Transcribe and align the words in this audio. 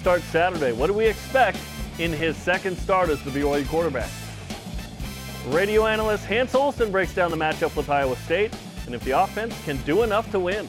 Start 0.00 0.22
Saturday. 0.22 0.72
What 0.72 0.86
do 0.86 0.94
we 0.94 1.06
expect 1.06 1.58
in 1.98 2.12
his 2.12 2.36
second 2.36 2.78
start 2.78 3.08
as 3.08 3.20
the 3.24 3.30
BYU 3.30 3.66
quarterback? 3.68 4.08
Radio 5.48 5.86
analyst 5.86 6.24
Hans 6.24 6.54
Olsen 6.54 6.92
breaks 6.92 7.12
down 7.14 7.32
the 7.32 7.36
matchup 7.36 7.74
with 7.74 7.90
Iowa 7.90 8.14
State 8.16 8.54
and 8.86 8.94
if 8.94 9.02
the 9.04 9.10
offense 9.10 9.54
can 9.64 9.76
do 9.78 10.04
enough 10.04 10.30
to 10.30 10.38
win. 10.38 10.68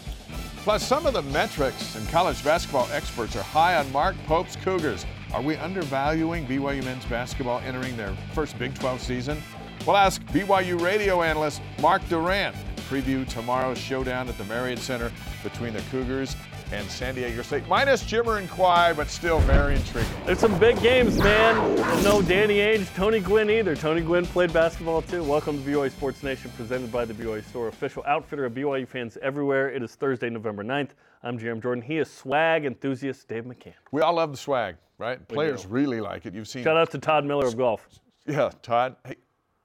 Plus, 0.63 0.85
some 0.85 1.05
of 1.05 1.13
the 1.13 1.21
metrics 1.21 1.95
and 1.95 2.07
college 2.09 2.43
basketball 2.43 2.89
experts 2.91 3.35
are 3.35 3.43
high 3.43 3.75
on 3.77 3.89
Mark 3.91 4.15
Pope's 4.25 4.55
Cougars. 4.55 5.05
Are 5.31 5.43
we 5.43 5.55
undervaluing 5.57 6.47
BYU 6.47 6.83
men's 6.83 7.05
basketball 7.05 7.59
entering 7.59 7.95
their 7.95 8.13
first 8.33 8.57
Big 8.57 8.73
12 8.73 8.99
season? 8.99 9.41
We'll 9.85 9.95
ask 9.95 10.23
BYU 10.25 10.81
radio 10.81 11.21
analyst 11.21 11.61
Mark 11.81 12.01
Durrant 12.09 12.55
preview 12.89 13.27
tomorrow's 13.27 13.77
showdown 13.77 14.27
at 14.27 14.37
the 14.39 14.43
Marriott 14.45 14.79
Center 14.79 15.11
between 15.43 15.73
the 15.73 15.81
Cougars 15.91 16.35
and 16.71 16.89
San 16.89 17.15
Diego 17.15 17.41
State. 17.41 17.67
Minus 17.67 18.03
Jimmer 18.03 18.37
and 18.37 18.49
Kawhi, 18.49 18.95
but 18.95 19.09
still 19.09 19.39
very 19.39 19.75
intriguing. 19.75 20.11
There's 20.25 20.39
some 20.39 20.57
big 20.59 20.81
games, 20.81 21.17
man. 21.17 21.75
No 22.03 22.21
Danny 22.21 22.57
Ainge, 22.57 22.93
Tony 22.95 23.19
Gwynn 23.19 23.49
either. 23.49 23.75
Tony 23.75 24.01
Gwynn 24.01 24.25
played 24.25 24.53
basketball 24.53 25.01
too. 25.01 25.23
Welcome 25.23 25.63
to 25.63 25.69
BYU 25.69 25.91
Sports 25.91 26.23
Nation, 26.23 26.51
presented 26.55 26.91
by 26.91 27.05
the 27.05 27.13
BYU 27.13 27.43
Store, 27.45 27.67
official 27.67 28.03
outfitter 28.05 28.45
of 28.45 28.53
BYU 28.53 28.87
fans 28.87 29.17
everywhere. 29.21 29.69
It 29.69 29.81
is 29.81 29.95
Thursday, 29.95 30.29
November 30.29 30.63
9th. 30.63 30.89
I'm 31.23 31.37
Jarom 31.39 31.61
Jordan. 31.61 31.81
He 31.81 31.97
is 31.97 32.09
swag 32.09 32.65
enthusiast 32.65 33.27
Dave 33.27 33.45
McCann. 33.45 33.73
We 33.91 34.01
all 34.01 34.13
love 34.13 34.31
the 34.31 34.37
swag, 34.37 34.75
right? 34.97 35.25
Players 35.27 35.65
really 35.65 36.01
like 36.01 36.25
it. 36.25 36.33
You've 36.33 36.47
seen. 36.47 36.63
Shout 36.63 36.77
out 36.77 36.91
to 36.91 36.97
Todd 36.97 37.25
Miller 37.25 37.47
of 37.47 37.57
golf. 37.57 37.87
Yeah, 38.25 38.51
Todd. 38.61 38.95
Hey, 39.05 39.15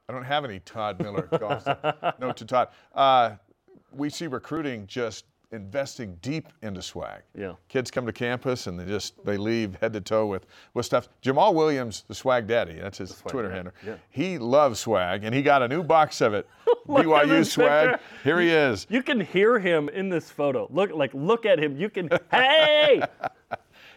I 0.08 0.12
don't 0.12 0.24
have 0.24 0.44
any 0.44 0.60
Todd 0.60 1.00
Miller 1.00 1.28
golf. 1.38 1.66
no 2.18 2.32
to 2.32 2.44
Todd. 2.44 2.68
Uh, 2.94 3.32
we 3.92 4.10
see 4.10 4.26
recruiting 4.26 4.86
just 4.86 5.24
investing 5.54 6.18
deep 6.20 6.48
into 6.62 6.82
swag. 6.82 7.22
Yeah. 7.38 7.54
Kids 7.68 7.90
come 7.90 8.04
to 8.06 8.12
campus 8.12 8.66
and 8.66 8.78
they 8.78 8.84
just 8.84 9.24
they 9.24 9.36
leave 9.36 9.76
head 9.80 9.92
to 9.94 10.00
toe 10.00 10.26
with 10.26 10.46
with 10.74 10.84
stuff. 10.84 11.08
Jamaal 11.22 11.54
Williams, 11.54 12.04
the 12.08 12.14
swag 12.14 12.46
daddy, 12.46 12.74
that's 12.74 12.98
his 12.98 13.22
Twitter 13.26 13.48
daddy, 13.48 13.56
handle. 13.56 13.74
yeah. 13.86 13.94
He 14.10 14.38
loves 14.38 14.80
swag 14.80 15.24
and 15.24 15.34
he 15.34 15.42
got 15.42 15.62
a 15.62 15.68
new 15.68 15.82
box 15.82 16.20
of 16.20 16.34
it. 16.34 16.46
BYU 16.88 17.46
swag. 17.46 17.98
Here 18.22 18.40
he 18.40 18.50
is. 18.50 18.86
You 18.90 19.02
can 19.02 19.20
hear 19.20 19.58
him 19.58 19.88
in 19.88 20.10
this 20.10 20.30
photo. 20.30 20.68
Look, 20.70 20.90
like, 20.92 21.14
look 21.14 21.46
at 21.46 21.58
him. 21.58 21.76
You 21.78 21.88
can, 21.88 22.10
hey! 22.30 23.02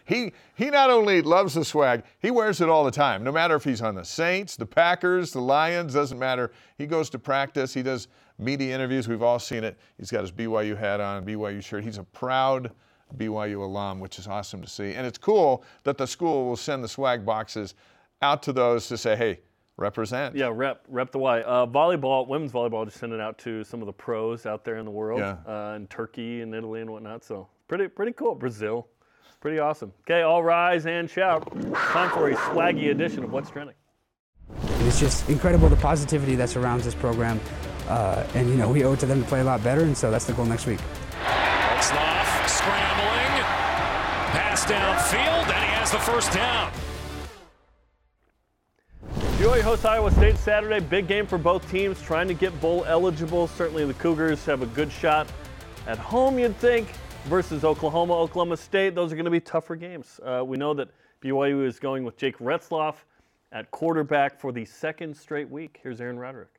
He 0.06 0.32
he 0.54 0.70
not 0.70 0.88
only 0.88 1.20
loves 1.20 1.52
the 1.52 1.66
swag, 1.66 2.02
he 2.20 2.30
wears 2.30 2.62
it 2.62 2.68
all 2.70 2.82
the 2.82 2.90
time. 2.90 3.22
No 3.22 3.30
matter 3.30 3.54
if 3.56 3.64
he's 3.64 3.82
on 3.82 3.94
the 3.94 4.04
Saints, 4.06 4.56
the 4.56 4.64
Packers, 4.64 5.32
the 5.32 5.40
Lions, 5.42 5.92
doesn't 5.92 6.18
matter. 6.18 6.50
He 6.78 6.86
goes 6.86 7.10
to 7.10 7.18
practice. 7.18 7.74
He 7.74 7.82
does 7.82 8.08
media 8.38 8.74
interviews. 8.74 9.08
We've 9.08 9.22
all 9.22 9.38
seen 9.38 9.64
it. 9.64 9.78
He's 9.98 10.10
got 10.10 10.20
his 10.22 10.32
BYU 10.32 10.76
hat 10.76 11.00
on, 11.00 11.24
BYU 11.24 11.62
shirt. 11.62 11.84
He's 11.84 11.98
a 11.98 12.04
proud 12.04 12.70
BYU 13.16 13.62
alum, 13.62 14.00
which 14.00 14.18
is 14.18 14.26
awesome 14.26 14.62
to 14.62 14.68
see. 14.68 14.92
And 14.94 15.06
it's 15.06 15.18
cool 15.18 15.64
that 15.84 15.96
the 15.98 16.06
school 16.06 16.46
will 16.46 16.56
send 16.56 16.84
the 16.84 16.88
swag 16.88 17.24
boxes 17.24 17.74
out 18.22 18.42
to 18.44 18.52
those 18.52 18.88
to 18.88 18.98
say, 18.98 19.16
hey, 19.16 19.40
represent. 19.76 20.34
Yeah, 20.36 20.50
rep 20.52 20.82
rep 20.88 21.10
the 21.12 21.18
Y. 21.18 21.40
Uh, 21.42 21.64
volleyball, 21.66 22.26
women's 22.28 22.52
volleyball, 22.52 22.84
just 22.84 22.98
sent 22.98 23.12
it 23.12 23.20
out 23.20 23.38
to 23.38 23.62
some 23.64 23.80
of 23.80 23.86
the 23.86 23.92
pros 23.92 24.44
out 24.44 24.64
there 24.64 24.76
in 24.76 24.84
the 24.84 24.90
world, 24.90 25.20
Yeah. 25.20 25.36
uh, 25.46 25.74
in 25.76 25.86
Turkey 25.86 26.42
and 26.42 26.54
Italy 26.54 26.80
and 26.80 26.90
whatnot. 26.90 27.24
So 27.24 27.48
pretty 27.68 27.88
pretty 27.88 28.12
cool. 28.12 28.34
Brazil, 28.34 28.88
pretty 29.40 29.58
awesome. 29.60 29.92
Okay, 30.00 30.22
all 30.22 30.42
rise 30.42 30.86
and 30.86 31.08
shout. 31.08 31.46
Time 31.74 32.10
for 32.10 32.28
a 32.28 32.34
swaggy 32.34 32.90
edition 32.90 33.22
of 33.24 33.32
What's 33.32 33.50
Trending. 33.50 33.76
It's 34.80 34.98
just 34.98 35.28
incredible 35.28 35.68
the 35.68 35.76
positivity 35.76 36.34
that 36.36 36.48
surrounds 36.48 36.84
this 36.84 36.94
program. 36.94 37.38
Uh, 37.88 38.26
and, 38.34 38.48
you 38.48 38.56
know, 38.56 38.68
we 38.68 38.84
owe 38.84 38.92
it 38.92 39.00
to 39.00 39.06
them 39.06 39.22
to 39.22 39.28
play 39.28 39.40
a 39.40 39.44
lot 39.44 39.62
better, 39.64 39.82
and 39.82 39.96
so 39.96 40.10
that's 40.10 40.26
the 40.26 40.32
goal 40.34 40.44
next 40.44 40.66
week. 40.66 40.78
Retzlaff 41.22 42.48
scrambling. 42.48 43.44
Pass 44.30 44.64
downfield, 44.66 45.54
and 45.54 45.64
he 45.64 45.70
has 45.70 45.90
the 45.90 45.98
first 45.98 46.32
down. 46.32 46.70
BYU 49.38 49.62
hosts 49.62 49.84
Iowa 49.84 50.10
State 50.10 50.36
Saturday. 50.36 50.80
Big 50.80 51.06
game 51.06 51.26
for 51.26 51.38
both 51.38 51.70
teams, 51.70 52.02
trying 52.02 52.28
to 52.28 52.34
get 52.34 52.60
bowl 52.60 52.84
eligible. 52.86 53.46
Certainly 53.46 53.86
the 53.86 53.94
Cougars 53.94 54.44
have 54.44 54.62
a 54.62 54.66
good 54.66 54.90
shot 54.90 55.26
at 55.86 55.96
home, 55.96 56.38
you'd 56.38 56.56
think, 56.56 56.88
versus 57.24 57.64
Oklahoma, 57.64 58.14
Oklahoma 58.14 58.56
State. 58.56 58.94
Those 58.94 59.12
are 59.12 59.14
going 59.14 59.24
to 59.24 59.30
be 59.30 59.40
tougher 59.40 59.76
games. 59.76 60.20
Uh, 60.24 60.42
we 60.44 60.56
know 60.56 60.74
that 60.74 60.88
BYU 61.22 61.64
is 61.64 61.78
going 61.78 62.04
with 62.04 62.16
Jake 62.16 62.36
Retzlaff 62.38 62.96
at 63.52 63.70
quarterback 63.70 64.38
for 64.38 64.52
the 64.52 64.64
second 64.64 65.16
straight 65.16 65.48
week. 65.48 65.78
Here's 65.82 66.00
Aaron 66.00 66.18
Roderick. 66.18 66.57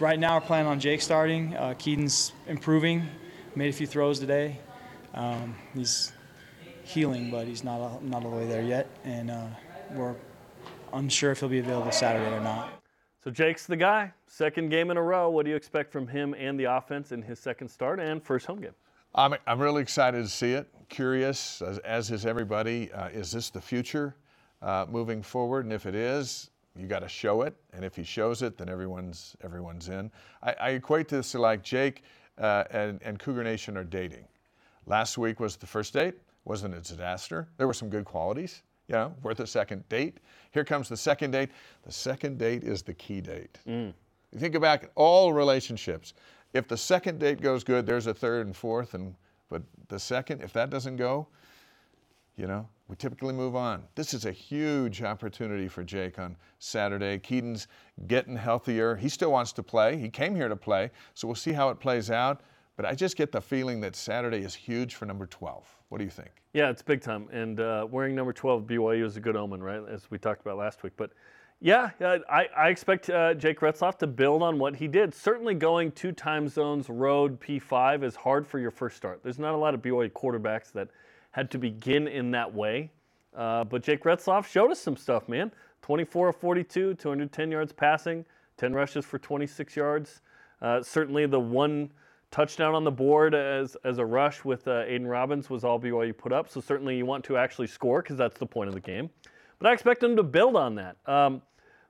Right 0.00 0.18
now, 0.18 0.36
we're 0.36 0.46
planning 0.46 0.66
on 0.66 0.80
Jake 0.80 1.02
starting. 1.02 1.54
Uh, 1.54 1.74
Kedon's 1.78 2.32
improving. 2.46 3.06
Made 3.54 3.68
a 3.68 3.72
few 3.72 3.86
throws 3.86 4.18
today. 4.18 4.58
Um, 5.12 5.54
he's 5.74 6.12
healing, 6.84 7.30
but 7.30 7.46
he's 7.46 7.62
not 7.62 7.82
all, 7.82 8.00
not 8.02 8.24
all 8.24 8.30
the 8.30 8.36
way 8.38 8.46
there 8.46 8.62
yet, 8.62 8.88
and 9.04 9.30
uh, 9.30 9.44
we're 9.92 10.14
unsure 10.94 11.32
if 11.32 11.40
he'll 11.40 11.50
be 11.50 11.58
available 11.58 11.92
Saturday 11.92 12.34
or 12.34 12.40
not. 12.40 12.82
So 13.22 13.30
Jake's 13.30 13.66
the 13.66 13.76
guy. 13.76 14.10
Second 14.26 14.70
game 14.70 14.90
in 14.90 14.96
a 14.96 15.02
row. 15.02 15.28
What 15.28 15.44
do 15.44 15.50
you 15.50 15.56
expect 15.56 15.92
from 15.92 16.08
him 16.08 16.34
and 16.38 16.58
the 16.58 16.64
offense 16.64 17.12
in 17.12 17.20
his 17.20 17.38
second 17.38 17.68
start 17.68 18.00
and 18.00 18.22
first 18.22 18.46
home 18.46 18.62
game? 18.62 18.74
I'm, 19.14 19.34
I'm 19.46 19.58
really 19.58 19.82
excited 19.82 20.22
to 20.22 20.30
see 20.30 20.54
it. 20.54 20.66
Curious, 20.88 21.60
as, 21.60 21.76
as 21.80 22.10
is 22.10 22.24
everybody. 22.24 22.90
Uh, 22.92 23.08
is 23.08 23.32
this 23.32 23.50
the 23.50 23.60
future 23.60 24.16
uh, 24.62 24.86
moving 24.88 25.20
forward? 25.20 25.66
And 25.66 25.74
if 25.74 25.84
it 25.84 25.94
is, 25.94 26.48
you 26.76 26.86
got 26.86 27.00
to 27.00 27.08
show 27.08 27.42
it. 27.42 27.54
And 27.72 27.84
if 27.84 27.96
he 27.96 28.04
shows 28.04 28.42
it, 28.42 28.56
then 28.56 28.68
everyone's 28.68 29.36
everyone's 29.42 29.88
in. 29.88 30.10
I, 30.42 30.54
I 30.60 30.68
equate 30.70 31.08
this 31.08 31.32
to 31.32 31.38
like 31.40 31.62
Jake 31.62 32.02
uh, 32.38 32.64
and, 32.70 33.00
and 33.02 33.18
Cougar 33.18 33.44
Nation 33.44 33.76
are 33.76 33.84
dating. 33.84 34.24
Last 34.86 35.18
week 35.18 35.40
was 35.40 35.56
the 35.56 35.66
first 35.66 35.92
date. 35.92 36.14
Wasn't 36.44 36.74
a 36.74 36.80
disaster. 36.80 37.48
There 37.58 37.66
were 37.66 37.74
some 37.74 37.90
good 37.90 38.04
qualities. 38.04 38.62
You 38.88 38.94
know, 38.94 39.14
worth 39.22 39.38
a 39.38 39.46
second 39.46 39.88
date. 39.88 40.18
Here 40.50 40.64
comes 40.64 40.88
the 40.88 40.96
second 40.96 41.30
date. 41.30 41.50
The 41.84 41.92
second 41.92 42.38
date 42.38 42.64
is 42.64 42.82
the 42.82 42.94
key 42.94 43.20
date. 43.20 43.58
You 44.32 44.38
think 44.40 44.56
about 44.56 44.84
all 44.96 45.32
relationships. 45.32 46.14
If 46.54 46.66
the 46.66 46.76
second 46.76 47.20
date 47.20 47.40
goes 47.40 47.62
good, 47.62 47.86
there's 47.86 48.08
a 48.08 48.14
third 48.14 48.46
and 48.46 48.56
fourth, 48.56 48.94
and 48.94 49.14
but 49.48 49.62
the 49.88 49.98
second, 49.98 50.42
if 50.42 50.52
that 50.54 50.70
doesn't 50.70 50.96
go, 50.96 51.28
you 52.36 52.46
know, 52.46 52.68
we 52.90 52.96
typically 52.96 53.32
move 53.32 53.54
on. 53.54 53.84
This 53.94 54.12
is 54.12 54.24
a 54.24 54.32
huge 54.32 55.00
opportunity 55.00 55.68
for 55.68 55.84
Jake 55.84 56.18
on 56.18 56.36
Saturday. 56.58 57.20
Kedon's 57.20 57.68
getting 58.08 58.34
healthier. 58.34 58.96
He 58.96 59.08
still 59.08 59.30
wants 59.30 59.52
to 59.52 59.62
play. 59.62 59.96
He 59.96 60.08
came 60.08 60.34
here 60.34 60.48
to 60.48 60.56
play, 60.56 60.90
so 61.14 61.28
we'll 61.28 61.36
see 61.36 61.52
how 61.52 61.70
it 61.70 61.78
plays 61.78 62.10
out. 62.10 62.40
But 62.76 62.86
I 62.86 62.96
just 62.96 63.16
get 63.16 63.30
the 63.30 63.40
feeling 63.40 63.80
that 63.82 63.94
Saturday 63.94 64.38
is 64.38 64.56
huge 64.56 64.96
for 64.96 65.06
number 65.06 65.26
12. 65.26 65.64
What 65.88 65.98
do 65.98 66.04
you 66.04 66.10
think? 66.10 66.30
Yeah, 66.52 66.68
it's 66.68 66.82
big 66.82 67.00
time. 67.00 67.28
And 67.30 67.60
uh, 67.60 67.86
wearing 67.88 68.16
number 68.16 68.32
12 68.32 68.64
BYU 68.64 69.04
is 69.04 69.16
a 69.16 69.20
good 69.20 69.36
omen, 69.36 69.62
right? 69.62 69.82
As 69.88 70.10
we 70.10 70.18
talked 70.18 70.40
about 70.40 70.56
last 70.56 70.82
week. 70.82 70.94
But 70.96 71.12
yeah, 71.60 71.90
I, 72.00 72.48
I 72.56 72.70
expect 72.70 73.08
uh, 73.08 73.34
Jake 73.34 73.60
Retzlaff 73.60 73.98
to 73.98 74.08
build 74.08 74.42
on 74.42 74.58
what 74.58 74.74
he 74.74 74.88
did. 74.88 75.14
Certainly 75.14 75.54
going 75.56 75.92
two 75.92 76.10
time 76.10 76.48
zones, 76.48 76.88
road, 76.88 77.38
P5 77.40 78.02
is 78.02 78.16
hard 78.16 78.48
for 78.48 78.58
your 78.58 78.72
first 78.72 78.96
start. 78.96 79.20
There's 79.22 79.38
not 79.38 79.54
a 79.54 79.58
lot 79.58 79.74
of 79.74 79.82
BYU 79.82 80.10
quarterbacks 80.10 80.72
that 80.72 80.88
had 81.32 81.50
to 81.50 81.58
begin 81.58 82.08
in 82.08 82.30
that 82.32 82.54
way. 82.54 82.90
Uh, 83.34 83.64
but 83.64 83.82
Jake 83.82 84.02
Retzlaff 84.04 84.46
showed 84.46 84.70
us 84.70 84.80
some 84.80 84.96
stuff, 84.96 85.28
man. 85.28 85.52
24 85.82 86.30
of 86.30 86.36
42, 86.36 86.94
210 86.94 87.50
yards 87.50 87.72
passing, 87.72 88.24
10 88.58 88.74
rushes 88.74 89.04
for 89.04 89.18
26 89.18 89.76
yards. 89.76 90.20
Uh, 90.60 90.82
certainly 90.82 91.26
the 91.26 91.40
one 91.40 91.90
touchdown 92.30 92.74
on 92.74 92.84
the 92.84 92.90
board 92.90 93.34
as, 93.34 93.76
as 93.84 93.98
a 93.98 94.04
rush 94.04 94.44
with 94.44 94.68
uh, 94.68 94.82
Aidan 94.86 95.06
Robbins 95.06 95.50
was 95.50 95.64
all 95.64 95.80
BYU 95.80 96.16
put 96.16 96.32
up. 96.32 96.48
So 96.48 96.60
certainly 96.60 96.96
you 96.96 97.06
want 97.06 97.24
to 97.24 97.36
actually 97.36 97.66
score 97.66 98.02
because 98.02 98.16
that's 98.16 98.38
the 98.38 98.46
point 98.46 98.68
of 98.68 98.74
the 98.74 98.80
game. 98.80 99.10
But 99.58 99.68
I 99.68 99.72
expect 99.72 100.00
them 100.00 100.16
to 100.16 100.22
build 100.22 100.56
on 100.56 100.74
that. 100.76 100.96
Um, 101.06 101.42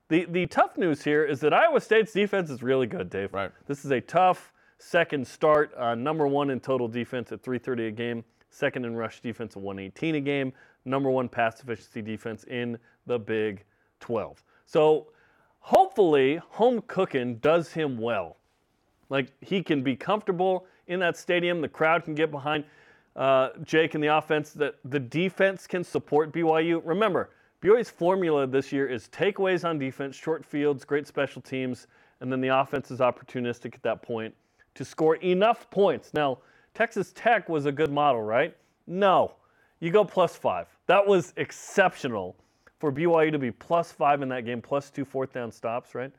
the, 0.09 0.25
the 0.25 0.45
tough 0.47 0.77
news 0.77 1.03
here 1.03 1.23
is 1.23 1.39
that 1.39 1.53
Iowa 1.53 1.79
State's 1.79 2.11
defense 2.11 2.49
is 2.49 2.61
really 2.61 2.87
good, 2.87 3.09
Dave. 3.09 3.33
Right. 3.33 3.51
This 3.67 3.85
is 3.85 3.91
a 3.91 4.01
tough 4.01 4.51
second 4.77 5.25
start. 5.25 5.73
Uh, 5.77 5.95
number 5.95 6.27
one 6.27 6.49
in 6.49 6.59
total 6.59 6.87
defense 6.87 7.31
at 7.31 7.41
330 7.41 7.87
a 7.87 7.91
game. 7.91 8.23
Second 8.51 8.85
in 8.85 8.95
rush 8.95 9.21
defense 9.21 9.55
at 9.55 9.63
118 9.63 10.15
a 10.15 10.21
game. 10.21 10.53
Number 10.85 11.09
one 11.09 11.29
pass 11.29 11.61
efficiency 11.61 12.01
defense 12.01 12.43
in 12.43 12.77
the 13.07 13.17
Big 13.17 13.63
12. 14.01 14.43
So 14.65 15.07
hopefully 15.59 16.41
home 16.49 16.83
cooking 16.87 17.37
does 17.37 17.71
him 17.71 17.97
well. 17.97 18.37
Like 19.09 19.31
he 19.41 19.63
can 19.63 19.83
be 19.83 19.95
comfortable 19.95 20.65
in 20.87 20.99
that 20.99 21.17
stadium. 21.17 21.61
The 21.61 21.69
crowd 21.69 22.03
can 22.03 22.13
get 22.13 22.29
behind 22.29 22.65
uh, 23.15 23.49
Jake 23.63 23.95
and 23.95 24.03
the 24.03 24.15
offense. 24.17 24.51
That 24.51 24.75
the 24.85 24.99
defense 24.99 25.65
can 25.65 25.83
support 25.83 26.33
BYU. 26.33 26.81
Remember, 26.83 27.29
BYU's 27.61 27.89
formula 27.89 28.47
this 28.47 28.71
year 28.71 28.87
is 28.87 29.07
takeaways 29.09 29.67
on 29.67 29.79
defense, 29.79 30.15
short 30.15 30.45
fields, 30.45 30.83
great 30.83 31.07
special 31.07 31.41
teams, 31.41 31.87
and 32.19 32.31
then 32.31 32.41
the 32.41 32.49
offense 32.49 32.91
is 32.91 32.99
opportunistic 32.99 33.75
at 33.75 33.83
that 33.83 34.01
point 34.01 34.33
to 34.75 34.85
score 34.85 35.15
enough 35.17 35.69
points. 35.69 36.13
Now, 36.13 36.39
Texas 36.73 37.11
Tech 37.15 37.49
was 37.49 37.65
a 37.65 37.71
good 37.71 37.91
model, 37.91 38.21
right? 38.21 38.55
No, 38.87 39.33
you 39.79 39.91
go 39.91 40.05
plus 40.05 40.35
five. 40.35 40.67
That 40.87 41.05
was 41.05 41.33
exceptional 41.37 42.35
for 42.79 42.91
BYU 42.91 43.31
to 43.31 43.39
be 43.39 43.51
plus 43.51 43.91
five 43.91 44.21
in 44.21 44.29
that 44.29 44.45
game, 44.45 44.61
plus 44.61 44.89
two 44.89 45.05
fourth 45.05 45.33
down 45.33 45.51
stops, 45.51 45.93
right? 45.93 46.11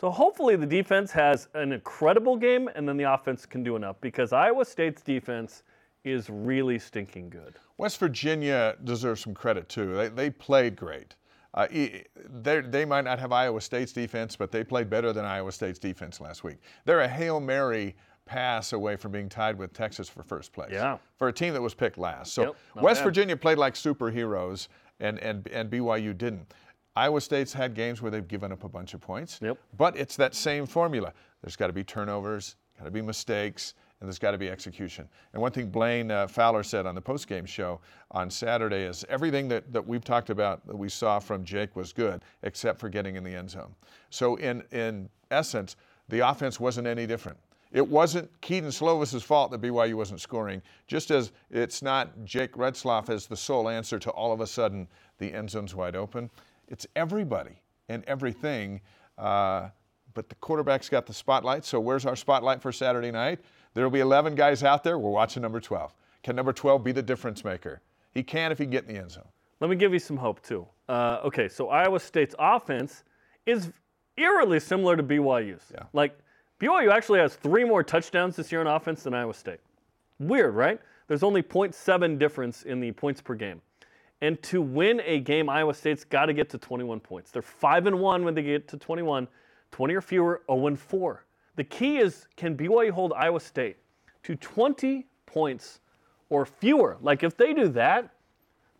So 0.00 0.10
hopefully 0.10 0.54
the 0.54 0.66
defense 0.66 1.10
has 1.12 1.48
an 1.54 1.72
incredible 1.72 2.36
game 2.36 2.68
and 2.76 2.88
then 2.88 2.96
the 2.96 3.12
offense 3.12 3.44
can 3.44 3.64
do 3.64 3.74
enough 3.74 3.96
because 4.00 4.32
Iowa 4.32 4.64
State's 4.64 5.02
defense 5.02 5.64
is 6.04 6.30
really 6.30 6.78
stinking 6.78 7.30
good. 7.30 7.56
West 7.78 7.98
Virginia 7.98 8.76
deserves 8.84 9.22
some 9.22 9.34
credit 9.34 9.68
too. 9.68 9.94
They, 9.96 10.08
they 10.08 10.30
played 10.30 10.76
great. 10.76 11.16
Uh, 11.54 11.66
they, 11.72 12.60
they 12.60 12.84
might 12.84 13.04
not 13.04 13.18
have 13.18 13.32
Iowa 13.32 13.60
State's 13.60 13.92
defense, 13.92 14.36
but 14.36 14.52
they 14.52 14.62
played 14.62 14.88
better 14.88 15.12
than 15.12 15.24
Iowa 15.24 15.50
State's 15.50 15.78
defense 15.78 16.20
last 16.20 16.44
week. 16.44 16.58
They're 16.84 17.00
a 17.00 17.08
Hail 17.08 17.40
Mary 17.40 17.96
pass 18.28 18.74
away 18.74 18.94
from 18.94 19.10
being 19.10 19.28
tied 19.28 19.58
with 19.58 19.72
Texas 19.72 20.08
for 20.08 20.22
first 20.22 20.52
place. 20.52 20.70
Yeah. 20.70 20.98
For 21.16 21.28
a 21.28 21.32
team 21.32 21.54
that 21.54 21.62
was 21.62 21.74
picked 21.74 21.98
last. 21.98 22.34
So 22.34 22.42
Yep, 22.42 22.56
West 22.82 23.00
bad. 23.00 23.04
Virginia 23.04 23.36
played 23.36 23.58
like 23.58 23.74
superheroes, 23.74 24.68
and, 25.00 25.18
and, 25.20 25.48
and 25.48 25.70
BYU 25.70 26.16
didn't. 26.16 26.52
Iowa 26.94 27.20
State's 27.20 27.52
had 27.52 27.74
games 27.74 28.02
where 28.02 28.10
they've 28.10 28.26
given 28.26 28.52
up 28.52 28.64
a 28.64 28.68
bunch 28.68 28.92
of 28.92 29.00
points. 29.00 29.40
Yep. 29.42 29.58
But 29.76 29.96
it's 29.96 30.16
that 30.16 30.34
same 30.34 30.66
formula. 30.66 31.12
There's 31.42 31.56
got 31.56 31.68
to 31.68 31.72
be 31.72 31.84
turnovers, 31.84 32.56
got 32.78 32.84
to 32.84 32.90
be 32.90 33.02
mistakes, 33.02 33.74
and 34.00 34.08
there's 34.08 34.18
got 34.18 34.32
to 34.32 34.38
be 34.38 34.48
execution. 34.48 35.08
And 35.32 35.40
one 35.40 35.52
thing 35.52 35.70
Blaine 35.70 36.10
uh, 36.10 36.26
Fowler 36.26 36.62
said 36.62 36.86
on 36.86 36.94
the 36.94 37.02
postgame 37.02 37.46
show 37.46 37.80
on 38.10 38.30
Saturday 38.30 38.82
is 38.82 39.04
everything 39.08 39.48
that, 39.48 39.72
that 39.72 39.86
we've 39.86 40.04
talked 40.04 40.30
about 40.30 40.66
that 40.66 40.76
we 40.76 40.88
saw 40.88 41.18
from 41.18 41.44
Jake 41.44 41.74
was 41.76 41.92
good, 41.92 42.22
except 42.42 42.78
for 42.78 42.88
getting 42.88 43.16
in 43.16 43.24
the 43.24 43.34
end 43.34 43.50
zone. 43.50 43.74
So 44.10 44.36
in 44.36 44.62
in 44.72 45.08
essence, 45.30 45.76
the 46.08 46.20
offense 46.28 46.60
wasn't 46.60 46.86
any 46.86 47.06
different. 47.06 47.38
It 47.72 47.86
wasn't 47.86 48.30
Kedon 48.40 48.70
Slovis's 48.70 49.22
fault 49.22 49.50
that 49.50 49.60
BYU 49.60 49.94
wasn't 49.94 50.20
scoring, 50.20 50.62
just 50.86 51.10
as 51.10 51.32
it's 51.50 51.82
not 51.82 52.24
Jake 52.24 52.52
Retzlaff 52.52 53.10
as 53.10 53.26
the 53.26 53.36
sole 53.36 53.68
answer 53.68 53.98
to 53.98 54.10
all 54.10 54.32
of 54.32 54.40
a 54.40 54.46
sudden 54.46 54.88
the 55.18 55.32
end 55.32 55.50
zone's 55.50 55.74
wide 55.74 55.94
open. 55.94 56.30
It's 56.68 56.86
everybody 56.96 57.60
and 57.88 58.04
everything. 58.06 58.80
Uh, 59.18 59.68
but 60.14 60.28
the 60.28 60.34
quarterback's 60.36 60.88
got 60.88 61.06
the 61.06 61.12
spotlight. 61.12 61.64
So 61.64 61.78
where's 61.78 62.06
our 62.06 62.16
spotlight 62.16 62.62
for 62.62 62.72
Saturday 62.72 63.10
night? 63.10 63.40
There'll 63.74 63.90
be 63.90 64.00
11 64.00 64.34
guys 64.34 64.64
out 64.64 64.82
there. 64.82 64.98
We're 64.98 65.10
watching 65.10 65.42
number 65.42 65.60
12. 65.60 65.94
Can 66.22 66.36
number 66.36 66.52
12 66.52 66.82
be 66.82 66.92
the 66.92 67.02
difference 67.02 67.44
maker? 67.44 67.80
He 68.12 68.22
can 68.22 68.50
if 68.50 68.58
he 68.58 68.64
can 68.64 68.70
get 68.70 68.84
in 68.86 68.94
the 68.94 69.00
end 69.00 69.10
zone. 69.10 69.28
Let 69.60 69.70
me 69.70 69.76
give 69.76 69.92
you 69.92 69.98
some 69.98 70.16
hope 70.16 70.42
too. 70.42 70.66
Uh, 70.88 71.20
okay, 71.24 71.48
so 71.48 71.68
Iowa 71.68 72.00
State's 72.00 72.34
offense 72.38 73.04
is 73.46 73.70
eerily 74.16 74.60
similar 74.60 74.96
to 74.96 75.02
BYU's. 75.02 75.62
Yeah. 75.72 75.84
Like 75.92 76.18
BYU 76.60 76.90
actually 76.90 77.20
has 77.20 77.34
three 77.34 77.64
more 77.64 77.82
touchdowns 77.82 78.36
this 78.36 78.50
year 78.50 78.60
on 78.60 78.66
offense 78.66 79.04
than 79.04 79.14
Iowa 79.14 79.34
State. 79.34 79.60
Weird, 80.18 80.54
right? 80.54 80.80
There's 81.06 81.22
only 81.22 81.42
0.7 81.42 82.18
difference 82.18 82.64
in 82.64 82.80
the 82.80 82.92
points 82.92 83.20
per 83.20 83.34
game. 83.34 83.62
And 84.20 84.42
to 84.42 84.60
win 84.60 85.00
a 85.04 85.20
game, 85.20 85.48
Iowa 85.48 85.72
State's 85.72 86.04
got 86.04 86.26
to 86.26 86.32
get 86.32 86.50
to 86.50 86.58
21 86.58 86.98
points. 87.00 87.30
They're 87.30 87.42
5 87.42 87.86
and 87.86 88.00
1 88.00 88.24
when 88.24 88.34
they 88.34 88.42
get 88.42 88.66
to 88.68 88.76
21, 88.76 89.28
20 89.70 89.94
or 89.94 90.00
fewer, 90.00 90.42
0 90.50 90.66
and 90.66 90.78
4. 90.78 91.24
The 91.54 91.64
key 91.64 91.98
is 91.98 92.26
can 92.36 92.56
BYU 92.56 92.90
hold 92.90 93.12
Iowa 93.12 93.40
State 93.40 93.76
to 94.24 94.34
20 94.34 95.06
points 95.26 95.80
or 96.28 96.44
fewer? 96.44 96.96
Like 97.00 97.22
if 97.22 97.36
they 97.36 97.54
do 97.54 97.68
that, 97.68 98.10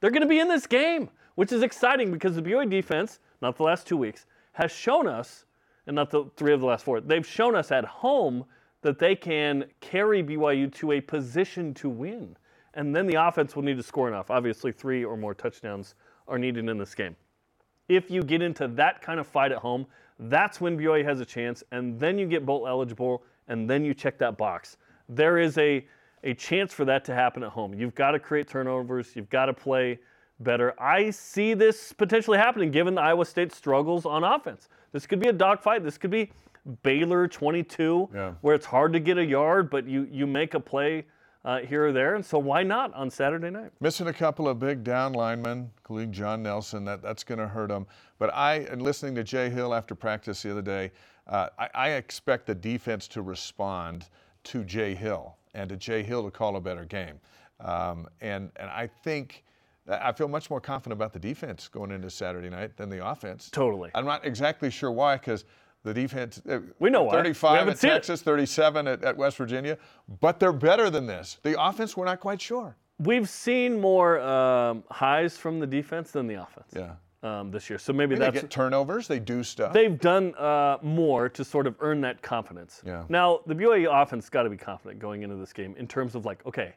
they're 0.00 0.10
going 0.10 0.22
to 0.22 0.28
be 0.28 0.40
in 0.40 0.48
this 0.48 0.66
game, 0.66 1.10
which 1.36 1.52
is 1.52 1.62
exciting 1.62 2.10
because 2.12 2.34
the 2.34 2.42
BYU 2.42 2.68
defense, 2.68 3.20
not 3.40 3.56
the 3.56 3.62
last 3.62 3.86
two 3.86 3.96
weeks, 3.96 4.26
has 4.52 4.72
shown 4.72 5.06
us, 5.06 5.44
and 5.88 5.94
not 5.94 6.10
the 6.10 6.26
three 6.36 6.52
of 6.52 6.60
the 6.60 6.66
last 6.66 6.84
four, 6.84 7.00
they've 7.00 7.26
shown 7.26 7.56
us 7.56 7.72
at 7.72 7.84
home 7.84 8.44
that 8.82 8.98
they 8.98 9.16
can 9.16 9.64
carry 9.80 10.22
BYU 10.22 10.72
to 10.74 10.92
a 10.92 11.00
position 11.00 11.74
to 11.74 11.88
win. 11.88 12.36
And 12.74 12.94
then 12.94 13.06
the 13.06 13.14
offense 13.14 13.56
will 13.56 13.62
need 13.62 13.78
to 13.78 13.82
score 13.82 14.06
enough. 14.06 14.30
Obviously, 14.30 14.70
three 14.70 15.02
or 15.02 15.16
more 15.16 15.34
touchdowns 15.34 15.94
are 16.28 16.38
needed 16.38 16.68
in 16.68 16.76
this 16.76 16.94
game. 16.94 17.16
If 17.88 18.10
you 18.10 18.22
get 18.22 18.42
into 18.42 18.68
that 18.68 19.00
kind 19.00 19.18
of 19.18 19.26
fight 19.26 19.50
at 19.50 19.58
home, 19.58 19.86
that's 20.20 20.60
when 20.60 20.78
BYU 20.78 21.04
has 21.04 21.20
a 21.20 21.24
chance, 21.24 21.64
and 21.72 21.98
then 21.98 22.18
you 22.18 22.26
get 22.26 22.44
bowl 22.44 22.68
eligible, 22.68 23.22
and 23.48 23.68
then 23.68 23.82
you 23.82 23.94
check 23.94 24.18
that 24.18 24.36
box. 24.36 24.76
There 25.08 25.38
is 25.38 25.56
a, 25.56 25.86
a 26.22 26.34
chance 26.34 26.74
for 26.74 26.84
that 26.84 27.02
to 27.06 27.14
happen 27.14 27.42
at 27.42 27.50
home. 27.50 27.72
You've 27.72 27.94
got 27.94 28.10
to 28.10 28.18
create 28.18 28.46
turnovers, 28.46 29.16
you've 29.16 29.30
got 29.30 29.46
to 29.46 29.54
play 29.54 29.98
better. 30.40 30.74
I 30.78 31.10
see 31.10 31.54
this 31.54 31.94
potentially 31.94 32.36
happening 32.36 32.70
given 32.70 32.98
Iowa 32.98 33.24
State 33.24 33.52
struggles 33.52 34.04
on 34.04 34.22
offense. 34.22 34.68
This 34.92 35.06
could 35.06 35.20
be 35.20 35.28
a 35.28 35.32
dogfight. 35.32 35.82
This 35.84 35.98
could 35.98 36.10
be 36.10 36.30
Baylor 36.82 37.28
22, 37.28 38.10
Yeah. 38.14 38.32
where 38.40 38.54
it's 38.54 38.66
hard 38.66 38.92
to 38.92 39.00
get 39.00 39.18
a 39.18 39.24
yard, 39.24 39.70
but 39.70 39.86
you, 39.86 40.08
you 40.10 40.26
make 40.26 40.54
a 40.54 40.60
play 40.60 41.04
uh, 41.44 41.60
here 41.60 41.86
or 41.86 41.92
there. 41.92 42.14
And 42.14 42.24
so 42.24 42.38
why 42.38 42.62
not 42.62 42.92
on 42.94 43.10
Saturday 43.10 43.48
night? 43.50 43.70
Missing 43.80 44.08
a 44.08 44.12
couple 44.12 44.48
of 44.48 44.58
big 44.58 44.84
down 44.84 45.12
linemen, 45.12 45.70
including 45.78 46.12
John 46.12 46.42
Nelson, 46.42 46.84
that, 46.84 47.00
that's 47.00 47.24
going 47.24 47.38
to 47.38 47.46
hurt 47.48 47.68
them. 47.68 47.86
But 48.18 48.34
I, 48.34 48.66
and 48.70 48.82
listening 48.82 49.14
to 49.14 49.24
Jay 49.24 49.48
Hill 49.48 49.72
after 49.72 49.94
practice 49.94 50.42
the 50.42 50.50
other 50.50 50.62
day, 50.62 50.90
uh, 51.26 51.48
I, 51.58 51.68
I 51.74 51.88
expect 51.90 52.46
the 52.46 52.54
defense 52.54 53.06
to 53.08 53.22
respond 53.22 54.06
to 54.44 54.64
Jay 54.64 54.94
Hill 54.94 55.36
and 55.54 55.68
to 55.70 55.76
Jay 55.76 56.02
Hill 56.02 56.24
to 56.24 56.30
call 56.30 56.56
a 56.56 56.60
better 56.60 56.84
game. 56.84 57.20
Um, 57.60 58.08
and, 58.20 58.50
and 58.56 58.70
I 58.70 58.86
think 58.86 59.44
I 59.88 60.12
feel 60.12 60.28
much 60.28 60.50
more 60.50 60.60
confident 60.60 60.98
about 60.98 61.12
the 61.12 61.18
defense 61.18 61.68
going 61.68 61.90
into 61.90 62.10
Saturday 62.10 62.50
night 62.50 62.76
than 62.76 62.88
the 62.90 63.06
offense. 63.06 63.48
Totally. 63.50 63.90
I'm 63.94 64.04
not 64.04 64.24
exactly 64.26 64.70
sure 64.70 64.90
why, 64.92 65.16
because 65.16 65.44
the 65.84 65.94
defense. 65.94 66.42
uh, 66.48 66.58
We 66.78 66.90
know 66.90 67.04
why. 67.04 67.16
We 67.16 67.22
35 67.22 67.68
at 67.68 67.78
seen 67.78 67.90
it. 67.90 67.92
Texas, 67.94 68.22
37 68.22 68.86
at, 68.86 69.04
at 69.04 69.16
West 69.16 69.36
Virginia, 69.38 69.78
but 70.20 70.38
they're 70.40 70.52
better 70.52 70.90
than 70.90 71.06
this. 71.06 71.38
The 71.42 71.60
offense, 71.62 71.96
we're 71.96 72.04
not 72.04 72.20
quite 72.20 72.40
sure. 72.40 72.76
We've 72.98 73.28
seen 73.28 73.80
more 73.80 74.18
um, 74.20 74.82
highs 74.90 75.36
from 75.38 75.60
the 75.60 75.66
defense 75.66 76.10
than 76.10 76.26
the 76.26 76.34
offense 76.42 76.72
Yeah. 76.74 76.94
um, 77.22 77.50
this 77.52 77.70
year. 77.70 77.78
So 77.78 77.92
maybe 77.92 78.16
They 78.16 78.24
that's 78.26 78.40
get 78.42 78.50
turnovers. 78.50 79.06
They 79.06 79.20
do 79.20 79.44
stuff. 79.44 79.72
they've 79.72 79.98
done 80.00 80.34
uh, 80.34 80.78
more 80.82 81.28
to 81.28 81.44
sort 81.44 81.66
of 81.68 81.76
earn 81.78 82.00
that 82.00 82.20
confidence. 82.22 82.82
Yeah. 82.84 83.04
Now 83.08 83.40
the 83.46 83.54
BYU 83.54 83.88
offense 84.02 84.28
got 84.28 84.42
to 84.42 84.50
be 84.50 84.56
confident 84.56 84.98
going 85.00 85.22
into 85.22 85.36
this 85.36 85.52
game 85.52 85.74
in 85.78 85.86
terms 85.86 86.16
of 86.16 86.24
like, 86.26 86.44
okay, 86.44 86.74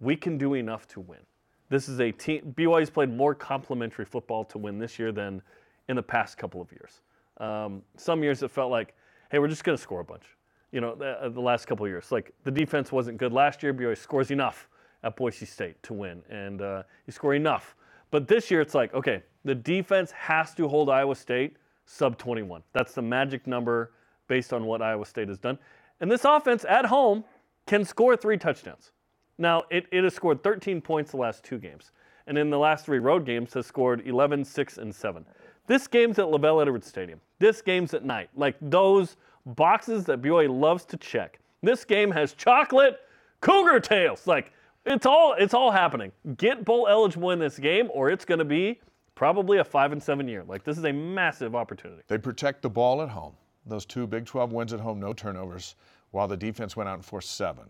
we 0.00 0.16
can 0.16 0.38
do 0.38 0.54
enough 0.54 0.88
to 0.88 1.00
win. 1.00 1.18
This 1.68 1.88
is 1.88 2.00
a 2.00 2.10
team. 2.12 2.54
BYU's 2.56 2.90
played 2.90 3.12
more 3.12 3.34
complementary 3.34 4.04
football 4.04 4.44
to 4.46 4.58
win 4.58 4.78
this 4.78 4.98
year 4.98 5.12
than 5.12 5.42
in 5.88 5.96
the 5.96 6.02
past 6.02 6.38
couple 6.38 6.60
of 6.60 6.70
years. 6.72 7.00
Um, 7.38 7.82
some 7.96 8.22
years 8.22 8.42
it 8.42 8.50
felt 8.50 8.70
like, 8.70 8.94
hey, 9.30 9.38
we're 9.38 9.48
just 9.48 9.64
going 9.64 9.76
to 9.76 9.82
score 9.82 10.00
a 10.00 10.04
bunch. 10.04 10.24
You 10.72 10.80
know, 10.80 10.94
the, 10.94 11.30
the 11.32 11.40
last 11.40 11.66
couple 11.66 11.86
of 11.86 11.90
years, 11.90 12.12
like 12.12 12.32
the 12.44 12.50
defense 12.50 12.92
wasn't 12.92 13.18
good 13.18 13.32
last 13.32 13.62
year. 13.62 13.72
BYU 13.72 13.96
scores 13.96 14.30
enough 14.30 14.68
at 15.02 15.16
Boise 15.16 15.46
State 15.46 15.82
to 15.84 15.94
win, 15.94 16.22
and 16.28 16.60
uh, 16.60 16.82
you 17.06 17.12
score 17.12 17.34
enough. 17.34 17.74
But 18.10 18.28
this 18.28 18.50
year 18.50 18.60
it's 18.60 18.74
like, 18.74 18.92
okay, 18.94 19.22
the 19.44 19.54
defense 19.54 20.10
has 20.12 20.54
to 20.54 20.68
hold 20.68 20.90
Iowa 20.90 21.14
State 21.14 21.56
sub 21.86 22.18
21. 22.18 22.62
That's 22.72 22.92
the 22.94 23.02
magic 23.02 23.46
number 23.46 23.92
based 24.28 24.52
on 24.52 24.66
what 24.66 24.82
Iowa 24.82 25.06
State 25.06 25.28
has 25.28 25.38
done. 25.38 25.58
And 26.00 26.10
this 26.10 26.24
offense 26.24 26.64
at 26.68 26.86
home 26.86 27.24
can 27.66 27.84
score 27.84 28.16
three 28.16 28.36
touchdowns. 28.36 28.92
Now, 29.38 29.62
it, 29.70 29.86
it 29.92 30.04
has 30.04 30.14
scored 30.14 30.42
13 30.42 30.80
points 30.80 31.12
the 31.12 31.16
last 31.16 31.44
two 31.44 31.58
games. 31.58 31.92
And 32.26 32.36
in 32.36 32.50
the 32.50 32.58
last 32.58 32.84
three 32.84 32.98
road 32.98 33.24
games 33.24 33.54
has 33.54 33.66
scored 33.66 34.06
11, 34.06 34.44
6, 34.44 34.78
and 34.78 34.94
7. 34.94 35.24
This 35.66 35.86
game's 35.86 36.18
at 36.18 36.26
LaVell 36.26 36.62
Edwards 36.62 36.86
Stadium. 36.86 37.20
This 37.38 37.62
game's 37.62 37.94
at 37.94 38.04
night. 38.04 38.30
Like 38.34 38.56
those 38.60 39.16
boxes 39.46 40.04
that 40.06 40.20
BYU 40.20 40.58
loves 40.58 40.84
to 40.86 40.96
check. 40.96 41.38
This 41.62 41.84
game 41.84 42.10
has 42.10 42.34
chocolate 42.34 43.00
cougar 43.40 43.80
tails. 43.80 44.26
Like 44.26 44.52
it's 44.86 45.06
all 45.06 45.34
it's 45.38 45.54
all 45.54 45.70
happening. 45.70 46.12
Get 46.36 46.64
bowl 46.64 46.86
eligible 46.88 47.30
in 47.30 47.38
this 47.38 47.58
game, 47.58 47.88
or 47.92 48.10
it's 48.10 48.24
going 48.24 48.38
to 48.38 48.44
be 48.44 48.80
probably 49.14 49.58
a 49.58 49.64
five 49.64 49.92
and 49.92 50.02
seven 50.02 50.26
year. 50.28 50.44
Like 50.44 50.64
this 50.64 50.78
is 50.78 50.84
a 50.84 50.92
massive 50.92 51.54
opportunity. 51.54 52.02
They 52.08 52.18
protect 52.18 52.62
the 52.62 52.70
ball 52.70 53.02
at 53.02 53.08
home. 53.08 53.34
Those 53.66 53.84
two 53.84 54.06
Big 54.06 54.24
12 54.24 54.52
wins 54.52 54.72
at 54.72 54.80
home, 54.80 54.98
no 54.98 55.12
turnovers, 55.12 55.74
while 56.12 56.26
the 56.26 56.36
defense 56.36 56.76
went 56.76 56.88
out 56.88 56.94
and 56.94 57.04
forced 57.04 57.36
seven. 57.36 57.64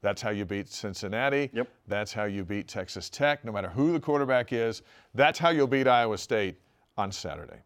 That's 0.00 0.22
how 0.22 0.30
you 0.30 0.44
beat 0.44 0.68
Cincinnati. 0.68 1.50
Yep. 1.52 1.68
That's 1.88 2.12
how 2.12 2.24
you 2.24 2.44
beat 2.44 2.68
Texas 2.68 3.10
Tech, 3.10 3.44
no 3.44 3.52
matter 3.52 3.68
who 3.68 3.92
the 3.92 4.00
quarterback 4.00 4.52
is. 4.52 4.82
That's 5.14 5.38
how 5.38 5.50
you'll 5.50 5.66
beat 5.66 5.88
Iowa 5.88 6.18
State 6.18 6.60
on 6.96 7.10
Saturday. 7.10 7.58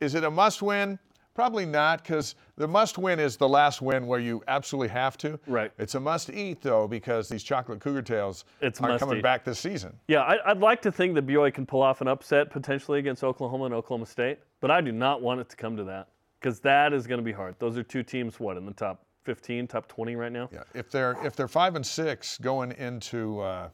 Is 0.00 0.14
it 0.14 0.24
a 0.24 0.30
must 0.30 0.62
win? 0.62 0.98
Probably 1.34 1.66
not, 1.66 2.02
because 2.02 2.34
the 2.56 2.66
must 2.66 2.98
win 2.98 3.20
is 3.20 3.36
the 3.36 3.48
last 3.48 3.80
win 3.80 4.08
where 4.08 4.18
you 4.18 4.42
absolutely 4.48 4.88
have 4.88 5.16
to. 5.18 5.38
Right. 5.46 5.70
It's 5.78 5.94
a 5.94 6.00
must 6.00 6.30
eat, 6.30 6.60
though, 6.62 6.88
because 6.88 7.28
these 7.28 7.44
chocolate 7.44 7.78
cougar 7.78 8.02
tails 8.02 8.44
It's 8.60 8.80
are 8.80 8.98
coming 8.98 9.18
eat. 9.18 9.22
back 9.22 9.44
this 9.44 9.60
season. 9.60 9.96
Yeah, 10.08 10.22
I, 10.22 10.50
I'd 10.50 10.58
like 10.58 10.82
to 10.82 10.90
think 10.90 11.14
that 11.14 11.28
BYU 11.28 11.54
can 11.54 11.64
pull 11.64 11.80
off 11.80 12.00
an 12.00 12.08
upset 12.08 12.50
potentially 12.50 12.98
against 12.98 13.22
Oklahoma 13.22 13.66
and 13.66 13.74
Oklahoma 13.74 14.06
State, 14.06 14.40
but 14.60 14.72
I 14.72 14.80
do 14.80 14.90
not 14.90 15.22
want 15.22 15.40
it 15.40 15.48
to 15.50 15.56
come 15.56 15.76
to 15.76 15.84
that 15.84 16.08
because 16.40 16.58
that 16.60 16.92
is 16.92 17.06
going 17.06 17.18
to 17.18 17.24
be 17.24 17.30
hard. 17.32 17.54
Those 17.60 17.78
are 17.78 17.84
two 17.84 18.02
teams, 18.02 18.40
what 18.40 18.56
in 18.56 18.66
the 18.66 18.72
top 18.72 19.04
15, 19.28 19.66
top 19.66 19.86
20 19.88 20.16
right 20.16 20.32
now? 20.32 20.48
Yeah. 20.50 20.62
If 20.72 20.90
they're 20.90 21.18
if 21.22 21.36
they're 21.36 21.48
five 21.48 21.76
and 21.76 21.86
six 21.86 22.38
going 22.38 22.72
into 22.72 23.40
uh, 23.40 23.68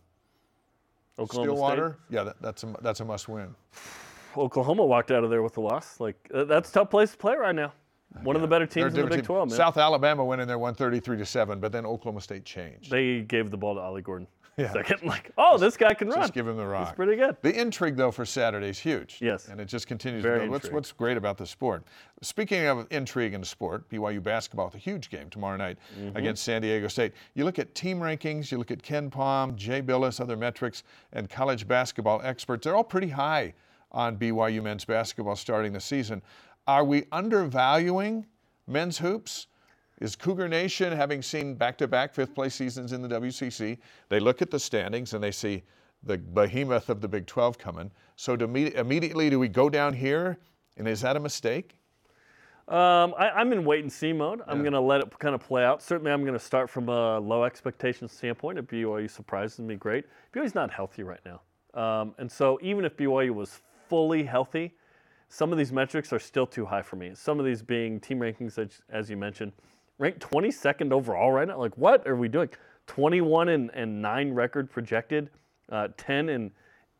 Oklahoma 1.17 1.53
Stillwater, 1.53 1.99
yeah, 2.11 2.25
that, 2.25 2.43
that's 2.43 2.65
a 2.65 2.75
that's 2.83 2.99
a 2.99 3.05
must 3.05 3.29
win. 3.29 3.55
Oklahoma 4.37 4.85
walked 4.85 5.13
out 5.13 5.23
of 5.23 5.31
there 5.31 5.45
with 5.45 5.57
a 5.57 5.61
loss. 5.61 6.01
Like 6.01 6.17
uh, 6.35 6.43
that's 6.43 6.71
a 6.71 6.73
tough 6.73 6.91
place 6.91 7.13
to 7.13 7.17
play 7.17 7.37
right 7.37 7.55
now. 7.55 7.73
One 8.25 8.35
of 8.35 8.43
the 8.43 8.49
better 8.49 8.67
teams 8.67 8.95
in 8.95 9.03
the 9.03 9.07
Big 9.07 9.19
team. 9.19 9.27
12, 9.27 9.51
man. 9.51 9.57
South 9.57 9.77
Alabama 9.77 10.25
went 10.25 10.41
in 10.41 10.49
there 10.49 10.59
133 10.59 11.19
to 11.19 11.27
7, 11.27 11.61
but 11.61 11.71
then 11.71 11.87
Oklahoma 11.87 12.21
State 12.21 12.45
changed. 12.45 12.91
They 12.91 13.21
gave 13.21 13.51
the 13.51 13.57
ball 13.57 13.75
to 13.75 13.81
Ollie 13.81 14.03
Gordon. 14.03 14.27
Yeah. 14.57 14.73
Second, 14.73 15.03
like, 15.03 15.33
oh, 15.37 15.59
this 15.59 15.77
guy 15.77 15.95
can 15.95 16.09
run. 16.09 16.21
Just 16.21 16.33
give 16.33 16.47
him 16.47 16.57
the 16.57 16.67
rock. 16.67 16.89
It's 16.89 16.97
pretty 16.97 17.17
good. 17.17 17.37
The 17.43 17.53
intrigue, 17.61 17.97
though, 17.97 18.11
for 18.13 18.25
Saturday 18.25 18.69
is 18.69 18.79
huge. 18.79 19.19
Yes. 19.21 19.49
And 19.49 19.61
it 19.61 19.65
just 19.67 19.87
continues 19.89 20.23
Very 20.23 20.39
to 20.39 20.41
build. 20.43 20.53
What's, 20.53 20.71
what's 20.71 20.93
great 20.93 21.17
about 21.17 21.39
the 21.39 21.47
sport? 21.47 21.85
Speaking 22.23 22.65
of 22.67 22.87
intrigue 22.91 23.35
in 23.35 23.41
the 23.41 23.47
sport, 23.47 23.89
BYU 23.91 24.23
basketball, 24.23 24.67
it's 24.69 24.77
a 24.77 24.79
huge 24.79 25.11
game 25.11 25.29
tomorrow 25.29 25.57
night 25.57 25.79
Mm-hmm. 25.99 26.17
against 26.17 26.45
San 26.45 26.63
Diego 26.63 26.87
State. 26.89 27.13
You 27.35 27.45
look 27.45 27.59
at 27.59 27.75
team 27.75 27.99
rankings, 27.99 28.51
you 28.53 28.59
look 28.59 28.71
at 28.71 28.81
KenPom, 28.83 29.57
Jay 29.57 29.83
Bilas, 29.83 30.21
other 30.21 30.37
metrics, 30.37 30.83
and 31.13 31.29
college 31.29 31.67
basketball 31.67 32.21
experts. 32.23 32.65
They're 32.65 32.77
all 32.77 32.85
pretty 32.85 33.09
high 33.09 33.55
on 33.93 34.17
BYU 34.17 34.63
men's 34.63 34.85
basketball 34.85 35.37
starting 35.37 35.73
the 35.73 35.81
season. 35.81 36.23
Are 36.67 36.85
we 36.85 37.05
undervaluing 37.13 38.27
men's 38.67 38.99
hoops? 38.99 39.47
Is 40.01 40.17
Cougar 40.17 40.49
Nation, 40.49 40.93
having 40.93 41.23
seen 41.23 41.55
back 41.55 41.79
to 41.79 41.87
back 41.87 42.13
fifth 42.15 42.35
place 42.35 42.55
seasons 42.55 42.93
in 42.93 43.01
the 43.01 43.09
WCC, 43.09 43.79
they 44.09 44.19
look 44.19 44.43
at 44.43 44.51
the 44.51 44.59
standings 44.59 45.15
and 45.15 45.23
they 45.23 45.31
see 45.31 45.63
the 46.03 46.19
behemoth 46.19 46.89
of 46.89 47.01
the 47.01 47.09
Big 47.09 47.27
12 47.27 47.59
coming. 47.59 47.91
So 48.17 48.35
immediately, 48.35 49.31
do 49.31 49.39
we 49.39 49.49
go 49.49 49.71
down 49.71 49.95
here? 49.95 50.39
And 50.77 50.89
is 50.89 51.01
that 51.03 51.17
a 51.17 51.21
mistake? 51.21 51.77
Um, 52.67 53.15
I, 53.19 53.31
I'm 53.37 53.53
in 53.53 53.65
wait 53.65 53.83
and 53.83 53.93
see 53.93 54.13
mode. 54.13 54.41
I'm 54.47 54.61
going 54.61 54.73
to 54.73 54.81
let 54.81 55.03
it 55.03 55.19
kind 55.19 55.35
of 55.35 55.43
play 55.43 55.65
out. 55.65 55.83
Certainly, 55.83 56.11
I'm 56.11 56.23
going 56.23 56.33
to 56.33 56.45
start 56.45 56.71
from 56.71 56.89
a 56.89 57.21
low 57.21 57.45
expectation 57.45 58.09
standpoint. 58.09 58.59
If 58.59 58.67
BYU 58.67 59.11
surprises 59.11 59.61
me, 59.61 59.77
great. 59.77 60.07
BYU's 60.35 60.55
not 60.55 60.71
healthy 60.71 61.03
right 61.03 61.21
now. 61.27 61.43
Um, 61.81 62.15
and 62.19 62.31
so, 62.31 62.59
even 62.63 62.87
if 62.87 62.97
BYU 62.97 63.35
was 63.35 63.61
fully 63.89 64.23
healthy, 64.23 64.75
some 65.29 65.53
of 65.53 65.59
these 65.59 65.73
metrics 65.73 66.11
are 66.13 66.19
still 66.19 66.47
too 66.47 66.65
high 66.65 66.81
for 66.81 66.97
me. 66.97 67.13
Some 67.15 67.39
of 67.39 67.45
these 67.45 67.61
being 67.61 68.01
team 68.01 68.21
rankings, 68.21 68.59
as, 68.59 68.81
as 68.89 69.11
you 69.11 69.19
mentioned, 69.19 69.53
ranked 69.99 70.21
22nd 70.21 70.93
overall 70.93 71.33
right 71.33 71.49
now. 71.49 71.59
Like, 71.59 71.77
what 71.77 72.07
are 72.07 72.17
we 72.17 72.29
doing? 72.29 72.49
21 72.87 73.49
and, 73.49 73.71
and 73.75 74.03
9 74.03 74.33
record 74.33 74.71
projected, 74.71 75.31
uh, 75.71 75.89
10 75.97 76.29
and 76.29 76.51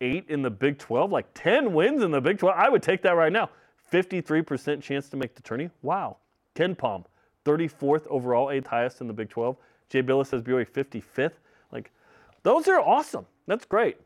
8 0.01 0.27
in 0.29 0.43
the 0.43 0.51
Big 0.51 0.79
12, 0.79 1.11
like 1.11 1.27
10 1.35 1.73
wins 1.73 2.03
in 2.03 2.11
the 2.11 2.21
Big 2.21 2.39
12. 2.39 2.57
I 2.57 2.69
would 2.69 2.83
take 2.83 3.03
that 3.03 3.13
right 3.13 3.33
now. 3.33 3.51
53% 3.93 4.83
chance 4.83 5.09
to 5.11 5.17
make 5.17 5.35
the 5.35 5.43
tourney. 5.43 5.71
Wow. 5.83 6.17
KenPom, 6.55 7.05
34th 7.45 8.07
overall, 8.09 8.51
eighth 8.51 8.67
highest 8.67 9.01
in 9.01 9.07
the 9.07 9.13
Big 9.13 9.29
12. 9.29 9.57
Jay 9.89 10.03
Bilas 10.03 10.29
says 10.29 10.43
BYU 10.43 10.69
55th. 10.69 11.33
Like, 11.71 11.93
those 12.43 12.69
are 12.69 12.81
awesome. 12.81 13.27
That's 13.47 13.65
great. 13.65 13.97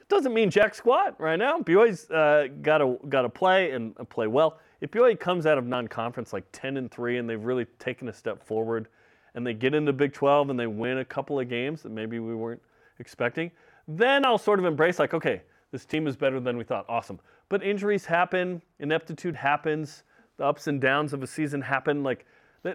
It 0.00 0.08
doesn't 0.08 0.34
mean 0.34 0.50
jack 0.50 0.74
squat 0.74 1.14
right 1.18 1.38
now. 1.38 1.58
BYU's 1.60 2.10
uh, 2.10 2.48
got 2.62 2.78
to 2.78 2.98
got 3.08 3.22
to 3.22 3.28
play 3.28 3.70
and 3.72 3.96
play 4.08 4.26
well. 4.26 4.58
If 4.80 4.90
BYU 4.90 5.18
comes 5.18 5.46
out 5.46 5.58
of 5.58 5.66
non-conference 5.66 6.32
like 6.32 6.44
10 6.52 6.76
and 6.76 6.90
three, 6.90 7.18
and 7.18 7.28
they've 7.28 7.42
really 7.42 7.64
taken 7.78 8.08
a 8.08 8.12
step 8.12 8.44
forward, 8.44 8.88
and 9.34 9.46
they 9.46 9.54
get 9.54 9.74
into 9.74 9.92
Big 9.92 10.12
12 10.12 10.50
and 10.50 10.58
they 10.58 10.66
win 10.66 10.98
a 10.98 11.04
couple 11.04 11.40
of 11.40 11.48
games 11.48 11.82
that 11.82 11.90
maybe 11.90 12.18
we 12.18 12.34
weren't 12.34 12.62
expecting, 12.98 13.50
then 13.88 14.24
I'll 14.24 14.38
sort 14.38 14.58
of 14.58 14.64
embrace 14.64 14.98
like, 14.98 15.14
okay, 15.14 15.42
this 15.72 15.84
team 15.84 16.06
is 16.06 16.16
better 16.16 16.40
than 16.40 16.56
we 16.56 16.64
thought. 16.64 16.86
Awesome. 16.88 17.18
But 17.48 17.62
injuries 17.62 18.04
happen, 18.04 18.62
ineptitude 18.78 19.34
happens, 19.34 20.04
the 20.36 20.44
ups 20.44 20.66
and 20.66 20.80
downs 20.80 21.12
of 21.12 21.22
a 21.22 21.26
season 21.26 21.60
happen. 21.60 22.02
Like 22.02 22.26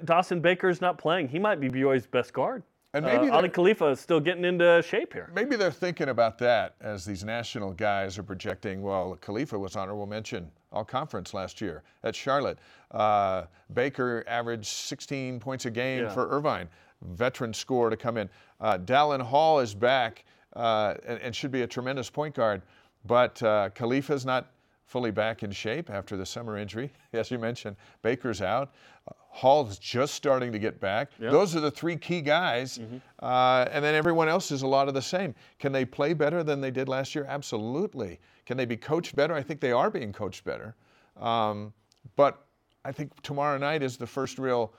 Dawson 0.05 0.41
Baker's 0.41 0.81
not 0.81 0.97
playing. 0.97 1.29
He 1.29 1.39
might 1.39 1.59
be 1.59 1.69
BYU's 1.69 2.05
best 2.05 2.33
guard. 2.33 2.63
And 2.93 3.05
maybe 3.05 3.29
uh, 3.29 3.37
Aly 3.37 3.49
Khalifa 3.49 3.87
is 3.89 3.99
still 3.99 4.19
getting 4.19 4.43
into 4.43 4.81
shape 4.81 5.13
here. 5.13 5.29
Maybe 5.35 5.55
they're 5.55 5.71
thinking 5.71 6.09
about 6.09 6.39
that 6.39 6.75
as 6.81 7.05
these 7.05 7.23
national 7.23 7.73
guys 7.73 8.17
are 8.17 8.23
projecting. 8.23 8.81
Well, 8.81 9.15
Khalifa 9.21 9.57
was 9.59 9.75
honorable 9.75 10.07
mention 10.07 10.49
all 10.71 10.83
conference 10.83 11.33
last 11.33 11.61
year 11.61 11.83
at 12.03 12.15
Charlotte. 12.15 12.57
Uh, 12.91 13.43
Baker 13.73 14.23
averaged 14.27 14.65
16 14.65 15.39
points 15.39 15.65
a 15.65 15.71
game 15.71 16.03
Yeah. 16.03 16.09
for 16.09 16.29
Irvine, 16.29 16.67
veteran 17.03 17.53
score 17.53 17.91
to 17.91 17.97
come 17.97 18.17
in. 18.17 18.27
Uh, 18.59 18.79
Dallin 18.79 19.21
Hall 19.21 19.59
is 19.59 19.75
back 19.75 20.25
uh, 20.55 20.95
and, 21.05 21.19
and 21.21 21.35
should 21.35 21.51
be 21.51 21.61
a 21.61 21.67
tremendous 21.67 22.09
point 22.09 22.33
guard, 22.33 22.63
but 23.05 23.41
uh, 23.43 23.69
Khalifa's 23.75 24.25
not 24.25 24.51
fully 24.89 25.11
back 25.11 25.43
in 25.43 25.51
shape 25.51 25.89
after 25.91 26.17
the 26.17 26.25
summer 26.25 26.57
injury. 26.57 26.91
As 27.13 27.29
you 27.31 27.37
mentioned, 27.37 27.75
Baker's 28.01 28.41
out. 28.41 28.73
Uh, 29.07 29.13
Hall's 29.31 29.77
just 29.77 30.15
starting 30.15 30.51
to 30.51 30.57
get 30.59 30.79
back. 30.79 31.11
Those 31.19 31.55
are 31.55 31.59
the 31.59 31.69
three 31.69 31.95
key 31.95 32.19
guys. 32.21 32.79
Uh, 33.21 33.67
and 33.71 33.85
then 33.85 33.93
everyone 33.93 34.27
else 34.27 34.49
is 34.51 34.63
a 34.63 34.67
lot 34.67 34.87
of 34.87 34.95
the 34.95 35.01
same. 35.01 35.35
Can 35.59 35.71
they 35.71 35.85
play 35.85 36.13
better 36.13 36.43
than 36.43 36.59
they 36.59 36.71
did 36.71 36.89
last 36.89 37.13
year? 37.13 37.25
Absolutely. 37.29 38.19
Can 38.47 38.57
they 38.57 38.65
be 38.65 38.75
coached 38.75 39.15
better? 39.15 39.35
I 39.35 39.43
think 39.43 39.61
they 39.61 39.71
are 39.71 39.91
being 39.91 40.11
coached 40.11 40.43
better. 40.43 40.75
Um, 41.15 41.71
but 42.15 42.43
I 42.83 42.91
think 42.91 43.21
tomorrow 43.21 43.59
night 43.59 43.83
is 43.83 43.95
the 43.97 44.07
first 44.07 44.39
real. 44.39 44.73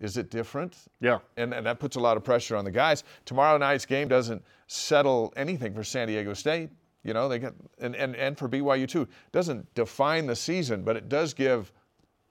Is 0.00 0.16
it 0.16 0.30
different? 0.30 0.78
Yeah. 1.02 1.18
and, 1.36 1.52
and 1.52 1.66
that 1.66 1.78
puts 1.78 1.96
a 1.96 2.00
lot 2.00 2.16
of 2.16 2.24
pressure 2.24 2.56
on 2.56 2.64
the 2.64 2.70
guys. 2.70 3.04
Tomorrow 3.26 3.58
night's 3.58 3.84
game 3.84 4.08
doesn't 4.08 4.42
settle 4.66 5.30
anything 5.36 5.74
for 5.74 5.84
San 5.84 6.08
Diego 6.08 6.32
State. 6.32 6.70
You 7.02 7.14
know, 7.14 7.28
they 7.28 7.38
get 7.38 7.54
and, 7.78 7.96
and, 7.96 8.14
and 8.14 8.36
for 8.36 8.48
BYU 8.48 8.86
too. 8.86 9.08
Doesn't 9.32 9.72
define 9.74 10.26
the 10.26 10.36
season, 10.36 10.82
but 10.82 10.96
it 10.96 11.08
does 11.08 11.32
give 11.32 11.72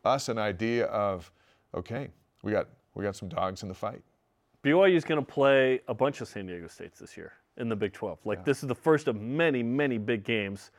us 0.05 0.29
an 0.29 0.37
idea 0.37 0.85
of 0.85 1.31
okay, 1.73 2.09
we 2.43 2.51
got 2.51 2.67
we 2.93 3.03
got 3.03 3.15
some 3.15 3.29
dogs 3.29 3.63
in 3.63 3.69
the 3.69 3.75
fight. 3.75 4.01
BYU 4.63 4.95
is 4.95 5.05
going 5.05 5.19
to 5.19 5.25
play 5.25 5.81
a 5.87 5.93
bunch 5.93 6.21
of 6.21 6.27
San 6.27 6.45
Diego 6.45 6.67
States 6.67 6.99
this 6.99 7.15
year 7.15 7.33
in 7.57 7.69
the 7.69 7.75
Big 7.75 7.93
12. 7.93 8.19
Like 8.25 8.45
this 8.45 8.61
is 8.61 8.67
the 8.67 8.75
first 8.75 9.07
of 9.07 9.15
many, 9.15 9.63
many 9.63 9.97
big 9.97 10.23
games. 10.23 10.71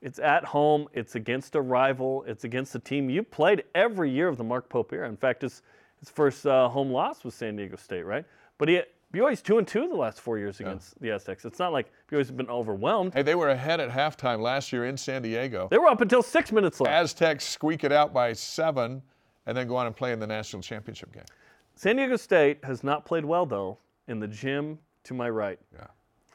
It's 0.00 0.18
at 0.18 0.44
home. 0.44 0.86
It's 0.92 1.14
against 1.14 1.54
a 1.54 1.60
rival. 1.60 2.24
It's 2.26 2.44
against 2.44 2.74
a 2.74 2.78
team 2.78 3.10
you 3.10 3.22
played 3.22 3.64
every 3.74 4.10
year 4.10 4.28
of 4.28 4.36
the 4.36 4.44
Mark 4.44 4.68
Pope 4.68 4.92
era. 4.92 5.08
In 5.08 5.16
fact, 5.16 5.42
his 5.42 5.62
his 5.98 6.10
first 6.10 6.46
uh, 6.46 6.68
home 6.68 6.90
loss 6.90 7.24
was 7.24 7.34
San 7.34 7.56
Diego 7.56 7.76
State, 7.76 8.02
right? 8.02 8.24
But 8.56 8.68
he 8.68 8.82
BYU's 9.12 9.40
two 9.40 9.56
and 9.58 9.66
two 9.66 9.88
the 9.88 9.96
last 9.96 10.20
four 10.20 10.38
years 10.38 10.60
against 10.60 11.00
the 11.00 11.10
Aztecs. 11.10 11.44
It's 11.46 11.58
not 11.58 11.72
like 11.72 11.90
BYU's 12.10 12.30
been 12.30 12.50
overwhelmed. 12.50 13.14
Hey, 13.14 13.22
they 13.22 13.34
were 13.34 13.48
ahead 13.48 13.80
at 13.80 13.88
halftime 13.90 14.40
last 14.40 14.70
year 14.72 14.84
in 14.84 14.96
San 14.98 15.22
Diego. 15.22 15.66
They 15.70 15.78
were 15.78 15.86
up 15.88 16.02
until 16.02 16.22
six 16.22 16.52
minutes 16.52 16.78
left. 16.80 16.92
Aztecs 16.92 17.46
squeak 17.46 17.84
it 17.84 17.92
out 17.92 18.12
by 18.12 18.34
seven, 18.34 19.00
and 19.46 19.56
then 19.56 19.66
go 19.66 19.76
on 19.76 19.86
and 19.86 19.96
play 19.96 20.12
in 20.12 20.20
the 20.20 20.26
national 20.26 20.60
championship 20.60 21.10
game. 21.12 21.24
San 21.74 21.96
Diego 21.96 22.16
State 22.16 22.62
has 22.64 22.84
not 22.84 23.06
played 23.06 23.24
well 23.24 23.46
though 23.46 23.78
in 24.08 24.20
the 24.20 24.28
gym 24.28 24.78
to 25.04 25.14
my 25.14 25.30
right. 25.30 25.58
Yeah. 25.72 25.86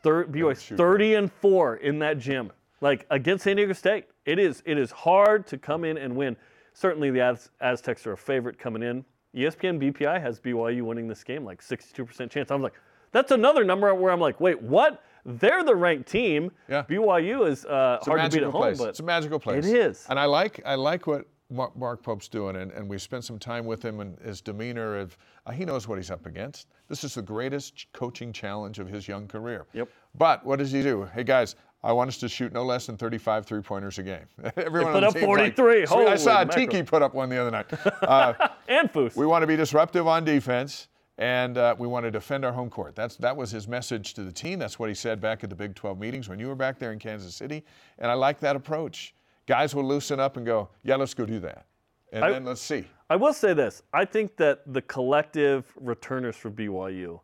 Thir- 0.01 0.25
BYU's 0.25 0.63
30 0.63 1.15
and 1.15 1.31
4 1.31 1.75
in 1.77 1.99
that 1.99 2.17
gym. 2.17 2.51
Like 2.81 3.05
against 3.11 3.43
San 3.43 3.55
Diego 3.57 3.73
State. 3.73 4.05
It 4.25 4.39
is 4.39 4.63
it 4.65 4.77
is 4.79 4.89
hard 4.91 5.45
to 5.47 5.57
come 5.57 5.85
in 5.85 5.97
and 5.97 6.15
win. 6.15 6.35
Certainly 6.73 7.11
the 7.11 7.21
Az- 7.21 7.51
Aztecs 7.61 8.07
are 8.07 8.13
a 8.13 8.17
favorite 8.17 8.57
coming 8.57 8.81
in. 8.81 9.05
ESPN 9.35 9.79
BPI 9.79 10.21
has 10.21 10.39
BYU 10.39 10.83
winning 10.83 11.07
this 11.07 11.23
game 11.23 11.43
like 11.43 11.61
62% 11.61 12.29
chance. 12.29 12.51
I'm 12.51 12.61
like 12.61 12.73
that's 13.11 13.31
another 13.31 13.63
number 13.63 13.93
where 13.93 14.11
I'm 14.11 14.19
like, 14.19 14.39
"Wait, 14.41 14.59
what? 14.61 15.03
They're 15.25 15.63
the 15.63 15.75
ranked 15.75 16.09
team. 16.09 16.51
Yeah. 16.67 16.83
BYU 16.83 17.47
is 17.47 17.63
uh, 17.65 17.99
hard 18.03 18.29
to 18.29 18.37
beat 18.37 18.43
at 18.43 18.51
home, 18.51 18.61
place. 18.61 18.77
but 18.77 18.89
it's 18.89 18.99
a 18.99 19.03
magical 19.03 19.39
place. 19.39 19.65
It 19.65 19.75
is. 19.75 20.05
And 20.09 20.19
I 20.19 20.25
like 20.25 20.61
I 20.65 20.75
like 20.75 21.07
what 21.07 21.25
Mark, 21.49 21.77
Mark 21.77 22.03
Pope's 22.03 22.27
doing, 22.27 22.55
and, 22.57 22.71
and 22.71 22.89
we 22.89 22.97
spent 22.97 23.23
some 23.23 23.37
time 23.39 23.65
with 23.65 23.83
him 23.83 23.99
and 23.99 24.19
his 24.19 24.41
demeanor 24.41 24.97
of 24.97 25.17
uh, 25.45 25.51
he 25.51 25.63
knows 25.63 25.87
what 25.87 25.97
he's 25.97 26.11
up 26.11 26.25
against. 26.25 26.67
This 26.89 27.03
is 27.03 27.13
the 27.13 27.21
greatest 27.21 27.85
coaching 27.93 28.33
challenge 28.33 28.79
of 28.79 28.89
his 28.89 29.07
young 29.07 29.27
career. 29.27 29.65
Yep. 29.73 29.89
But 30.15 30.45
what 30.45 30.59
does 30.59 30.71
he 30.71 30.81
do? 30.81 31.07
Hey 31.13 31.23
guys, 31.23 31.55
I 31.83 31.91
want 31.91 32.07
us 32.07 32.17
to 32.19 32.29
shoot 32.29 32.53
no 32.53 32.63
less 32.63 32.85
than 32.85 32.95
35 32.97 33.45
three-pointers 33.45 33.99
a 33.99 34.03
game. 34.03 34.25
Everyone 34.57 34.93
put 34.93 35.03
up 35.03 35.13
the 35.13 35.19
team's 35.19 35.27
like, 35.37 35.55
43. 35.57 35.85
"Sweet." 35.85 36.07
I 36.07 36.15
saw 36.15 36.37
Holy 36.45 36.49
Tiki 36.67 36.83
put 36.83 37.01
up 37.01 37.13
one 37.13 37.29
the 37.29 37.37
other 37.37 37.51
night. 37.51 37.65
Uh, 38.03 38.49
and 38.67 38.91
Foos. 38.91 39.15
we 39.15 39.25
want 39.25 39.43
to 39.43 39.47
be 39.47 39.55
disruptive 39.55 40.07
on 40.07 40.23
defense, 40.23 40.87
and 41.17 41.57
uh, 41.57 41.75
we 41.77 41.87
want 41.87 42.05
to 42.05 42.11
defend 42.11 42.43
our 42.45 42.51
home 42.51 42.69
court. 42.69 42.95
That's 42.95 43.15
that 43.17 43.35
was 43.35 43.49
his 43.51 43.67
message 43.67 44.13
to 44.15 44.23
the 44.23 44.31
team. 44.31 44.59
That's 44.59 44.77
what 44.79 44.89
he 44.89 44.95
said 44.95 45.19
back 45.21 45.43
at 45.43 45.49
the 45.49 45.55
Big 45.55 45.73
12 45.75 45.99
meetings 45.99 46.29
when 46.29 46.39
you 46.39 46.47
were 46.47 46.55
back 46.55 46.79
there 46.79 46.91
in 46.91 46.99
Kansas 46.99 47.35
City. 47.35 47.63
And 47.99 48.09
I 48.11 48.13
like 48.13 48.39
that 48.41 48.55
approach. 48.55 49.13
Guys 49.45 49.73
will 49.75 49.83
loosen 49.85 50.19
up 50.19 50.37
and 50.37 50.45
go, 50.45 50.69
"Yeah, 50.83 50.95
let's 50.95 51.13
go 51.13 51.25
do 51.25 51.39
that," 51.39 51.65
and 52.11 52.23
I- 52.23 52.31
then 52.31 52.45
let's 52.45 52.61
see. 52.61 52.85
I 53.09 53.15
will 53.15 53.33
say 53.33 53.53
this. 53.53 53.83
I 53.93 54.05
think 54.05 54.37
that 54.37 54.61
the 54.73 54.81
collective 54.81 55.71
returners 55.75 56.35
for 56.35 56.49
BYU 56.49 57.19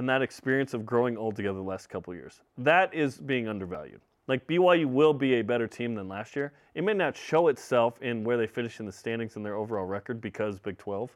and 0.00 0.08
that 0.08 0.22
experience 0.22 0.72
of 0.72 0.86
growing 0.86 1.18
old 1.18 1.36
together 1.36 1.58
the 1.58 1.62
last 1.62 1.90
couple 1.90 2.10
of 2.10 2.16
years, 2.16 2.40
that 2.56 2.94
is 2.94 3.18
being 3.18 3.46
undervalued. 3.46 4.00
Like 4.28 4.46
BYU 4.46 4.86
will 4.86 5.12
be 5.12 5.34
a 5.34 5.42
better 5.42 5.66
team 5.66 5.94
than 5.94 6.08
last 6.08 6.34
year. 6.34 6.54
It 6.74 6.84
may 6.84 6.94
not 6.94 7.14
show 7.14 7.48
itself 7.48 8.00
in 8.00 8.24
where 8.24 8.38
they 8.38 8.46
finish 8.46 8.80
in 8.80 8.86
the 8.86 8.92
standings 8.92 9.36
and 9.36 9.44
their 9.44 9.56
overall 9.56 9.84
record 9.84 10.18
because 10.22 10.58
Big 10.58 10.78
12. 10.78 11.14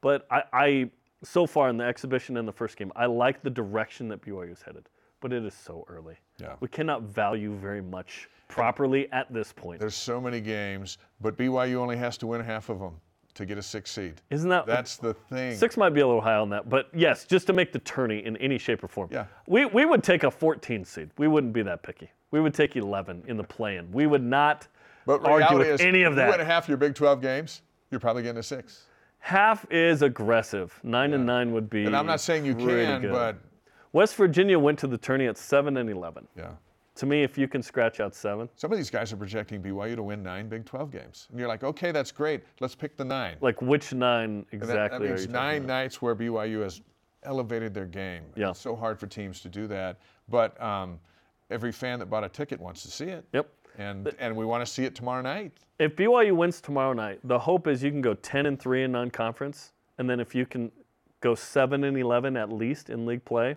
But 0.00 0.26
I, 0.30 0.42
I 0.54 0.90
so 1.22 1.46
far 1.46 1.68
in 1.68 1.76
the 1.76 1.84
exhibition 1.84 2.38
and 2.38 2.48
the 2.48 2.52
first 2.52 2.78
game, 2.78 2.90
I 2.96 3.04
like 3.04 3.42
the 3.42 3.50
direction 3.50 4.08
that 4.08 4.22
BYU 4.22 4.52
is 4.52 4.62
headed. 4.62 4.88
But 5.20 5.34
it 5.34 5.44
is 5.44 5.52
so 5.52 5.84
early. 5.86 6.16
Yeah. 6.40 6.54
We 6.60 6.68
cannot 6.68 7.02
value 7.02 7.54
very 7.54 7.82
much 7.82 8.30
properly 8.48 9.12
at 9.12 9.30
this 9.34 9.52
point. 9.52 9.80
There's 9.80 9.94
so 9.94 10.18
many 10.18 10.40
games, 10.40 10.96
but 11.20 11.36
BYU 11.36 11.74
only 11.74 11.98
has 11.98 12.16
to 12.18 12.26
win 12.26 12.40
half 12.40 12.70
of 12.70 12.78
them 12.78 12.98
to 13.34 13.44
get 13.44 13.58
a 13.58 13.62
six 13.62 13.90
seed. 13.90 14.20
Isn't 14.30 14.48
that 14.50 14.66
That's 14.66 14.96
the 14.96 15.14
thing. 15.14 15.56
Six 15.56 15.76
might 15.76 15.90
be 15.90 16.00
a 16.00 16.06
little 16.06 16.20
high 16.20 16.36
on 16.36 16.48
that, 16.50 16.68
but 16.68 16.88
yes, 16.94 17.24
just 17.24 17.46
to 17.48 17.52
make 17.52 17.72
the 17.72 17.80
tourney 17.80 18.24
in 18.24 18.36
any 18.38 18.58
shape 18.58 18.82
or 18.84 18.88
form. 18.88 19.08
Yeah. 19.12 19.26
We, 19.46 19.64
we 19.66 19.84
would 19.84 20.02
take 20.02 20.22
a 20.24 20.30
14 20.30 20.84
seed. 20.84 21.10
We 21.18 21.26
wouldn't 21.28 21.52
be 21.52 21.62
that 21.62 21.82
picky. 21.82 22.10
We 22.30 22.40
would 22.40 22.54
take 22.54 22.76
11 22.76 23.24
in 23.26 23.36
the 23.36 23.44
play-in. 23.44 23.90
We 23.92 24.06
would 24.06 24.22
not 24.22 24.66
But 25.06 25.24
argue 25.26 25.58
with 25.58 25.66
is, 25.68 25.80
any 25.80 26.02
of 26.02 26.16
that. 26.16 26.26
you 26.32 26.38
win 26.38 26.46
half 26.46 26.68
your 26.68 26.76
Big 26.76 26.94
12 26.94 27.20
games, 27.20 27.62
You're 27.90 28.00
probably 28.00 28.22
getting 28.22 28.38
a 28.38 28.42
six. 28.42 28.84
Half 29.18 29.66
is 29.70 30.02
aggressive. 30.02 30.78
Nine 30.82 31.14
and 31.14 31.24
nine 31.24 31.52
would 31.52 31.70
be. 31.70 31.86
And 31.86 31.96
I'm 31.96 32.06
not 32.06 32.20
saying 32.20 32.44
you 32.44 32.54
can, 32.54 33.00
good. 33.00 33.10
but 33.12 33.36
West 33.92 34.16
Virginia 34.16 34.58
went 34.58 34.78
to 34.80 34.86
the 34.86 34.98
tourney 34.98 35.26
at 35.26 35.38
seven 35.38 35.76
and 35.78 35.88
eleven. 35.88 36.28
yeah. 36.36 36.50
To 36.96 37.06
me, 37.06 37.24
if 37.24 37.36
you 37.36 37.48
can 37.48 37.62
scratch 37.62 37.98
out 37.98 38.14
seven, 38.14 38.48
Some 38.54 38.70
of 38.70 38.78
these 38.78 38.90
guys 38.90 39.12
are 39.12 39.16
projecting 39.16 39.60
BYU 39.60 39.96
to 39.96 40.02
win 40.02 40.22
nine 40.22 40.48
Big 40.48 40.64
12 40.64 40.92
games. 40.92 41.26
And 41.30 41.38
you're 41.40 41.48
like, 41.48 41.64
okay, 41.64 41.90
that's 41.90 42.12
great. 42.12 42.42
Let's 42.60 42.74
pick 42.76 42.96
the 42.96 43.04
nine. 43.04 43.36
like 43.40 43.60
which 43.60 43.92
nine 43.92 44.46
And 44.52 44.60
that- 44.60 44.68
exactly 44.68 44.98
that, 45.08 45.12
are 45.12 45.16
means 45.16 45.26
you 45.26 45.32
nine 45.32 45.66
nights 45.66 46.00
where 46.00 46.14
BYU 46.14 46.62
has 46.62 46.82
elevated 47.24 47.74
their 47.74 47.86
game. 47.86 48.22
Yeah. 48.36 48.50
It's 48.50 48.60
so 48.60 48.76
hard 48.76 49.00
for 49.00 49.06
teams 49.08 49.40
to 49.40 49.48
do 49.48 49.66
that. 49.68 49.98
But 50.28 50.60
um, 50.62 51.00
every 51.50 51.72
fan 51.72 51.98
that 51.98 52.06
bought 52.06 52.22
a 52.24 52.28
ticket 52.28 52.60
wants 52.60 52.82
to 52.82 52.90
see 52.90 53.06
it. 53.06 53.24
Yep. 53.32 53.50
And, 53.76 54.14
and 54.20 54.36
we 54.36 54.44
want 54.44 54.64
to 54.64 54.72
see 54.72 54.84
it 54.84 54.94
tomorrow 54.94 55.20
night. 55.22 55.52
If 55.80 55.96
BYU 55.96 56.36
wins 56.36 56.60
tomorrow 56.60 56.92
night, 56.92 57.18
the 57.24 57.38
hope 57.38 57.66
is 57.66 57.82
you 57.82 57.90
can 57.90 58.02
go 58.02 58.14
10 58.14 58.46
and 58.46 58.60
3 58.60 58.84
in 58.84 58.92
non-conference, 58.92 59.72
and 59.98 60.08
then 60.08 60.20
if 60.20 60.32
you 60.32 60.46
can 60.46 60.70
go 61.20 61.34
7 61.34 61.82
and 61.82 61.98
11 61.98 62.36
at 62.36 62.52
least 62.52 62.88
in 62.88 63.04
league 63.04 63.24
play, 63.24 63.56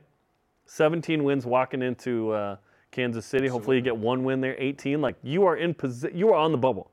17 0.66 1.24
wins 1.24 1.46
walking 1.46 1.84
into 1.84 2.32
uh, 2.32 2.56
Kansas 2.92 3.26
City. 3.26 3.48
Hopefully 3.48 3.78
you 3.78 3.82
get 3.82 3.96
one 3.96 4.24
win 4.24 4.42
there, 4.42 4.56
18. 4.58 5.02
Like 5.02 5.16
you 5.24 5.46
are 5.46 5.56
in 5.58 5.74
posi- 5.74 6.16
you 6.16 6.30
are 6.30 6.36
on 6.36 6.52
the 6.52 6.58
bubble, 6.58 6.92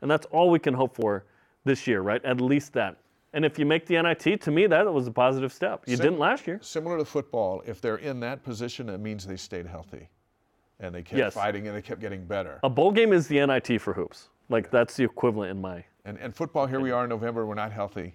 and 0.00 0.10
that's 0.10 0.26
all 0.26 0.50
we 0.50 0.58
can 0.58 0.74
hope 0.74 0.94
for 0.94 1.24
this 1.64 1.86
year, 1.86 2.00
right? 2.02 2.24
At 2.24 2.40
least 2.40 2.72
that. 2.74 2.96
And 3.32 3.44
if 3.44 3.58
you 3.58 3.66
make 3.66 3.86
the 3.86 4.00
NIT, 4.00 4.40
to 4.42 4.50
me 4.50 4.66
that 4.66 4.92
was 4.92 5.06
a 5.06 5.10
positive 5.12 5.52
step. 5.52 5.84
You 5.86 5.96
Sim- 5.96 6.04
didn't 6.04 6.18
last 6.18 6.46
year. 6.46 6.58
Similar 6.62 6.98
to 6.98 7.04
football, 7.04 7.62
if 7.66 7.80
they're 7.80 7.96
in 7.98 8.20
that 8.20 8.42
position, 8.42 8.88
it 8.88 8.98
means 8.98 9.26
they 9.26 9.36
stayed 9.36 9.66
healthy. 9.66 10.08
And 10.80 10.94
they 10.94 11.02
kept 11.02 11.18
Yes. 11.18 11.34
fighting 11.34 11.68
and 11.68 11.76
they 11.76 11.82
kept 11.82 12.00
getting 12.00 12.24
better. 12.24 12.58
A 12.62 12.70
bowl 12.70 12.90
game 12.90 13.12
is 13.12 13.28
the 13.28 13.38
NIT 13.38 13.78
for 13.78 13.92
hoops. 13.92 14.30
Like 14.48 14.70
that's 14.70 14.96
the 14.96 15.04
equivalent 15.04 15.50
in 15.50 15.60
my. 15.60 15.84
And, 16.04 16.18
and 16.18 16.34
football, 16.34 16.66
here 16.66 16.80
we 16.80 16.90
are 16.90 17.04
in 17.04 17.10
November, 17.10 17.46
we're 17.46 17.54
not 17.54 17.70
healthy. 17.70 18.14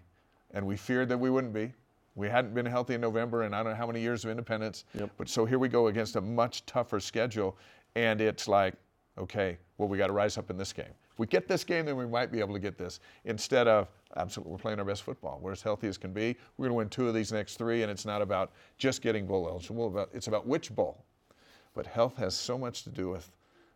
And 0.52 0.66
we 0.66 0.76
feared 0.76 1.08
that 1.10 1.18
we 1.20 1.30
wouldn't 1.30 1.54
be. 1.54 1.74
We 2.16 2.30
hadn't 2.30 2.54
been 2.54 2.66
healthy 2.66 2.94
in 2.94 3.02
November 3.02 3.44
and 3.44 3.54
I 3.54 3.62
don't 3.62 3.74
know 3.74 3.78
how 3.78 3.88
many 3.88 4.02
years 4.02 4.24
of 4.24 4.32
independence. 4.32 4.86
Yep. 4.98 5.12
But 5.18 5.30
so 5.30 5.46
here 5.46 5.60
we 5.60 5.68
go 5.68 5.88
against 5.88 6.16
a 6.16 6.22
much 6.22 6.66
tougher 6.66 7.00
schedule. 7.00 7.58
And 7.96 8.22
it's 8.22 8.48
like, 8.48 8.74
okay, 9.18 9.58
well, 9.78 9.88
we 9.88 9.98
got 9.98 10.08
to 10.08 10.14
rise 10.14 10.38
up 10.38 10.50
in 10.50 10.58
this 10.58 10.74
game. 10.74 10.94
If 11.12 11.20
we 11.20 11.28
get 11.28 11.48
this 11.48 11.64
game, 11.64 11.86
then 11.86 11.96
we 11.96 12.06
might 12.06 12.32
be 12.32 12.40
able 12.40 12.54
to 12.54 12.60
get 12.60 12.78
this. 12.78 13.00
Instead 13.26 13.68
of, 13.68 13.88
absolutely, 14.18 14.52
we're 14.52 14.60
playing 14.60 14.80
our 14.80 14.86
best 14.86 15.04
football. 15.04 15.40
We're 15.42 15.54
as 15.54 15.62
healthy 15.62 15.88
as 15.88 15.98
can 15.98 16.12
be. 16.12 16.36
We're 16.58 16.68
going 16.68 16.72
to 16.72 16.78
win 16.78 16.90
two 16.90 17.08
of 17.08 17.14
these 17.14 17.32
next 17.32 17.58
three. 17.58 17.84
And 17.84 17.92
it's 17.92 18.06
not 18.06 18.22
about 18.22 18.52
just 18.78 19.02
getting 19.02 19.26
bowl 19.26 19.48
eligible, 19.50 20.08
it's 20.14 20.28
about 20.28 20.48
which 20.48 20.74
bowl. 20.74 21.04
But 21.74 21.86
health 21.86 22.16
has 22.18 22.34
so 22.34 22.58
much 22.58 22.84
to 22.84 22.90
do 22.90 23.10
with, 23.10 23.30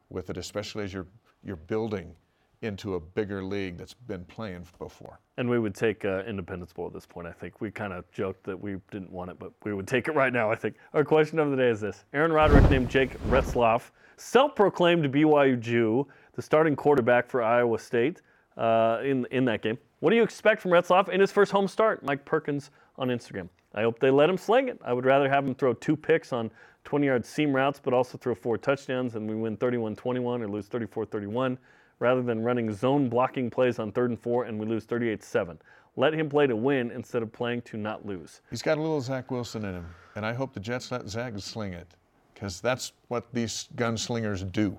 with 0.10 0.30
it, 0.30 0.38
especially 0.38 0.86
as 0.86 0.94
you're, 0.94 1.08
you're 1.44 1.58
building 1.58 2.14
into 2.62 2.96
a 2.96 3.00
bigger 3.00 3.44
league 3.44 3.78
that's 3.78 3.94
been 3.94 4.26
playing 4.26 4.66
before. 4.78 5.20
And 5.38 5.50
we 5.50 5.60
would 5.60 5.74
take 5.74 6.04
uh, 6.04 6.24
Independence 6.28 6.74
Bowl 6.74 6.88
at 6.88 6.94
this 6.94 7.06
point, 7.06 7.28
I 7.28 7.32
think. 7.32 7.62
We 7.62 7.72
kind 7.72 7.94
of 7.94 8.10
joked 8.12 8.44
that 8.44 8.60
we 8.60 8.78
didn't 8.92 9.12
want 9.12 9.32
it, 9.32 9.40
but 9.40 9.54
we 9.64 9.74
would 9.74 9.88
take 9.88 10.08
it 10.08 10.16
right 10.16 10.34
now, 10.34 10.52
I 10.52 10.56
think. 10.56 10.76
Our 10.94 11.06
question 11.06 11.40
of 11.40 11.52
the 11.52 11.58
day 11.58 11.70
is 11.70 11.80
this 11.80 12.04
Aaron 12.14 12.34
Roderick 12.34 12.70
named 12.70 12.90
Jake 12.90 13.22
Retzlaff, 13.30 13.92
self 14.18 14.56
proclaimed 14.56 15.06
BYU 15.06 15.60
Jew, 15.60 16.08
the 16.34 16.42
starting 16.42 16.76
quarterback 16.76 17.28
for 17.28 17.42
Iowa 17.42 17.80
State 17.80 18.22
uh, 18.58 19.00
in, 19.04 19.26
in 19.32 19.46
that 19.46 19.62
game. 19.62 19.78
What 20.02 20.10
do 20.12 20.18
you 20.18 20.24
expect 20.24 20.62
from 20.62 20.72
Retzlaff 20.72 21.10
in 21.10 21.22
his 21.22 21.32
first 21.32 21.52
home 21.52 21.68
start? 21.68 22.04
Mike 22.04 22.26
Perkins 22.26 22.72
on 22.98 23.08
Instagram. 23.08 23.48
I 23.74 23.82
hope 23.84 24.00
they 24.00 24.10
let 24.10 24.30
him 24.30 24.38
sling 24.38 24.68
it. 24.68 24.80
I 24.84 24.94
would 24.94 25.06
rather 25.06 25.30
have 25.30 25.46
him 25.46 25.56
throw 25.56 25.74
two 25.74 25.96
picks 25.96 26.34
on 26.34 26.52
20 26.86 27.06
yard 27.06 27.26
seam 27.26 27.54
routes, 27.54 27.80
but 27.82 27.94
also 27.94 28.18
throw 28.18 28.34
four 28.34 28.58
touchdowns 28.58 29.16
and 29.16 29.30
we 29.30 29.36
win 29.36 29.56
31 29.58 29.96
21 29.96 30.42
or 30.42 30.48
lose 30.48 30.68
34 30.68 31.06
31 31.06 31.58
rather 32.00 32.22
than 32.22 32.42
running 32.42 32.74
zone 32.74 33.10
blocking 33.10 33.50
plays 33.50 33.78
on 33.80 33.92
third 33.92 34.10
and 34.10 34.20
four 34.20 34.46
and 34.46 34.60
we 34.60 34.66
lose 34.66 34.86
38 34.86 35.22
7. 35.22 35.60
Let 35.96 36.14
him 36.14 36.30
play 36.30 36.48
to 36.48 36.56
win 36.56 36.92
instead 36.92 37.22
of 37.22 37.32
playing 37.32 37.62
to 37.64 37.78
not 37.78 38.06
lose. 38.06 38.42
He's 38.50 38.62
got 38.62 38.78
a 38.78 38.82
little 38.82 39.02
Zach 39.02 39.30
Wilson 39.32 39.66
in 39.66 39.76
him, 39.76 39.86
and 40.16 40.26
I 40.26 40.34
hope 40.34 40.54
the 40.54 40.60
Jets 40.60 40.92
let 40.92 41.08
Zach 41.10 41.34
sling 41.40 41.74
it, 41.74 41.88
because 42.34 42.62
that's 42.62 42.94
what 43.10 43.26
these 43.34 43.68
gunslingers 43.76 44.50
do. 44.50 44.78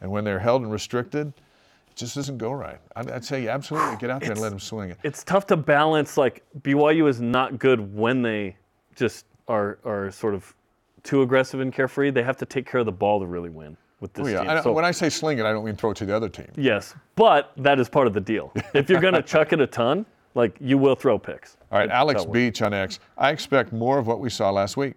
And 0.00 0.10
when 0.10 0.24
they're 0.24 0.38
held 0.38 0.62
and 0.62 0.70
restricted, 0.70 1.28
it 1.28 1.96
just 1.96 2.14
doesn't 2.14 2.38
go 2.38 2.52
right. 2.52 2.78
I'd, 2.94 3.10
I'd 3.10 3.24
say 3.24 3.48
absolutely 3.48 3.96
get 3.96 4.10
out 4.10 4.20
there 4.20 4.32
and 4.32 4.40
let 4.40 4.52
him 4.52 4.60
swing 4.60 4.90
it. 4.90 4.98
It's 5.02 5.24
tough 5.24 5.46
to 5.48 5.56
balance. 5.56 6.16
Like 6.16 6.44
BYU 6.60 7.08
is 7.08 7.20
not 7.20 7.58
good 7.58 7.94
when 7.94 8.22
they 8.22 8.56
just 8.94 9.26
are 9.48 9.78
are 9.84 10.12
sort 10.12 10.34
of 10.34 10.54
too 11.02 11.22
aggressive 11.22 11.58
and 11.58 11.72
carefree. 11.72 12.10
They 12.10 12.22
have 12.22 12.36
to 12.36 12.46
take 12.46 12.66
care 12.66 12.80
of 12.80 12.86
the 12.86 12.92
ball 12.92 13.18
to 13.18 13.26
really 13.26 13.50
win 13.50 13.76
with 14.02 14.12
this 14.12 14.26
Oh, 14.26 14.30
yeah. 14.30 14.40
team. 14.40 14.50
I, 14.50 14.60
So- 14.60 14.72
when 14.72 14.84
I 14.84 14.90
say 14.90 15.08
sling 15.08 15.38
it, 15.38 15.46
I 15.46 15.52
don't 15.52 15.64
mean 15.64 15.76
throw 15.76 15.92
it 15.92 15.96
to 15.98 16.04
the 16.04 16.14
other 16.14 16.28
team. 16.28 16.48
yes, 16.56 16.94
but 17.14 17.52
that 17.56 17.78
is 17.80 17.88
part 17.88 18.06
of 18.06 18.12
the 18.12 18.20
deal. 18.20 18.52
If 18.74 18.90
you're 18.90 19.00
going 19.00 19.14
to 19.22 19.22
chuck 19.22 19.52
it 19.54 19.60
a 19.60 19.66
ton, 19.66 20.04
like 20.34 20.56
you 20.60 20.76
will 20.76 20.94
throw 20.96 21.18
picks. 21.18 21.56
All 21.70 21.78
right, 21.78 21.88
Alex 21.90 22.24
Beach 22.26 22.60
on 22.62 22.74
X. 22.74 22.98
I 23.16 23.30
expect 23.30 23.72
more 23.72 23.98
of 23.98 24.06
what 24.06 24.18
we 24.20 24.28
saw 24.28 24.50
last 24.50 24.76
week 24.76 24.94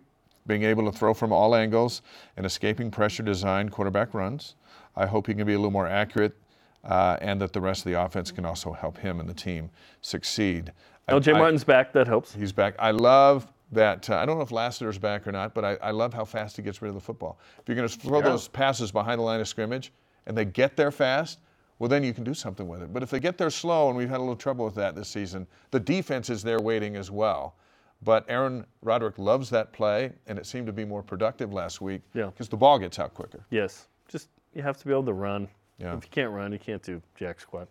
being 0.47 0.63
able 0.63 0.89
to 0.91 0.97
throw 0.97 1.13
from 1.13 1.31
all 1.31 1.55
angles 1.55 2.01
and 2.37 2.45
escaping 2.45 2.91
pressure 2.91 3.23
design 3.23 3.69
quarterback 3.69 4.13
runs. 4.13 4.55
I 4.95 5.05
hope 5.07 5.27
he 5.27 5.33
can 5.33 5.45
be 5.45 5.53
a 5.53 5.57
little 5.57 5.71
more 5.71 5.87
accurate 5.87 6.35
uh, 6.83 7.17
and 7.21 7.41
that 7.41 7.51
the 7.53 7.59
rest 7.61 7.85
of 7.85 7.91
the 7.91 7.99
offense 7.99 8.31
can 8.31 8.45
also 8.45 8.71
help 8.71 8.97
him 8.97 9.19
and 9.19 9.27
the 9.29 9.33
team 9.33 9.69
succeed. 10.01 10.71
I- 11.07 11.13
LJ 11.13 11.33
I- 11.35 11.37
Martin's 11.39 11.63
back. 11.63 11.93
That 11.93 12.07
helps. 12.07 12.33
He's 12.33 12.51
back. 12.53 12.75
I 12.79 12.91
love 12.91 13.47
that. 13.75 14.09
Uh, 14.09 14.17
I 14.17 14.25
don't 14.25 14.37
know 14.37 14.43
if 14.43 14.51
Lassiter's 14.51 14.97
back 14.97 15.27
or 15.27 15.31
not, 15.31 15.53
but 15.53 15.63
I, 15.63 15.75
I 15.75 15.91
love 15.91 16.13
how 16.13 16.25
fast 16.25 16.57
he 16.57 16.63
gets 16.63 16.81
rid 16.81 16.89
of 16.89 16.95
the 16.95 17.01
football. 17.01 17.39
If 17.59 17.67
you're 17.67 17.75
going 17.75 17.87
to 17.87 17.99
throw 17.99 18.19
Yeah. 18.19 18.25
those 18.29 18.47
passes 18.47 18.91
behind 18.91 19.19
the 19.19 19.23
line 19.23 19.39
of 19.39 19.47
scrimmage 19.47 19.91
and 20.25 20.35
they 20.37 20.45
get 20.45 20.75
there 20.75 20.91
fast, 20.91 21.39
well, 21.77 21.87
then 21.89 22.03
you 22.03 22.13
can 22.13 22.23
do 22.23 22.33
something 22.33 22.67
with 22.67 22.81
it. 22.81 22.91
But 22.93 23.03
if 23.03 23.09
they 23.09 23.19
get 23.19 23.37
there 23.37 23.49
slow, 23.49 23.89
and 23.89 23.97
we've 23.97 24.09
had 24.09 24.17
a 24.17 24.23
little 24.23 24.35
trouble 24.35 24.65
with 24.65 24.75
that 24.75 24.95
this 24.95 25.09
season, 25.09 25.45
the 25.71 25.79
defense 25.79 26.29
is 26.29 26.41
there 26.41 26.59
waiting 26.59 26.95
as 26.95 27.11
well. 27.11 27.55
But 28.01 28.25
Aaron 28.29 28.65
Roderick 28.81 29.17
loves 29.17 29.49
that 29.49 29.73
play, 29.73 30.13
and 30.27 30.37
it 30.39 30.45
seemed 30.45 30.67
to 30.67 30.73
be 30.73 30.85
more 30.85 31.03
productive 31.03 31.53
last 31.53 31.81
week 31.81 32.01
Yeah. 32.13 32.27
because 32.27 32.49
the 32.49 32.57
ball 32.57 32.79
gets 32.79 32.97
out 32.99 33.13
quicker. 33.13 33.45
Yes, 33.49 33.87
just 34.07 34.29
you 34.53 34.61
have 34.61 34.77
to 34.77 34.85
be 34.85 34.91
able 34.91 35.05
to 35.05 35.13
run. 35.13 35.47
Yeah. 35.77 35.95
If 35.97 36.03
you 36.05 36.09
can't 36.11 36.31
run, 36.31 36.51
you 36.53 36.59
can't 36.59 36.81
do 36.81 37.01
jack 37.15 37.39
squat. 37.41 37.67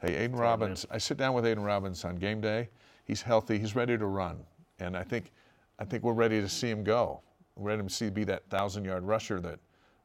Hey, 0.00 0.14
Aidan 0.16 0.36
Robbins. 0.36 0.86
I 0.90 0.98
sit 0.98 1.16
down 1.16 1.34
with 1.34 1.44
Aidan 1.46 1.64
Robbins 1.64 2.04
on 2.04 2.16
game 2.16 2.40
day. 2.40 2.68
He's 3.04 3.22
healthy. 3.22 3.58
He's 3.58 3.74
ready 3.74 3.96
to 3.98 4.06
run, 4.06 4.44
and 4.78 4.96
I 4.96 5.02
think, 5.02 5.30
I 5.78 5.84
think 5.84 6.02
we're 6.02 6.12
ready 6.12 6.40
to 6.40 6.48
see 6.48 6.70
him 6.70 6.84
go. 6.84 7.20
We're 7.56 7.70
ready 7.70 7.82
to 7.82 7.90
see 7.90 8.10
be 8.10 8.24
that 8.24 8.48
thousand-yard 8.50 9.04
rusher 9.04 9.40
that, 9.40 9.58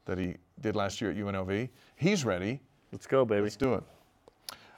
that 0.06 0.18
he 0.18 0.36
did 0.62 0.76
last 0.76 1.02
year 1.02 1.12
at 1.12 1.18
UNLV. 1.18 1.70
He's 1.96 2.26
ready. 2.26 2.62
Let's 2.92 3.08
go, 3.08 3.26
baby. 3.26 3.44
Let's 3.44 3.56
do 3.56 3.76
it. 3.76 3.84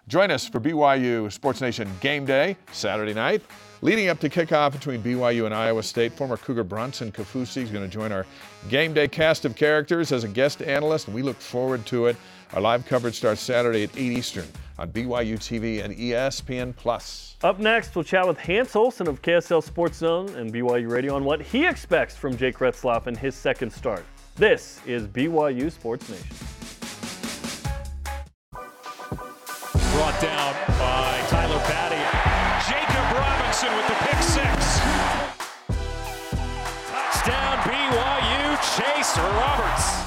Join 0.08 0.32
us 0.32 0.47
for 0.47 0.60
BYU 0.60 1.32
Sports 1.32 1.62
Nation 1.62 1.89
Game 2.01 2.25
Day 2.25 2.58
Saturday 2.71 3.13
night. 3.13 3.41
Leading 3.84 4.10
up 4.10 4.19
to 4.19 4.30
kickoff 4.30 4.73
between 4.73 5.01
BYU 5.01 5.45
and 5.45 5.56
Iowa 5.56 5.82
State, 5.84 6.13
former 6.13 6.38
Cougar 6.38 6.63
Bronson 6.63 7.12
Kaufusi 7.12 7.63
is 7.63 7.71
going 7.71 7.84
to 7.84 7.89
join 7.89 8.12
our 8.12 8.25
Game 8.69 8.93
Day 8.93 9.08
cast 9.08 9.45
of 9.45 9.56
characters 9.56 10.12
as 10.12 10.23
a 10.23 10.27
guest 10.27 10.62
analyst, 10.62 11.08
and 11.08 11.15
we 11.15 11.21
look 11.21 11.38
forward 11.38 11.86
to 11.88 12.08
it. 12.08 12.15
Our 12.54 12.62
live 12.62 12.86
coverage 12.86 13.15
starts 13.15 13.41
Saturday 13.41 13.84
at 13.84 13.95
8 13.95 13.99
Eastern 13.99 14.47
on 14.82 14.91
BYU 14.91 15.38
TV 15.38 15.84
and 15.84 15.96
ESPN 15.96 16.76
Plus. 16.76 17.36
Up 17.44 17.60
next, 17.60 17.96
we'll 17.96 18.04
chat 18.04 18.28
with 18.28 18.39
Hans 18.39 18.76
Olsen 18.76 19.08
of 19.08 19.22
KSL 19.22 19.63
Sports 19.63 20.00
Zone 20.00 20.30
and 20.30 20.52
BYU 20.52 20.89
Radio 20.89 21.15
on 21.15 21.24
what 21.24 21.39
he 21.39 21.67
expects 21.67 22.17
from 22.17 22.36
Jake 22.36 22.58
Retzlaff 22.58 23.06
in 23.06 23.15
his 23.15 23.36
second 23.36 23.72
start. 23.72 24.04
This 24.36 24.82
is 24.88 25.08
BYU 25.08 25.72
Sports 25.72 26.10
Nation. 26.10 26.36
Brought 29.94 30.20
down 30.20 30.56
by 30.80 31.26
Tyler 31.30 31.62
Batty. 31.70 32.02
Jacob 32.65 33.06
Robinson 33.15 33.70
with 33.78 33.88
the 33.88 33.94
pick 33.94 34.24
six. 34.24 34.80
Touchdown 36.89 37.58
BYU. 37.70 38.41
Chase 38.78 39.17
Roberts. 39.17 40.02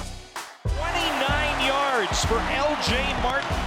29 0.65 1.67
yards 1.67 2.25
for 2.25 2.39
LJ 2.39 3.23
Martin. 3.23 3.64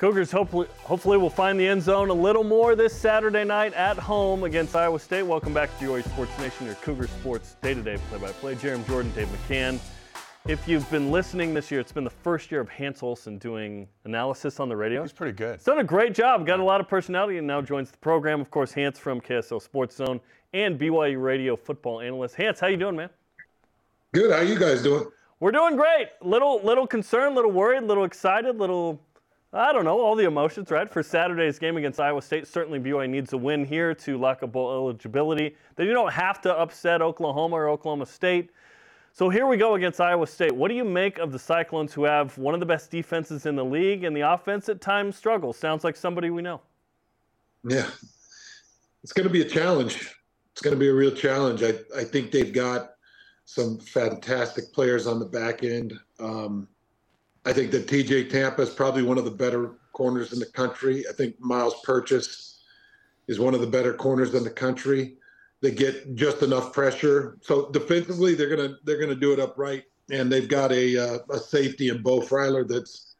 Cougars 0.00 0.32
hopefully, 0.32 0.66
hopefully 0.78 1.18
will 1.18 1.28
find 1.28 1.60
the 1.60 1.68
end 1.68 1.82
zone 1.82 2.08
a 2.08 2.14
little 2.14 2.42
more 2.42 2.74
this 2.74 2.98
Saturday 2.98 3.44
night 3.44 3.74
at 3.74 3.98
home 3.98 4.44
against 4.44 4.74
Iowa 4.74 4.98
State. 4.98 5.24
Welcome 5.24 5.52
back 5.52 5.68
to 5.78 5.84
BYU 5.84 6.02
Sports 6.02 6.38
Nation, 6.38 6.64
your 6.64 6.74
Cougar 6.76 7.06
Sports 7.06 7.56
day-to-day 7.60 7.98
play-by-play. 8.08 8.54
Jarom 8.54 8.86
Jordan, 8.86 9.12
Dave 9.12 9.28
McCann. 9.28 9.78
If 10.48 10.66
you've 10.66 10.90
been 10.90 11.10
listening 11.10 11.52
this 11.52 11.70
year, 11.70 11.80
it's 11.80 11.92
been 11.92 12.04
the 12.04 12.08
first 12.08 12.50
year 12.50 12.62
of 12.62 12.70
Hans 12.70 13.02
Olsen 13.02 13.36
doing 13.36 13.86
analysis 14.06 14.58
on 14.58 14.70
the 14.70 14.76
radio. 14.76 15.02
He's 15.02 15.12
pretty 15.12 15.36
good. 15.36 15.56
He's 15.56 15.64
done 15.64 15.80
a 15.80 15.84
great 15.84 16.14
job, 16.14 16.46
got 16.46 16.60
a 16.60 16.64
lot 16.64 16.80
of 16.80 16.88
personality, 16.88 17.36
and 17.36 17.46
now 17.46 17.60
joins 17.60 17.90
the 17.90 17.98
program. 17.98 18.40
Of 18.40 18.50
course, 18.50 18.72
Hans 18.72 18.98
from 18.98 19.20
KSL 19.20 19.60
Sports 19.60 19.96
Zone 19.96 20.18
and 20.54 20.80
BYU 20.80 21.22
Radio 21.22 21.56
football 21.56 22.00
analyst. 22.00 22.36
Hans, 22.36 22.58
how 22.58 22.68
you 22.68 22.78
doing, 22.78 22.96
man? 22.96 23.10
Good. 24.14 24.32
How 24.32 24.40
you 24.40 24.58
guys 24.58 24.82
doing? 24.82 25.04
We're 25.40 25.52
doing 25.52 25.76
great. 25.76 26.08
Little 26.22 26.58
little 26.64 26.86
concerned, 26.86 27.34
little 27.34 27.52
worried, 27.52 27.82
little 27.82 28.04
excited, 28.04 28.56
little 28.56 28.98
I 29.52 29.72
don't 29.72 29.84
know, 29.84 30.00
all 30.00 30.14
the 30.14 30.26
emotions, 30.26 30.70
right? 30.70 30.88
For 30.88 31.02
Saturday's 31.02 31.58
game 31.58 31.76
against 31.76 31.98
Iowa 31.98 32.22
State, 32.22 32.46
certainly 32.46 32.78
BYU 32.78 33.08
needs 33.10 33.32
a 33.32 33.36
win 33.36 33.64
here 33.64 33.94
to 33.96 34.16
lock 34.16 34.44
up 34.44 34.52
bowl 34.52 34.72
eligibility. 34.72 35.56
They 35.74 35.86
don't 35.86 36.12
have 36.12 36.40
to 36.42 36.56
upset 36.56 37.02
Oklahoma 37.02 37.56
or 37.56 37.68
Oklahoma 37.68 38.06
State. 38.06 38.50
So 39.12 39.28
here 39.28 39.48
we 39.48 39.56
go 39.56 39.74
against 39.74 40.00
Iowa 40.00 40.28
State. 40.28 40.52
What 40.52 40.68
do 40.68 40.74
you 40.74 40.84
make 40.84 41.18
of 41.18 41.32
the 41.32 41.38
Cyclones 41.38 41.92
who 41.92 42.04
have 42.04 42.38
one 42.38 42.54
of 42.54 42.60
the 42.60 42.66
best 42.66 42.92
defenses 42.92 43.44
in 43.44 43.56
the 43.56 43.64
league 43.64 44.04
and 44.04 44.16
the 44.16 44.20
offense 44.20 44.68
at 44.68 44.80
times 44.80 45.16
struggles? 45.16 45.56
Sounds 45.56 45.82
like 45.82 45.96
somebody 45.96 46.30
we 46.30 46.42
know. 46.42 46.60
Yeah. 47.68 47.90
It's 49.02 49.12
going 49.12 49.26
to 49.26 49.32
be 49.32 49.40
a 49.40 49.48
challenge. 49.48 50.14
It's 50.52 50.62
going 50.62 50.76
to 50.76 50.78
be 50.78 50.88
a 50.88 50.94
real 50.94 51.10
challenge. 51.10 51.64
I, 51.64 51.74
I 51.96 52.04
think 52.04 52.30
they've 52.30 52.52
got 52.52 52.92
some 53.46 53.78
fantastic 53.78 54.72
players 54.72 55.08
on 55.08 55.18
the 55.18 55.26
back 55.26 55.64
end. 55.64 55.94
Um, 56.20 56.68
I 57.44 57.52
think 57.52 57.70
that 57.70 57.86
TJ 57.86 58.30
Tampa 58.30 58.62
is 58.62 58.70
probably 58.70 59.02
one 59.02 59.18
of 59.18 59.24
the 59.24 59.30
better 59.30 59.72
corners 59.92 60.32
in 60.32 60.38
the 60.38 60.46
country. 60.46 61.04
I 61.08 61.12
think 61.12 61.40
Myles 61.40 61.74
Purchase 61.84 62.62
is 63.28 63.40
one 63.40 63.54
of 63.54 63.60
the 63.60 63.66
better 63.66 63.94
corners 63.94 64.34
in 64.34 64.44
the 64.44 64.50
country. 64.50 65.16
They 65.62 65.70
get 65.70 66.14
just 66.14 66.42
enough 66.42 66.72
pressure. 66.72 67.38
So 67.42 67.70
defensively, 67.70 68.34
they're 68.34 68.54
gonna 68.54 68.76
they're 68.84 69.00
gonna 69.00 69.14
do 69.14 69.32
it 69.32 69.40
upright, 69.40 69.84
and 70.10 70.30
they've 70.30 70.48
got 70.48 70.72
a 70.72 70.96
uh, 70.96 71.18
a 71.30 71.38
safety 71.38 71.88
in 71.88 72.02
Beau 72.02 72.20
Freyler 72.20 72.66
that's 72.66 73.14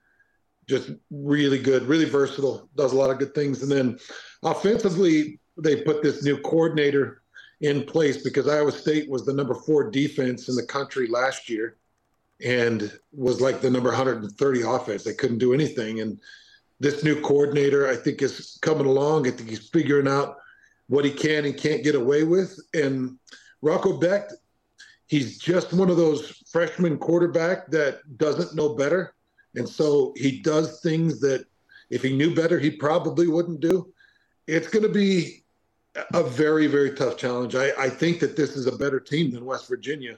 just 0.69 0.93
really 1.11 1.59
good, 1.59 1.83
really 1.85 2.05
versatile, 2.05 2.69
does 2.77 2.93
a 2.93 2.97
lot 2.97 3.11
of 3.11 3.19
good 3.19 3.35
things. 3.35 3.63
And 3.63 3.73
then 3.73 3.99
offensively, 4.43 5.41
they 5.57 5.83
put 5.83 6.03
this 6.03 6.23
new 6.23 6.39
coordinator 6.39 7.23
in 7.61 7.85
place 7.85 8.23
because 8.23 8.49
Iowa 8.49 8.73
State 8.73 9.11
was 9.11 9.27
the 9.27 9.33
number 9.33 9.55
four 9.55 9.91
defense 9.91 10.49
in 10.49 10.55
the 10.55 10.65
country 10.65 11.09
last 11.09 11.51
year 11.51 11.77
and 12.45 12.93
was 13.13 13.41
like 13.41 13.61
the 13.61 13.71
number 13.71 13.91
130 13.91 14.63
offense. 14.63 15.05
They 15.05 15.15
couldn't 15.15 15.39
do 15.39 15.53
anything. 15.53 16.01
And 16.01 16.19
this 16.79 17.05
new 17.05 17.21
coordinator, 17.21 17.89
I 17.89 17.97
think, 17.97 18.23
is 18.23 18.59
coming 18.63 18.87
along. 18.87 19.27
I 19.27 19.31
think 19.31 19.51
he's 19.51 19.69
figuring 19.69 20.09
out 20.09 20.39
what 20.89 21.05
he 21.05 21.11
can 21.11 21.45
and 21.45 21.57
can't 21.57 21.85
get 21.85 21.95
away 21.95 22.25
with. 22.25 22.59
And 22.75 23.19
Rocco 23.63 23.99
Becht, 23.99 24.33
he's 25.07 25.39
just 25.39 25.73
one 25.73 25.91
of 25.91 25.97
those 25.97 26.43
freshman 26.51 26.99
quarterback 26.99 27.71
that 27.71 28.01
doesn't 28.17 28.55
know 28.55 28.75
better. 28.75 29.15
And 29.55 29.69
so 29.69 30.15
he 30.17 30.41
does 30.41 30.81
things 30.81 31.21
that 31.21 31.45
if 31.91 32.03
he 32.03 32.17
knew 32.17 32.35
better, 32.35 32.59
he 32.59 32.71
probably 32.71 33.27
wouldn't 33.27 33.61
do. 33.61 33.93
It's 34.47 34.69
going 34.69 34.85
to 34.85 34.93
be 34.93 35.45
a 36.15 36.23
very, 36.23 36.67
very 36.67 36.93
tough 36.93 37.17
challenge. 37.17 37.55
I, 37.55 37.73
I 37.79 37.91
think 37.91 38.21
that 38.21 38.37
this 38.37 38.57
is 38.57 38.67
a 38.67 38.77
better 38.77 39.01
team 39.01 39.31
than 39.33 39.45
West 39.45 39.69
Virginia. 39.69 40.17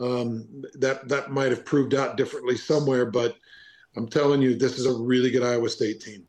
Um, 0.00 0.62
that 0.74 1.08
that 1.08 1.30
might 1.30 1.50
have 1.50 1.64
proved 1.64 1.94
out 1.94 2.16
differently 2.18 2.56
somewhere, 2.56 3.06
but 3.06 3.36
I'm 3.96 4.06
telling 4.06 4.42
you, 4.42 4.54
this 4.54 4.78
is 4.78 4.84
a 4.84 4.92
really 4.92 5.30
good 5.30 5.42
Iowa 5.42 5.70
State 5.70 6.00
team. 6.00 6.26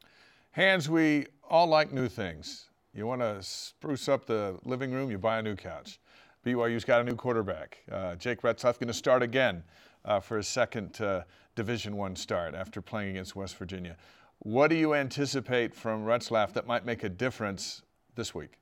Hans, 0.51 0.89
we 0.89 1.25
all 1.49 1.67
like 1.67 1.91
new 1.91 2.08
things. 2.08 2.65
You 2.93 3.06
want 3.06 3.21
to 3.21 3.43
spruce 3.43 4.08
up 4.08 4.25
the 4.25 4.58
living 4.63 4.91
room, 4.91 5.12
you 5.12 5.17
buy 5.17 5.39
a 5.39 5.41
new 5.41 5.56
couch. 5.56 5.99
BYU's 6.45 6.86
got 6.86 7.01
a 7.01 7.03
new 7.03 7.15
quarterback. 7.15 7.80
Uh, 7.91 8.15
Jake 8.15 8.41
Retzlaff 8.41 8.80
going 8.80 8.88
to 8.88 8.93
start 8.93 9.21
again 9.21 9.63
uh, 10.06 10.19
for 10.19 10.38
his 10.38 10.47
second 10.47 10.99
uh, 11.01 11.23
Division 11.56 11.97
One 11.97 12.15
start 12.15 12.56
after 12.56 12.82
playing 12.82 13.10
against 13.12 13.36
West 13.36 13.58
Virginia. 13.58 13.97
What 14.39 14.69
do 14.69 14.75
you 14.75 14.93
anticipate 14.93 15.75
from 15.75 16.06
Retzlaff 16.06 16.53
that 16.53 16.65
might 16.65 16.86
make 16.86 17.03
a 17.03 17.10
difference 17.10 17.82
this 18.15 18.34
week? 18.34 18.53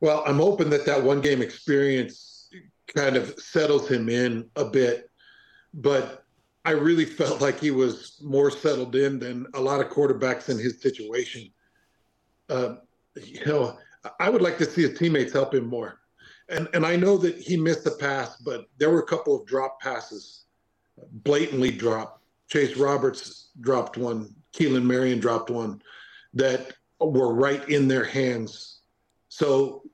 Well, 0.00 0.24
I'm 0.26 0.38
hoping 0.38 0.70
that 0.70 0.86
that 0.86 1.02
one 1.02 1.20
game 1.20 1.42
experience 1.42 2.39
kind 2.94 3.16
of 3.16 3.38
settles 3.38 3.88
him 3.88 4.08
in 4.08 4.48
a 4.56 4.64
bit, 4.64 5.10
but 5.74 6.24
I 6.64 6.72
really 6.72 7.04
felt 7.04 7.40
like 7.40 7.58
he 7.58 7.70
was 7.70 8.20
more 8.22 8.50
settled 8.50 8.94
in 8.94 9.18
than 9.18 9.46
a 9.54 9.60
lot 9.60 9.80
of 9.80 9.88
quarterbacks 9.88 10.48
in 10.48 10.58
his 10.58 10.80
situation 10.80 11.50
uh, 12.50 12.74
you 13.22 13.44
know, 13.46 13.78
I 14.18 14.28
would 14.28 14.42
like 14.42 14.58
to 14.58 14.64
see 14.66 14.82
his 14.82 14.98
teammates 14.98 15.32
help 15.32 15.54
him 15.54 15.66
more. 15.66 16.00
And 16.48 16.68
and 16.74 16.84
I 16.84 16.96
know 16.96 17.16
that 17.18 17.38
he 17.38 17.56
missed 17.56 17.86
a 17.86 17.92
pass, 17.92 18.36
but 18.36 18.66
there 18.76 18.90
were 18.90 19.00
a 19.00 19.06
couple 19.06 19.38
of 19.38 19.46
drop 19.46 19.80
passes, 19.80 20.44
blatantly 21.12 21.70
dropped. 21.70 22.22
Chase 22.48 22.76
Roberts 22.76 23.50
dropped 23.60 23.96
one. 23.96 24.34
Keelan 24.52 24.84
Marion 24.84 25.20
dropped 25.20 25.50
one 25.50 25.80
that 26.34 26.72
were 27.00 27.32
right 27.32 27.66
in 27.68 27.86
their 27.86 28.04
hands. 28.04 28.80
So 29.28 29.84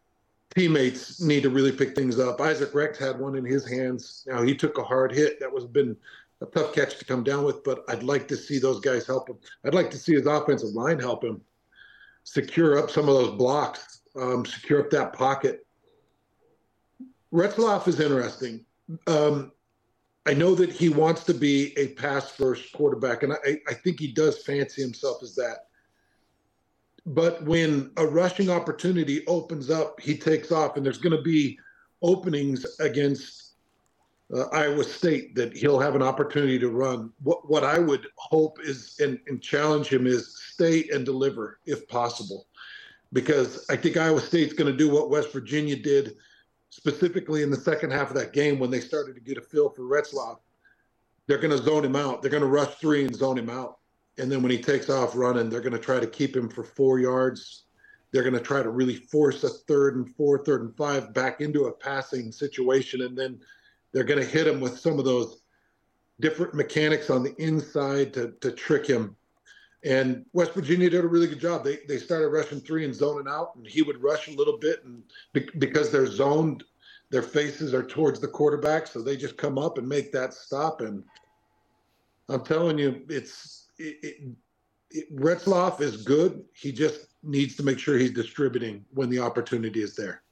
teammates 0.56 1.20
need 1.20 1.42
to 1.42 1.50
really 1.50 1.72
pick 1.72 1.94
things 1.94 2.18
up. 2.18 2.40
Isaac 2.40 2.74
Rex 2.74 2.98
had 2.98 3.18
one 3.18 3.36
in 3.36 3.44
his 3.44 3.68
hands. 3.68 4.24
Now 4.26 4.42
he 4.42 4.54
took 4.54 4.78
a 4.78 4.82
hard 4.82 5.12
hit. 5.12 5.38
That 5.38 5.52
was 5.52 5.66
been 5.66 5.94
a 6.40 6.46
tough 6.46 6.74
catch 6.74 6.98
to 6.98 7.04
come 7.04 7.22
down 7.22 7.44
with, 7.44 7.62
but 7.62 7.84
I'd 7.88 8.02
like 8.02 8.26
to 8.28 8.36
see 8.36 8.58
those 8.58 8.80
guys 8.80 9.06
help 9.06 9.28
him. 9.28 9.36
I'd 9.64 9.74
like 9.74 9.90
to 9.90 9.98
see 9.98 10.14
his 10.14 10.26
offensive 10.26 10.70
line 10.70 10.98
help 10.98 11.22
him 11.22 11.42
secure 12.24 12.78
up 12.78 12.90
some 12.90 13.08
of 13.08 13.14
those 13.14 13.36
blocks, 13.36 14.00
um, 14.16 14.46
secure 14.46 14.80
up 14.80 14.90
that 14.90 15.12
pocket. 15.12 15.66
Retzlaff 17.32 17.86
is 17.86 18.00
interesting. 18.00 18.64
Um, 19.06 19.52
I 20.24 20.32
know 20.32 20.54
that 20.54 20.72
he 20.72 20.88
wants 20.88 21.24
to 21.24 21.34
be 21.34 21.76
a 21.78 21.88
pass 21.88 22.30
first 22.30 22.72
quarterback, 22.72 23.22
and 23.22 23.32
I, 23.32 23.60
I 23.68 23.74
think 23.74 24.00
he 24.00 24.08
does 24.08 24.42
fancy 24.42 24.82
himself 24.82 25.22
as 25.22 25.34
that. 25.36 25.65
But 27.06 27.42
when 27.44 27.92
a 27.96 28.06
rushing 28.06 28.50
opportunity 28.50 29.24
opens 29.28 29.70
up, 29.70 30.00
he 30.00 30.18
takes 30.18 30.50
off, 30.50 30.76
and 30.76 30.84
there's 30.84 30.98
going 30.98 31.16
to 31.16 31.22
be 31.22 31.56
openings 32.02 32.66
against 32.80 33.52
uh, 34.34 34.46
Iowa 34.48 34.82
State 34.82 35.36
that 35.36 35.56
he'll 35.56 35.78
have 35.78 35.94
an 35.94 36.02
opportunity 36.02 36.58
to 36.58 36.68
run. 36.68 37.12
What 37.22 37.48
what 37.48 37.62
I 37.62 37.78
would 37.78 38.08
hope 38.16 38.58
is 38.60 38.96
and, 38.98 39.20
and 39.28 39.40
challenge 39.40 39.86
him 39.86 40.04
is 40.04 40.36
stay 40.52 40.88
and 40.92 41.04
deliver 41.04 41.60
if 41.64 41.86
possible, 41.86 42.48
because 43.12 43.64
I 43.70 43.76
think 43.76 43.96
Iowa 43.96 44.20
State's 44.20 44.52
going 44.52 44.70
to 44.70 44.76
do 44.76 44.90
what 44.90 45.08
West 45.08 45.32
Virginia 45.32 45.76
did, 45.76 46.16
specifically 46.70 47.44
in 47.44 47.50
the 47.50 47.56
second 47.56 47.92
half 47.92 48.08
of 48.10 48.16
that 48.16 48.32
game 48.32 48.58
when 48.58 48.70
they 48.70 48.80
started 48.80 49.14
to 49.14 49.20
get 49.20 49.38
a 49.38 49.42
feel 49.42 49.70
for 49.70 49.82
Retzlaff. 49.82 50.38
They're 51.28 51.38
going 51.38 51.56
to 51.56 51.62
zone 51.62 51.84
him 51.84 51.94
out. 51.96 52.20
They're 52.20 52.30
going 52.32 52.42
to 52.42 52.48
rush 52.48 52.74
three 52.74 53.04
and 53.04 53.14
zone 53.14 53.38
him 53.38 53.50
out, 53.50 53.78
and 54.18 54.30
then 54.30 54.42
when 54.42 54.50
he 54.50 54.58
takes 54.58 54.88
off 54.88 55.14
running, 55.14 55.50
they're 55.50 55.60
going 55.60 55.72
to 55.72 55.78
try 55.78 56.00
to 56.00 56.06
keep 56.06 56.34
him 56.34 56.48
for 56.48 56.64
four 56.64 56.98
yards. 56.98 57.64
They're 58.12 58.22
going 58.22 58.34
to 58.34 58.40
try 58.40 58.62
to 58.62 58.70
really 58.70 58.96
force 58.96 59.44
a 59.44 59.48
third 59.48 59.96
and 59.96 60.14
four, 60.14 60.38
third 60.38 60.62
and 60.62 60.76
five 60.76 61.12
back 61.12 61.40
into 61.40 61.66
a 61.66 61.72
passing 61.72 62.32
situation, 62.32 63.02
and 63.02 63.16
then 63.16 63.40
they're 63.92 64.04
going 64.04 64.20
to 64.20 64.26
hit 64.26 64.46
him 64.46 64.60
with 64.60 64.78
some 64.78 64.98
of 64.98 65.04
those 65.04 65.42
different 66.20 66.54
mechanics 66.54 67.10
on 67.10 67.22
the 67.22 67.34
inside 67.36 68.14
to, 68.14 68.32
to 68.40 68.52
trick 68.52 68.86
him. 68.86 69.16
And 69.84 70.24
West 70.32 70.54
Virginia 70.54 70.88
did 70.88 71.04
a 71.04 71.08
really 71.08 71.26
good 71.26 71.40
job. 71.40 71.62
They, 71.62 71.78
they 71.86 71.98
started 71.98 72.28
rushing 72.28 72.60
three 72.60 72.84
and 72.84 72.94
zoning 72.94 73.28
out, 73.28 73.54
and 73.54 73.66
he 73.66 73.82
would 73.82 74.02
rush 74.02 74.28
a 74.28 74.32
little 74.32 74.56
bit. 74.58 74.82
And 74.84 75.02
be, 75.32 75.48
because 75.58 75.92
they're 75.92 76.06
zoned, 76.06 76.64
their 77.10 77.22
faces 77.22 77.74
are 77.74 77.84
towards 77.84 78.18
the 78.18 78.28
quarterback, 78.28 78.86
so 78.86 79.02
they 79.02 79.16
just 79.16 79.36
come 79.36 79.58
up 79.58 79.78
and 79.78 79.88
make 79.88 80.10
that 80.12 80.32
stop. 80.32 80.80
And 80.80 81.04
I'm 82.28 82.44
telling 82.44 82.78
you, 82.78 83.04
it's 83.08 83.65
it, 83.78 83.96
it, 84.02 84.36
it, 84.90 85.16
Retzlaff 85.16 85.80
is 85.80 86.02
good. 86.04 86.44
He 86.54 86.72
just 86.72 87.06
needs 87.22 87.56
to 87.56 87.62
make 87.62 87.78
sure 87.78 87.98
he's 87.98 88.12
distributing 88.12 88.84
when 88.92 89.10
the 89.10 89.18
opportunity 89.18 89.82
is 89.82 89.96
there 89.96 90.22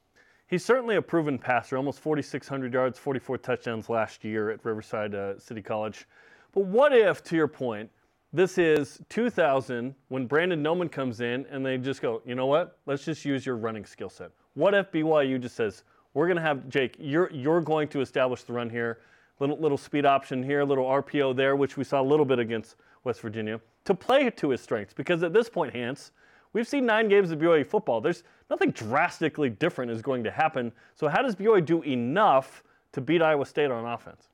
he's 0.46 0.64
certainly 0.64 0.96
a 0.96 1.02
proven 1.02 1.38
passer, 1.38 1.76
almost 1.76 2.00
4,600 2.00 2.72
yards, 2.72 2.98
44 2.98 3.38
touchdowns 3.38 3.88
last 3.88 4.24
year 4.24 4.50
at 4.50 4.64
Riverside 4.64 5.14
uh, 5.14 5.38
City 5.38 5.62
College. 5.62 6.06
But 6.52 6.66
what 6.66 6.94
if, 6.94 7.22
to 7.24 7.36
your 7.36 7.48
point, 7.48 7.90
this 8.32 8.58
is 8.58 9.00
2000 9.08 9.94
when 10.08 10.26
Brandon 10.26 10.62
Doman 10.62 10.88
comes 10.88 11.20
in 11.20 11.46
and 11.50 11.64
they 11.64 11.78
just 11.78 12.02
go, 12.02 12.22
you 12.24 12.34
know 12.34 12.46
what? 12.46 12.78
Let's 12.86 13.04
just 13.04 13.24
use 13.24 13.46
your 13.46 13.56
running 13.56 13.84
skill 13.84 14.08
set. 14.08 14.30
What 14.54 14.74
if 14.74 14.90
BYU 14.90 15.40
just 15.40 15.56
says, 15.56 15.84
we're 16.14 16.26
going 16.26 16.36
to 16.36 16.42
have 16.42 16.68
Jake, 16.68 16.96
you're, 16.98 17.30
you're 17.32 17.60
going 17.60 17.88
to 17.88 18.00
establish 18.00 18.44
the 18.44 18.52
run 18.52 18.70
here, 18.70 19.00
little, 19.40 19.58
little 19.58 19.78
speed 19.78 20.06
option 20.06 20.42
here, 20.42 20.64
little 20.64 20.84
RPO 20.84 21.34
there, 21.34 21.56
which 21.56 21.76
we 21.76 21.82
saw 21.82 22.00
a 22.00 22.06
little 22.06 22.24
bit 22.24 22.38
against 22.38 22.76
West 23.04 23.20
Virginia, 23.20 23.60
to 23.84 23.94
play 23.94 24.28
to 24.30 24.50
his 24.50 24.60
strengths. 24.60 24.94
Because 24.94 25.22
at 25.22 25.32
this 25.32 25.48
point, 25.48 25.74
Hans, 25.74 26.10
We've 26.54 26.68
seen 26.68 26.86
nine 26.86 27.08
games 27.08 27.32
of 27.32 27.40
BYU 27.40 27.66
football. 27.66 28.00
There's 28.00 28.22
nothing 28.48 28.70
drastically 28.70 29.50
different 29.50 29.90
is 29.90 30.00
going 30.00 30.24
to 30.24 30.30
happen. 30.30 30.72
So 30.94 31.08
how 31.08 31.20
does 31.20 31.34
BYU 31.34 31.64
do 31.64 31.82
enough 31.82 32.62
to 32.92 33.00
beat 33.00 33.20
Iowa 33.20 33.44
State 33.44 33.70
on 33.70 33.84
offense? 33.84 34.28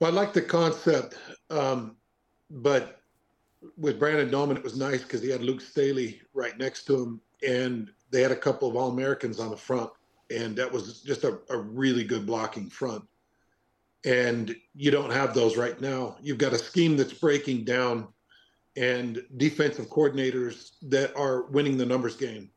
Well, 0.00 0.12
I 0.12 0.14
like 0.14 0.32
the 0.32 0.40
concept, 0.40 1.18
um, 1.50 1.96
but 2.48 3.00
with 3.76 3.98
Brandon 3.98 4.30
Doman, 4.30 4.56
it 4.56 4.62
was 4.62 4.78
nice 4.78 5.02
because 5.02 5.20
he 5.20 5.28
had 5.28 5.42
Luke 5.42 5.60
Staley 5.60 6.22
right 6.32 6.56
next 6.56 6.84
to 6.84 7.02
him, 7.02 7.20
and 7.46 7.90
they 8.12 8.22
had 8.22 8.30
a 8.30 8.36
couple 8.36 8.68
of 8.68 8.76
All 8.76 8.90
Americans 8.92 9.40
on 9.40 9.50
the 9.50 9.56
front, 9.56 9.90
and 10.30 10.54
that 10.54 10.70
was 10.70 11.02
just 11.02 11.24
a, 11.24 11.40
a 11.50 11.58
really 11.58 12.04
good 12.04 12.24
blocking 12.24 12.70
front. 12.70 13.02
And 14.08 14.56
you 14.74 14.90
don't 14.90 15.12
have 15.12 15.34
those 15.34 15.58
right 15.58 15.78
now. 15.82 16.16
You've 16.22 16.38
got 16.38 16.54
a 16.54 16.58
scheme 16.58 16.96
that's 16.96 17.12
breaking 17.12 17.64
down 17.64 18.08
and 18.74 19.22
defensive 19.36 19.90
coordinators 19.90 20.70
that 20.82 21.14
are 21.14 21.42
winning 21.50 21.76
the 21.76 21.84
numbers 21.84 22.16
game 22.16 22.50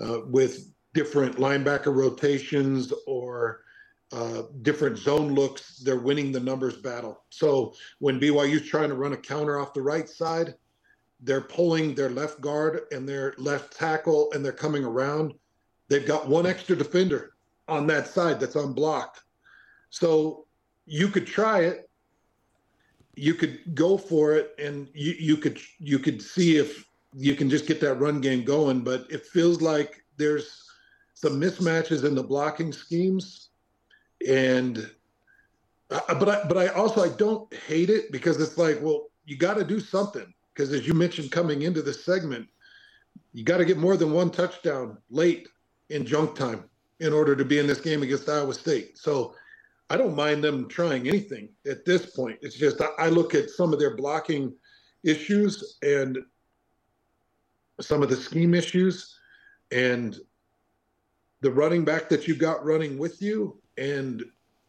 uh, 0.00 0.20
with 0.26 0.72
different 0.94 1.38
linebacker 1.38 1.92
rotations 1.92 2.92
or 3.08 3.62
uh, 4.12 4.42
different 4.62 4.96
zone 4.96 5.34
looks. 5.34 5.78
They're 5.78 5.98
winning 5.98 6.30
the 6.30 6.38
numbers 6.38 6.76
battle. 6.76 7.24
So 7.30 7.74
when 7.98 8.20
BYU's 8.20 8.68
trying 8.68 8.90
to 8.90 8.94
run 8.94 9.12
a 9.12 9.16
counter 9.16 9.58
off 9.58 9.74
the 9.74 9.82
right 9.82 10.08
side, 10.08 10.54
they're 11.20 11.40
pulling 11.40 11.96
their 11.96 12.10
left 12.10 12.40
guard 12.40 12.82
and 12.92 13.08
their 13.08 13.34
left 13.38 13.76
tackle 13.76 14.30
and 14.32 14.44
they're 14.44 14.52
coming 14.52 14.84
around. 14.84 15.34
They've 15.88 16.06
got 16.06 16.28
one 16.28 16.46
extra 16.46 16.76
defender 16.76 17.32
on 17.66 17.88
that 17.88 18.06
side 18.06 18.38
that's 18.38 18.54
unblocked. 18.54 19.22
So 19.90 20.45
you 20.86 21.08
could 21.08 21.26
try 21.26 21.60
it. 21.60 21.90
You 23.14 23.34
could 23.34 23.74
go 23.74 23.96
for 23.96 24.34
it, 24.34 24.54
and 24.58 24.88
you, 24.94 25.14
you 25.18 25.36
could 25.36 25.58
you 25.78 25.98
could 25.98 26.22
see 26.22 26.56
if 26.56 26.86
you 27.14 27.34
can 27.34 27.48
just 27.48 27.66
get 27.66 27.80
that 27.80 27.94
run 27.94 28.20
game 28.20 28.44
going. 28.44 28.82
But 28.82 29.06
it 29.10 29.26
feels 29.26 29.60
like 29.60 30.04
there's 30.16 30.64
some 31.14 31.40
mismatches 31.40 32.04
in 32.04 32.14
the 32.14 32.22
blocking 32.22 32.72
schemes, 32.72 33.48
and 34.28 34.90
uh, 35.90 36.14
but 36.14 36.28
I 36.28 36.44
but 36.46 36.58
I 36.58 36.68
also 36.68 37.02
I 37.02 37.14
don't 37.16 37.52
hate 37.54 37.90
it 37.90 38.12
because 38.12 38.40
it's 38.40 38.58
like 38.58 38.80
well 38.82 39.08
you 39.24 39.36
got 39.36 39.54
to 39.54 39.64
do 39.64 39.80
something 39.80 40.32
because 40.52 40.72
as 40.72 40.86
you 40.86 40.94
mentioned 40.94 41.32
coming 41.32 41.62
into 41.62 41.82
this 41.82 42.04
segment, 42.04 42.46
you 43.32 43.44
got 43.44 43.58
to 43.58 43.64
get 43.64 43.78
more 43.78 43.96
than 43.96 44.12
one 44.12 44.30
touchdown 44.30 44.98
late 45.10 45.48
in 45.88 46.04
junk 46.04 46.34
time 46.34 46.64
in 47.00 47.12
order 47.12 47.34
to 47.34 47.44
be 47.44 47.58
in 47.58 47.66
this 47.66 47.80
game 47.80 48.02
against 48.02 48.28
Iowa 48.28 48.54
State. 48.54 48.98
So 48.98 49.34
I 49.88 49.96
don't 49.96 50.16
mind 50.16 50.42
them 50.42 50.68
trying 50.68 51.06
anything 51.06 51.50
at 51.68 51.84
this 51.84 52.06
point. 52.06 52.38
It's 52.42 52.56
just 52.56 52.80
I 52.98 53.08
look 53.08 53.34
at 53.34 53.50
some 53.50 53.72
of 53.72 53.78
their 53.78 53.96
blocking 53.96 54.52
issues 55.04 55.78
and 55.82 56.18
some 57.80 58.02
of 58.02 58.08
the 58.08 58.16
scheme 58.16 58.54
issues 58.54 59.16
and 59.70 60.18
the 61.40 61.50
running 61.50 61.84
back 61.84 62.08
that 62.08 62.26
you 62.26 62.34
got 62.34 62.64
running 62.64 62.98
with 62.98 63.22
you 63.22 63.60
and 63.78 64.24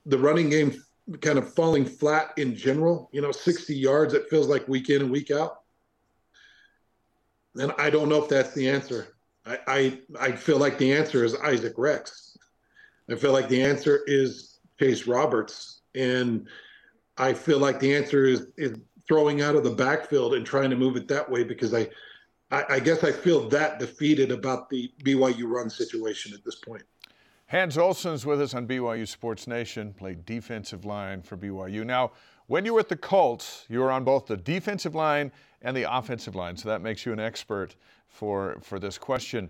the 0.06 0.17
running 0.17 0.49
game 0.49 0.84
kind 1.21 1.39
of 1.39 1.53
falling 1.53 1.86
flat 1.86 2.34
in 2.38 2.56
general, 2.56 3.10
you 3.13 3.21
know, 3.21 3.32
60 3.32 3.73
yards, 3.73 4.13
it 4.13 4.30
feels 4.30 4.47
like 4.47 4.67
week 4.67 4.89
in 4.89 5.01
and 5.01 5.12
week 5.12 5.32
out. 5.32 5.62
And 7.56 7.71
I 7.77 7.89
don't 7.89 8.10
know 8.10 8.21
if 8.21 8.30
that's 8.30 8.53
the 8.53 8.69
answer. 8.69 9.15
I, 9.45 9.60
I, 9.67 9.99
I 10.19 10.32
feel 10.34 10.58
like 10.58 10.77
the 10.77 10.93
answer 10.93 11.23
is 11.23 11.36
Isaac 11.38 11.73
Rex. 11.77 12.38
I 13.10 13.15
feel 13.15 13.32
like 13.32 13.47
the 13.47 13.63
answer 13.63 14.01
is 14.06 14.57
Chase 14.79 15.07
Roberts. 15.07 15.81
And 15.95 16.47
I 17.17 17.33
feel 17.33 17.59
like 17.59 17.79
the 17.79 17.95
answer 17.95 18.25
is, 18.25 18.47
is 18.57 18.77
throwing 19.07 19.41
out 19.41 19.55
of 19.55 19.63
the 19.63 19.71
backfield 19.71 20.33
and 20.33 20.45
trying 20.45 20.69
to 20.69 20.75
move 20.75 20.95
it 20.95 21.07
that 21.07 21.29
way 21.29 21.43
because 21.43 21.73
I, 21.73 21.87
I, 22.51 22.63
I 22.69 22.79
guess 22.79 23.03
I 23.03 23.11
feel 23.11 23.47
that 23.49 23.79
defeated 23.79 24.31
about 24.31 24.69
the 24.69 24.91
BYU 25.03 25.49
run 25.49 25.69
situation 25.69 26.33
at 26.33 26.43
this 26.43 26.55
point. 26.55 26.83
Hans 27.47 27.77
Olsen's 27.77 28.25
with 28.25 28.41
us 28.41 28.53
on 28.53 28.67
BYU 28.67 29.07
Sports 29.07 29.47
Nation, 29.47 29.93
played 29.93 30.25
defensive 30.25 30.83
line 30.83 31.21
for 31.21 31.37
BYU. 31.37 31.85
Now, 31.85 32.11
when 32.47 32.65
you 32.65 32.73
were 32.73 32.81
at 32.81 32.89
the 32.89 32.97
Colts, 32.97 33.65
you 33.69 33.79
were 33.79 33.91
on 33.91 34.03
both 34.03 34.25
the 34.25 34.35
defensive 34.35 34.93
line 34.93 35.31
and 35.61 35.75
the 35.75 35.83
offensive 35.83 36.35
line, 36.35 36.57
so 36.57 36.67
that 36.67 36.81
makes 36.81 37.05
you 37.05 37.13
an 37.13 37.19
expert 37.19 37.75
for, 38.09 38.57
for 38.61 38.79
this 38.79 38.97
question. 38.97 39.49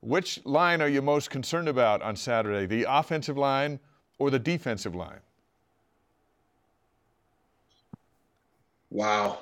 Which 0.00 0.44
line 0.46 0.80
are 0.80 0.88
you 0.88 1.02
most 1.02 1.30
concerned 1.30 1.68
about 1.68 2.00
on 2.00 2.16
Saturday, 2.16 2.66
the 2.66 2.86
offensive 2.88 3.36
line 3.36 3.80
or 4.18 4.30
the 4.30 4.38
defensive 4.38 4.94
line? 4.94 5.20
Wow. 8.90 9.38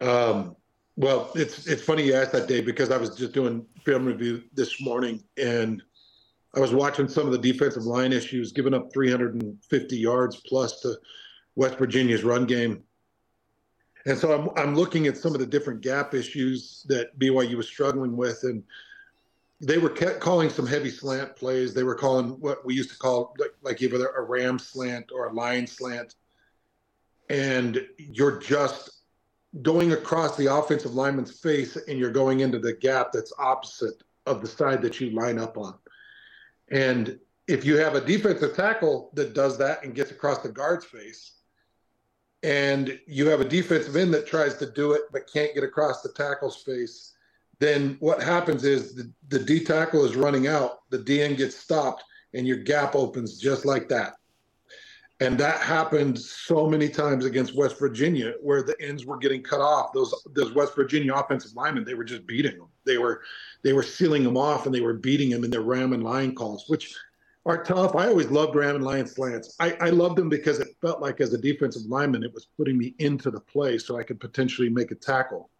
Um, 0.00 0.56
well, 0.96 1.30
it's 1.34 1.66
it's 1.66 1.82
funny 1.82 2.04
you 2.04 2.14
asked 2.14 2.32
that, 2.32 2.48
Dave, 2.48 2.66
because 2.66 2.90
I 2.90 2.96
was 2.96 3.16
just 3.16 3.32
doing 3.32 3.64
film 3.84 4.04
review 4.04 4.42
this 4.54 4.80
morning 4.80 5.22
and 5.36 5.82
I 6.54 6.60
was 6.60 6.74
watching 6.74 7.08
some 7.08 7.26
of 7.26 7.32
the 7.32 7.38
defensive 7.38 7.84
line 7.84 8.12
issues, 8.12 8.52
giving 8.52 8.74
up 8.74 8.92
350 8.92 9.96
yards 9.96 10.36
plus 10.46 10.80
to 10.80 10.96
West 11.54 11.78
Virginia's 11.78 12.24
run 12.24 12.44
game. 12.44 12.82
And 14.06 14.18
so 14.18 14.32
I'm, 14.32 14.50
I'm 14.56 14.74
looking 14.74 15.06
at 15.06 15.16
some 15.16 15.32
of 15.32 15.40
the 15.40 15.46
different 15.46 15.80
gap 15.80 16.14
issues 16.14 16.84
that 16.88 17.16
BYU 17.18 17.54
was 17.54 17.68
struggling 17.68 18.16
with. 18.16 18.40
And 18.42 18.64
they 19.60 19.78
were 19.78 19.90
calling 19.90 20.48
some 20.48 20.66
heavy 20.66 20.90
slant 20.90 21.36
plays. 21.36 21.74
They 21.74 21.82
were 21.82 21.94
calling 21.94 22.30
what 22.40 22.64
we 22.64 22.74
used 22.74 22.90
to 22.90 22.98
call 22.98 23.34
like, 23.38 23.54
like 23.62 23.82
either 23.82 24.08
a 24.08 24.22
ram 24.22 24.58
slant 24.58 25.10
or 25.12 25.26
a 25.26 25.32
line 25.32 25.66
slant. 25.66 26.14
And 27.28 27.86
you're 27.98 28.38
just 28.38 28.90
going 29.62 29.92
across 29.92 30.36
the 30.36 30.46
offensive 30.46 30.94
lineman's 30.94 31.38
face 31.40 31.76
and 31.76 31.98
you're 31.98 32.10
going 32.10 32.40
into 32.40 32.58
the 32.58 32.72
gap 32.72 33.12
that's 33.12 33.32
opposite 33.38 34.02
of 34.26 34.40
the 34.40 34.48
side 34.48 34.80
that 34.82 35.00
you 35.00 35.10
line 35.10 35.38
up 35.38 35.58
on. 35.58 35.74
And 36.70 37.18
if 37.46 37.64
you 37.64 37.76
have 37.76 37.96
a 37.96 38.00
defensive 38.00 38.56
tackle 38.56 39.10
that 39.14 39.34
does 39.34 39.58
that 39.58 39.84
and 39.84 39.94
gets 39.94 40.10
across 40.10 40.38
the 40.38 40.48
guard's 40.48 40.84
face, 40.84 41.32
and 42.42 42.98
you 43.06 43.26
have 43.26 43.40
a 43.40 43.44
defensive 43.44 43.96
end 43.96 44.14
that 44.14 44.26
tries 44.26 44.56
to 44.56 44.70
do 44.70 44.92
it 44.92 45.02
but 45.12 45.30
can't 45.30 45.54
get 45.54 45.64
across 45.64 46.00
the 46.00 46.08
tackle's 46.10 46.62
face, 46.62 47.09
then 47.60 47.96
what 48.00 48.22
happens 48.22 48.64
is 48.64 48.94
the, 48.94 49.12
the 49.28 49.38
D 49.38 49.62
tackle 49.62 50.04
is 50.04 50.16
running 50.16 50.48
out, 50.48 50.80
the 50.90 50.98
DN 50.98 51.36
gets 51.36 51.56
stopped, 51.56 52.02
and 52.34 52.46
your 52.46 52.56
gap 52.56 52.96
opens 52.96 53.38
just 53.38 53.64
like 53.64 53.88
that. 53.90 54.14
And 55.20 55.38
that 55.38 55.60
happened 55.60 56.18
so 56.18 56.66
many 56.66 56.88
times 56.88 57.26
against 57.26 57.54
West 57.54 57.78
Virginia, 57.78 58.32
where 58.40 58.62
the 58.62 58.74
ends 58.80 59.04
were 59.04 59.18
getting 59.18 59.42
cut 59.42 59.60
off. 59.60 59.92
Those 59.92 60.14
those 60.32 60.54
West 60.54 60.74
Virginia 60.74 61.14
offensive 61.14 61.54
linemen, 61.54 61.84
they 61.84 61.92
were 61.92 62.04
just 62.04 62.26
beating 62.26 62.56
them. 62.56 62.68
They 62.86 62.96
were 62.96 63.22
they 63.62 63.74
were 63.74 63.82
sealing 63.82 64.24
them 64.24 64.38
off, 64.38 64.64
and 64.64 64.74
they 64.74 64.80
were 64.80 64.94
beating 64.94 65.28
them 65.28 65.44
in 65.44 65.50
their 65.50 65.60
ram 65.60 65.92
and 65.92 66.02
line 66.02 66.34
calls, 66.34 66.64
which 66.68 66.96
are 67.44 67.62
tough. 67.62 67.94
I 67.94 68.08
always 68.08 68.30
loved 68.30 68.54
ram 68.56 68.76
and 68.76 68.84
line 68.84 69.06
slants. 69.06 69.56
I, 69.60 69.72
I 69.80 69.90
loved 69.90 70.16
them 70.16 70.30
because 70.30 70.60
it 70.60 70.68
felt 70.80 71.02
like 71.02 71.20
as 71.20 71.34
a 71.34 71.38
defensive 71.38 71.82
lineman, 71.82 72.22
it 72.22 72.32
was 72.32 72.48
putting 72.56 72.78
me 72.78 72.94
into 72.98 73.30
the 73.30 73.40
play 73.40 73.76
so 73.76 73.98
I 73.98 74.02
could 74.02 74.20
potentially 74.20 74.70
make 74.70 74.90
a 74.90 74.94
tackle. 74.94 75.50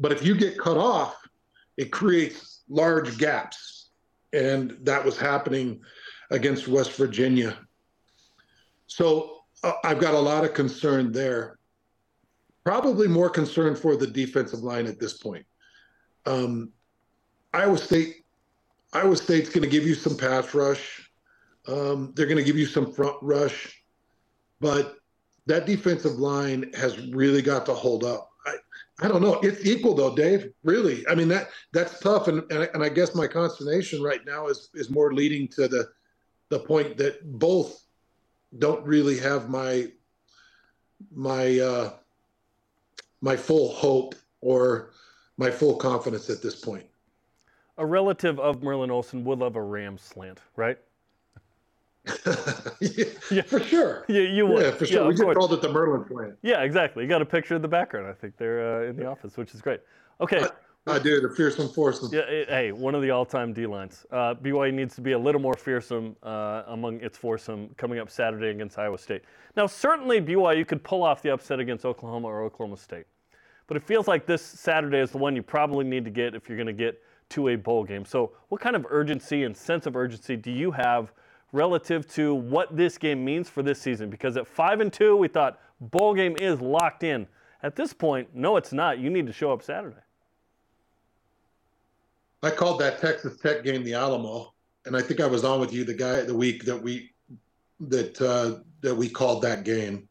But 0.00 0.12
if 0.12 0.24
you 0.24 0.34
get 0.34 0.58
cut 0.58 0.76
off, 0.76 1.16
it 1.76 1.90
creates 1.92 2.62
large 2.68 3.18
gaps, 3.18 3.90
and 4.32 4.76
that 4.82 5.04
was 5.04 5.16
happening 5.16 5.80
against 6.30 6.68
West 6.68 6.92
Virginia 6.92 7.58
so 8.88 9.44
uh, 9.62 9.74
I've 9.84 10.00
got 10.00 10.14
a 10.14 10.18
lot 10.18 10.44
of 10.44 10.54
concern 10.54 11.12
there. 11.12 11.58
Probably 12.64 13.06
more 13.06 13.30
concern 13.30 13.76
for 13.76 13.96
the 13.96 14.06
defensive 14.06 14.60
line 14.60 14.86
at 14.86 14.98
this 14.98 15.14
point. 15.14 15.46
Um, 16.26 16.70
Iowa 17.54 17.78
State, 17.78 18.24
Iowa 18.92 19.16
State's 19.16 19.50
going 19.50 19.62
to 19.62 19.68
give 19.68 19.86
you 19.86 19.94
some 19.94 20.16
pass 20.16 20.54
rush. 20.54 21.10
Um, 21.66 22.12
they're 22.16 22.26
going 22.26 22.38
to 22.38 22.44
give 22.44 22.58
you 22.58 22.66
some 22.66 22.92
front 22.92 23.16
rush, 23.22 23.82
but 24.60 24.96
that 25.46 25.66
defensive 25.66 26.18
line 26.18 26.72
has 26.74 26.98
really 27.08 27.42
got 27.42 27.66
to 27.66 27.74
hold 27.74 28.04
up. 28.04 28.27
I, 29.00 29.08
don't 29.08 29.22
know. 29.22 29.34
It's 29.42 29.64
equal 29.64 29.94
though, 29.94 30.14
Dave. 30.14 30.52
Really, 30.64 31.06
I 31.08 31.14
mean 31.14 31.28
that 31.28 31.50
that's 31.72 32.00
tough, 32.00 32.28
and 32.28 32.42
and 32.50 32.64
I, 32.64 32.68
and 32.74 32.82
I 32.82 32.88
guess 32.88 33.14
my 33.14 33.26
consternation 33.26 34.02
right 34.02 34.24
now 34.26 34.48
is 34.48 34.70
is 34.74 34.90
more 34.90 35.12
leading 35.12 35.48
to 35.48 35.68
the 35.68 35.88
the 36.48 36.60
point 36.60 36.96
that 36.98 37.38
both 37.38 37.84
don't 38.58 38.84
really 38.84 39.18
have 39.18 39.48
my 39.48 39.88
my 41.14 41.58
uh, 41.58 41.90
my 43.20 43.36
full 43.36 43.72
hope 43.72 44.14
or 44.40 44.90
my 45.36 45.50
full 45.50 45.76
confidence 45.76 46.30
at 46.30 46.42
this 46.42 46.56
point. 46.56 46.84
A 47.76 47.86
relative 47.86 48.40
of 48.40 48.62
Merlin 48.62 48.90
Olsen 48.90 49.24
would 49.24 49.38
love 49.38 49.54
a 49.54 49.62
ram 49.62 49.98
slant, 49.98 50.40
right? 50.56 50.78
Yeah, 52.80 53.04
yeah, 53.30 53.42
for 53.42 53.60
sure. 53.60 54.04
Yeah, 54.08 54.22
you 54.22 54.46
would. 54.46 54.62
Yeah, 54.62 54.70
for 54.72 54.86
sure. 54.86 55.02
Yeah, 55.02 55.08
we 55.08 55.14
just 55.14 55.36
called 55.36 55.52
it 55.52 55.62
the 55.62 55.72
Merlin 55.72 56.06
slant. 56.08 56.34
Yeah, 56.42 56.62
exactly. 56.62 57.02
You 57.02 57.08
got 57.08 57.22
a 57.22 57.26
picture 57.26 57.56
of 57.56 57.62
the 57.62 57.68
background. 57.68 58.06
I 58.06 58.12
think 58.12 58.36
they're 58.36 58.82
uh, 58.82 58.88
in 58.88 58.96
the 58.96 59.06
office, 59.06 59.36
which 59.36 59.54
is 59.54 59.60
great. 59.60 59.80
Okay. 60.20 60.44
I 60.86 60.98
do 60.98 61.20
the 61.20 61.28
fearsome 61.28 61.68
foursome. 61.68 62.08
Yeah, 62.12 62.20
it, 62.20 62.48
hey, 62.48 62.72
one 62.72 62.94
of 62.94 63.02
the 63.02 63.10
all-time 63.10 63.52
D 63.52 63.66
lines. 63.66 64.06
Uh, 64.10 64.34
BYU 64.34 64.72
needs 64.72 64.94
to 64.94 65.00
be 65.00 65.12
a 65.12 65.18
little 65.18 65.40
more 65.40 65.54
fearsome 65.54 66.16
uh, 66.22 66.62
among 66.68 67.00
its 67.00 67.18
foursome 67.18 67.68
coming 67.76 67.98
up 67.98 68.10
Saturday 68.10 68.48
against 68.48 68.78
Iowa 68.78 68.96
State. 68.96 69.22
Now, 69.56 69.66
certainly 69.66 70.20
BYU 70.20 70.66
could 70.66 70.82
pull 70.82 71.02
off 71.02 71.20
the 71.20 71.30
upset 71.30 71.60
against 71.60 71.84
Oklahoma 71.84 72.28
or 72.28 72.42
Oklahoma 72.42 72.76
State, 72.76 73.04
but 73.66 73.76
it 73.76 73.82
feels 73.82 74.08
like 74.08 74.24
this 74.24 74.40
Saturday 74.40 74.98
is 74.98 75.10
the 75.10 75.18
one 75.18 75.36
you 75.36 75.42
probably 75.42 75.84
need 75.84 76.04
to 76.06 76.10
get 76.10 76.34
if 76.34 76.48
you're 76.48 76.56
going 76.56 76.66
to 76.66 76.72
get 76.72 77.02
to 77.30 77.48
a 77.48 77.56
bowl 77.56 77.84
game. 77.84 78.04
So, 78.04 78.32
what 78.48 78.60
kind 78.60 78.74
of 78.74 78.86
urgency 78.88 79.44
and 79.44 79.54
sense 79.54 79.86
of 79.86 79.96
urgency 79.96 80.36
do 80.36 80.50
you 80.50 80.70
have 80.70 81.12
relative 81.52 82.06
to 82.14 82.34
what 82.34 82.76
this 82.76 82.98
game 82.98 83.24
means 83.24 83.48
for 83.48 83.62
this 83.62 83.80
season? 83.80 84.10
Because 84.10 84.36
at 84.36 84.46
five 84.46 84.80
and 84.80 84.92
two, 84.92 85.16
we 85.16 85.28
thought 85.28 85.60
bowl 85.80 86.14
game 86.14 86.36
is 86.40 86.60
locked 86.60 87.02
in. 87.02 87.26
At 87.62 87.76
this 87.76 87.92
point, 87.92 88.28
no, 88.34 88.56
it's 88.56 88.72
not. 88.72 88.98
You 88.98 89.10
need 89.10 89.26
to 89.26 89.32
show 89.32 89.52
up 89.52 89.62
Saturday. 89.62 89.96
I 92.42 92.50
called 92.50 92.80
that 92.80 93.00
Texas 93.00 93.36
Tech 93.38 93.64
game 93.64 93.82
the 93.82 93.94
Alamo, 93.94 94.54
and 94.86 94.96
I 94.96 95.02
think 95.02 95.20
I 95.20 95.26
was 95.26 95.44
on 95.44 95.58
with 95.60 95.72
you 95.72 95.84
the 95.84 95.94
guy 95.94 96.20
the 96.22 96.34
week 96.34 96.64
that 96.64 96.80
we 96.80 97.10
that 97.80 98.20
uh, 98.20 98.62
that 98.80 98.94
we 98.94 99.08
called 99.08 99.42
that 99.42 99.64
game, 99.64 100.08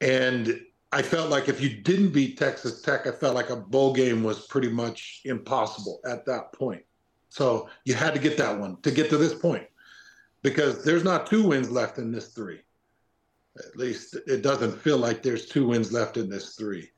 and 0.00 0.60
I 0.92 1.02
felt 1.02 1.30
like 1.30 1.48
if 1.48 1.60
you 1.60 1.68
didn't 1.68 2.10
beat 2.10 2.38
Texas 2.38 2.82
Tech, 2.82 3.06
I 3.06 3.12
felt 3.12 3.34
like 3.34 3.50
a 3.50 3.56
bowl 3.56 3.92
game 3.92 4.24
was 4.24 4.46
pretty 4.46 4.68
much 4.68 5.20
impossible 5.24 6.00
at 6.04 6.24
that 6.26 6.52
point. 6.52 6.82
So 7.28 7.68
you 7.84 7.94
had 7.94 8.14
to 8.14 8.20
get 8.20 8.36
that 8.38 8.58
one 8.58 8.80
to 8.82 8.90
get 8.90 9.10
to 9.10 9.16
this 9.16 9.34
point, 9.34 9.66
because 10.46 10.84
there's 10.84 11.02
not 11.02 11.26
two 11.26 11.42
wins 11.42 11.72
left 11.72 11.98
in 11.98 12.12
this 12.12 12.28
three. 12.28 12.60
At 13.58 13.76
least 13.76 14.14
it 14.28 14.42
doesn't 14.42 14.80
feel 14.80 14.96
like 14.96 15.20
there's 15.20 15.46
two 15.46 15.66
wins 15.66 15.92
left 15.92 16.16
in 16.16 16.30
this 16.30 16.54
three. 16.54 16.88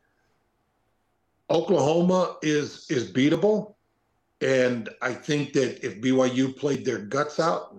Oklahoma 1.48 2.36
is 2.42 2.84
is 2.90 3.10
beatable 3.10 3.76
And 4.42 4.90
I 5.00 5.14
think 5.14 5.54
that 5.54 5.82
if 5.82 5.98
BYU 6.02 6.54
played 6.58 6.84
their 6.84 6.98
guts 6.98 7.40
out, 7.40 7.74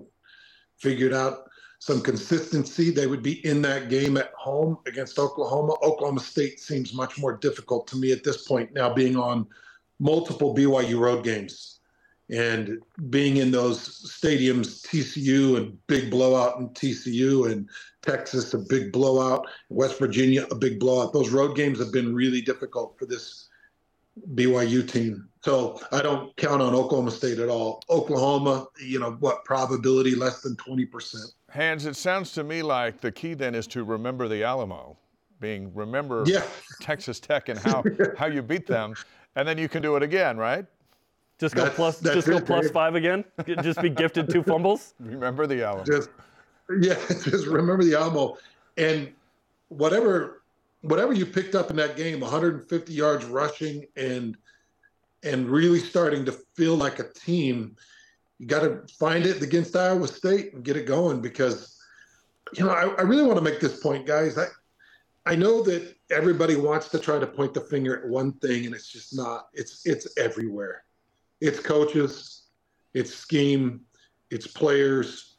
figured 0.77 1.13
out 1.13 1.43
some 1.77 2.01
consistency, 2.01 2.89
they 2.89 3.05
would 3.05 3.21
be 3.21 3.45
in 3.45 3.61
that 3.61 3.89
game 3.89 4.17
at 4.17 4.33
home 4.33 4.79
against 4.87 5.19
Oklahoma. 5.19 5.73
Oklahoma 5.83 6.19
State 6.19 6.59
seems 6.59 6.95
much 6.95 7.19
more 7.19 7.37
difficult 7.37 7.85
to 7.89 7.95
me 7.95 8.11
at 8.11 8.23
this 8.23 8.47
point 8.47 8.73
now, 8.73 8.91
being 8.91 9.15
on 9.15 9.45
multiple 9.99 10.55
BYU 10.55 10.99
road 10.99 11.23
games 11.23 11.78
and 12.29 12.79
being 13.09 13.37
in 13.37 13.51
those 13.51 14.07
stadiums, 14.07 14.85
TCU 14.85 15.57
and 15.57 15.77
big 15.87 16.11
blowout 16.11 16.59
in 16.59 16.69
TCU 16.69 17.51
and 17.51 17.67
Texas, 18.01 18.53
a 18.53 18.59
big 18.59 18.91
blowout, 18.91 19.47
West 19.69 19.97
Virginia, 19.99 20.45
a 20.51 20.55
big 20.55 20.79
blowout. 20.79 21.11
Those 21.11 21.31
road 21.31 21.55
games 21.55 21.79
have 21.79 21.91
been 21.91 22.13
really 22.13 22.41
difficult 22.41 22.97
for 22.97 23.05
this 23.05 23.49
BYU 24.35 24.87
team. 24.87 25.27
So 25.43 25.81
I 25.91 26.01
don't 26.01 26.35
count 26.35 26.61
on 26.61 26.75
Oklahoma 26.75 27.11
State 27.11 27.39
at 27.39 27.49
all. 27.49 27.81
Oklahoma, 27.89 28.67
you 28.85 28.99
know, 28.99 29.11
what 29.19 29.43
probability 29.45 30.15
less 30.15 30.41
than 30.41 30.55
20%. 30.57 31.15
Hans, 31.49 31.85
it 31.85 31.95
sounds 31.95 32.31
to 32.33 32.43
me 32.43 32.61
like 32.61 33.01
the 33.01 33.11
key 33.11 33.33
then 33.33 33.55
is 33.55 33.65
to 33.67 33.83
remember 33.83 34.27
the 34.27 34.43
Alamo, 34.43 34.97
being 35.39 35.73
remember 35.73 36.23
yeah. 36.27 36.43
Texas 36.79 37.19
Tech 37.19 37.49
and 37.49 37.57
how, 37.57 37.83
how 38.17 38.27
you 38.27 38.43
beat 38.43 38.67
them, 38.67 38.93
and 39.35 39.47
then 39.47 39.57
you 39.57 39.69
can 39.69 39.81
do 39.81 39.95
it 39.95 40.03
again, 40.03 40.37
right? 40.37 40.65
Just 41.39 41.55
go 41.55 41.63
that's, 41.63 41.75
plus, 41.75 41.99
that's 41.99 42.15
just 42.15 42.27
go 42.27 42.41
plus 42.41 42.69
five 42.69 42.95
again. 42.95 43.23
Just 43.63 43.81
be 43.81 43.89
gifted 43.89 44.29
two 44.29 44.43
fumbles. 44.43 44.93
Remember 44.99 45.47
the 45.47 45.63
Alamo. 45.63 45.85
Just, 45.85 46.09
yeah, 46.81 46.95
just 47.07 47.47
remember 47.47 47.83
the 47.83 47.95
Alamo, 47.95 48.37
and 48.77 49.11
whatever 49.69 50.43
whatever 50.81 51.13
you 51.13 51.25
picked 51.25 51.55
up 51.55 51.71
in 51.71 51.75
that 51.77 51.97
game, 51.97 52.19
150 52.19 52.93
yards 52.93 53.25
rushing 53.25 53.87
and 53.95 54.37
and 55.23 55.49
really 55.49 55.79
starting 55.79 56.25
to 56.25 56.31
feel 56.31 56.75
like 56.75 56.99
a 56.99 57.11
team. 57.13 57.75
You 58.37 58.45
got 58.45 58.61
to 58.61 58.81
find 58.99 59.25
it 59.25 59.41
against 59.41 59.75
Iowa 59.75 60.07
State 60.07 60.53
and 60.53 60.63
get 60.63 60.77
it 60.77 60.85
going 60.85 61.21
because, 61.21 61.77
you 62.55 62.63
know, 62.63 62.71
I, 62.71 62.87
I 62.97 63.01
really 63.01 63.23
want 63.23 63.37
to 63.37 63.43
make 63.43 63.59
this 63.59 63.79
point, 63.79 64.05
guys. 64.05 64.37
I 64.37 64.45
I 65.25 65.35
know 65.35 65.61
that 65.63 65.95
everybody 66.11 66.55
wants 66.55 66.89
to 66.89 66.99
try 66.99 67.19
to 67.19 67.27
point 67.27 67.53
the 67.53 67.61
finger 67.61 67.97
at 67.97 68.07
one 68.07 68.33
thing, 68.33 68.65
and 68.65 68.75
it's 68.75 68.89
just 68.89 69.15
not. 69.15 69.47
It's 69.53 69.85
it's 69.85 70.07
everywhere. 70.17 70.83
It's 71.41 71.59
coaches, 71.59 72.43
it's 72.93 73.13
scheme, 73.13 73.81
it's 74.29 74.47
players, 74.47 75.37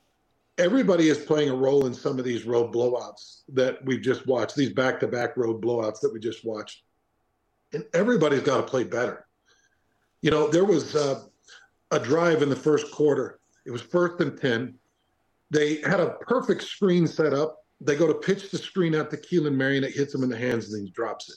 everybody 0.61 1.09
is 1.09 1.19
playing 1.19 1.49
a 1.49 1.55
role 1.55 1.87
in 1.87 1.95
some 1.95 2.19
of 2.19 2.25
these 2.25 2.45
road 2.45 2.73
blowouts 2.73 3.43
that 3.49 3.85
we've 3.85 4.03
just 4.03 4.27
watched, 4.27 4.57
these 4.57 4.73
back 4.73 5.01
to 5.01 5.09
back 5.09 5.37
road 5.37 5.61
blowouts 5.63 6.01
that 6.01 6.13
we 6.13 6.21
just 6.21 6.45
watched. 6.45 6.83
And 7.73 7.85
everybody's 7.95 8.43
got 8.43 8.59
to 8.59 8.63
play 8.63 8.85
better. 8.85 9.27
You 10.23 10.31
know, 10.31 10.49
there 10.49 10.65
was 10.65 10.95
uh, 10.95 11.23
a 11.91 11.99
drive 11.99 12.43
in 12.43 12.51
the 12.51 12.57
first 12.57 12.93
quarter, 12.93 13.41
it 13.65 13.71
was 13.71 13.83
first 13.83 14.21
and 14.21 14.39
10. 14.39 14.75
They 15.51 15.77
had 15.83 16.01
a 16.01 16.17
perfect 16.21 16.63
screen 16.63 17.07
set 17.07 17.33
up. 17.33 17.59
They 17.81 17.97
go 17.97 18.07
to 18.07 18.15
pitch 18.15 18.51
the 18.51 18.59
screen 18.59 18.95
out 18.95 19.11
to 19.11 19.17
Keelan 19.17 19.55
Marion. 19.55 19.85
It 19.85 19.95
hits 19.95 20.15
him 20.15 20.23
in 20.23 20.29
the 20.29 20.37
hands 20.37 20.73
and 20.73 20.85
he 20.85 20.91
drops 20.91 21.31
it. 21.31 21.37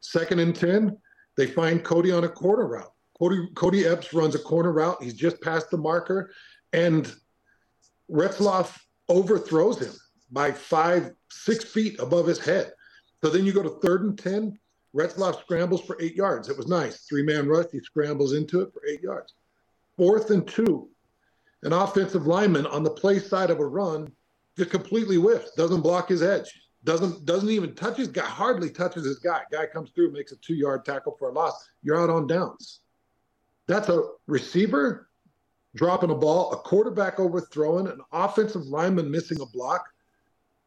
Second 0.00 0.40
and 0.40 0.54
10, 0.54 0.96
they 1.36 1.46
find 1.46 1.84
Cody 1.84 2.10
on 2.10 2.24
a 2.24 2.28
corner 2.28 2.66
route. 2.66 2.92
Cody, 3.24 3.48
Cody 3.54 3.86
Epps 3.86 4.12
runs 4.12 4.34
a 4.34 4.38
corner 4.38 4.70
route. 4.70 5.02
He's 5.02 5.14
just 5.14 5.40
past 5.40 5.70
the 5.70 5.78
marker. 5.78 6.30
And 6.74 7.10
Retzlaff 8.10 8.78
overthrows 9.08 9.80
him 9.80 9.94
by 10.30 10.52
five, 10.52 11.12
six 11.30 11.64
feet 11.64 11.98
above 12.00 12.26
his 12.26 12.38
head. 12.38 12.72
So 13.22 13.30
then 13.30 13.46
you 13.46 13.52
go 13.52 13.62
to 13.62 13.80
third 13.80 14.02
and 14.02 14.18
10. 14.18 14.58
Retzlaff 14.94 15.40
scrambles 15.40 15.80
for 15.80 15.96
eight 16.00 16.14
yards. 16.14 16.50
It 16.50 16.56
was 16.56 16.68
nice. 16.68 17.06
Three 17.08 17.22
man 17.22 17.48
rush. 17.48 17.66
He 17.72 17.80
scrambles 17.80 18.34
into 18.34 18.60
it 18.60 18.72
for 18.74 18.82
eight 18.86 19.00
yards. 19.00 19.32
Fourth 19.96 20.30
and 20.30 20.46
two. 20.46 20.88
An 21.62 21.72
offensive 21.72 22.26
lineman 22.26 22.66
on 22.66 22.82
the 22.82 22.90
play 22.90 23.18
side 23.18 23.50
of 23.50 23.58
a 23.58 23.66
run 23.66 24.12
just 24.56 24.70
completely 24.70 25.16
whiffs, 25.16 25.50
doesn't 25.56 25.80
block 25.80 26.10
his 26.10 26.22
edge, 26.22 26.60
doesn't 26.84 27.24
doesn't 27.24 27.48
even 27.48 27.74
touch 27.74 27.96
his 27.96 28.08
guy, 28.08 28.26
hardly 28.26 28.70
touches 28.70 29.04
his 29.04 29.18
guy. 29.18 29.40
Guy 29.50 29.66
comes 29.66 29.90
through, 29.90 30.12
makes 30.12 30.30
a 30.30 30.36
two 30.36 30.54
yard 30.54 30.84
tackle 30.84 31.16
for 31.18 31.30
a 31.30 31.32
loss. 31.32 31.70
You're 31.82 32.00
out 32.00 32.10
on 32.10 32.26
downs. 32.26 32.80
That's 33.66 33.88
a 33.88 34.02
receiver 34.26 35.08
dropping 35.74 36.10
a 36.10 36.14
ball, 36.14 36.52
a 36.52 36.56
quarterback 36.56 37.18
overthrowing, 37.18 37.88
an 37.88 38.00
offensive 38.12 38.66
lineman 38.66 39.10
missing 39.10 39.40
a 39.40 39.46
block, 39.46 39.88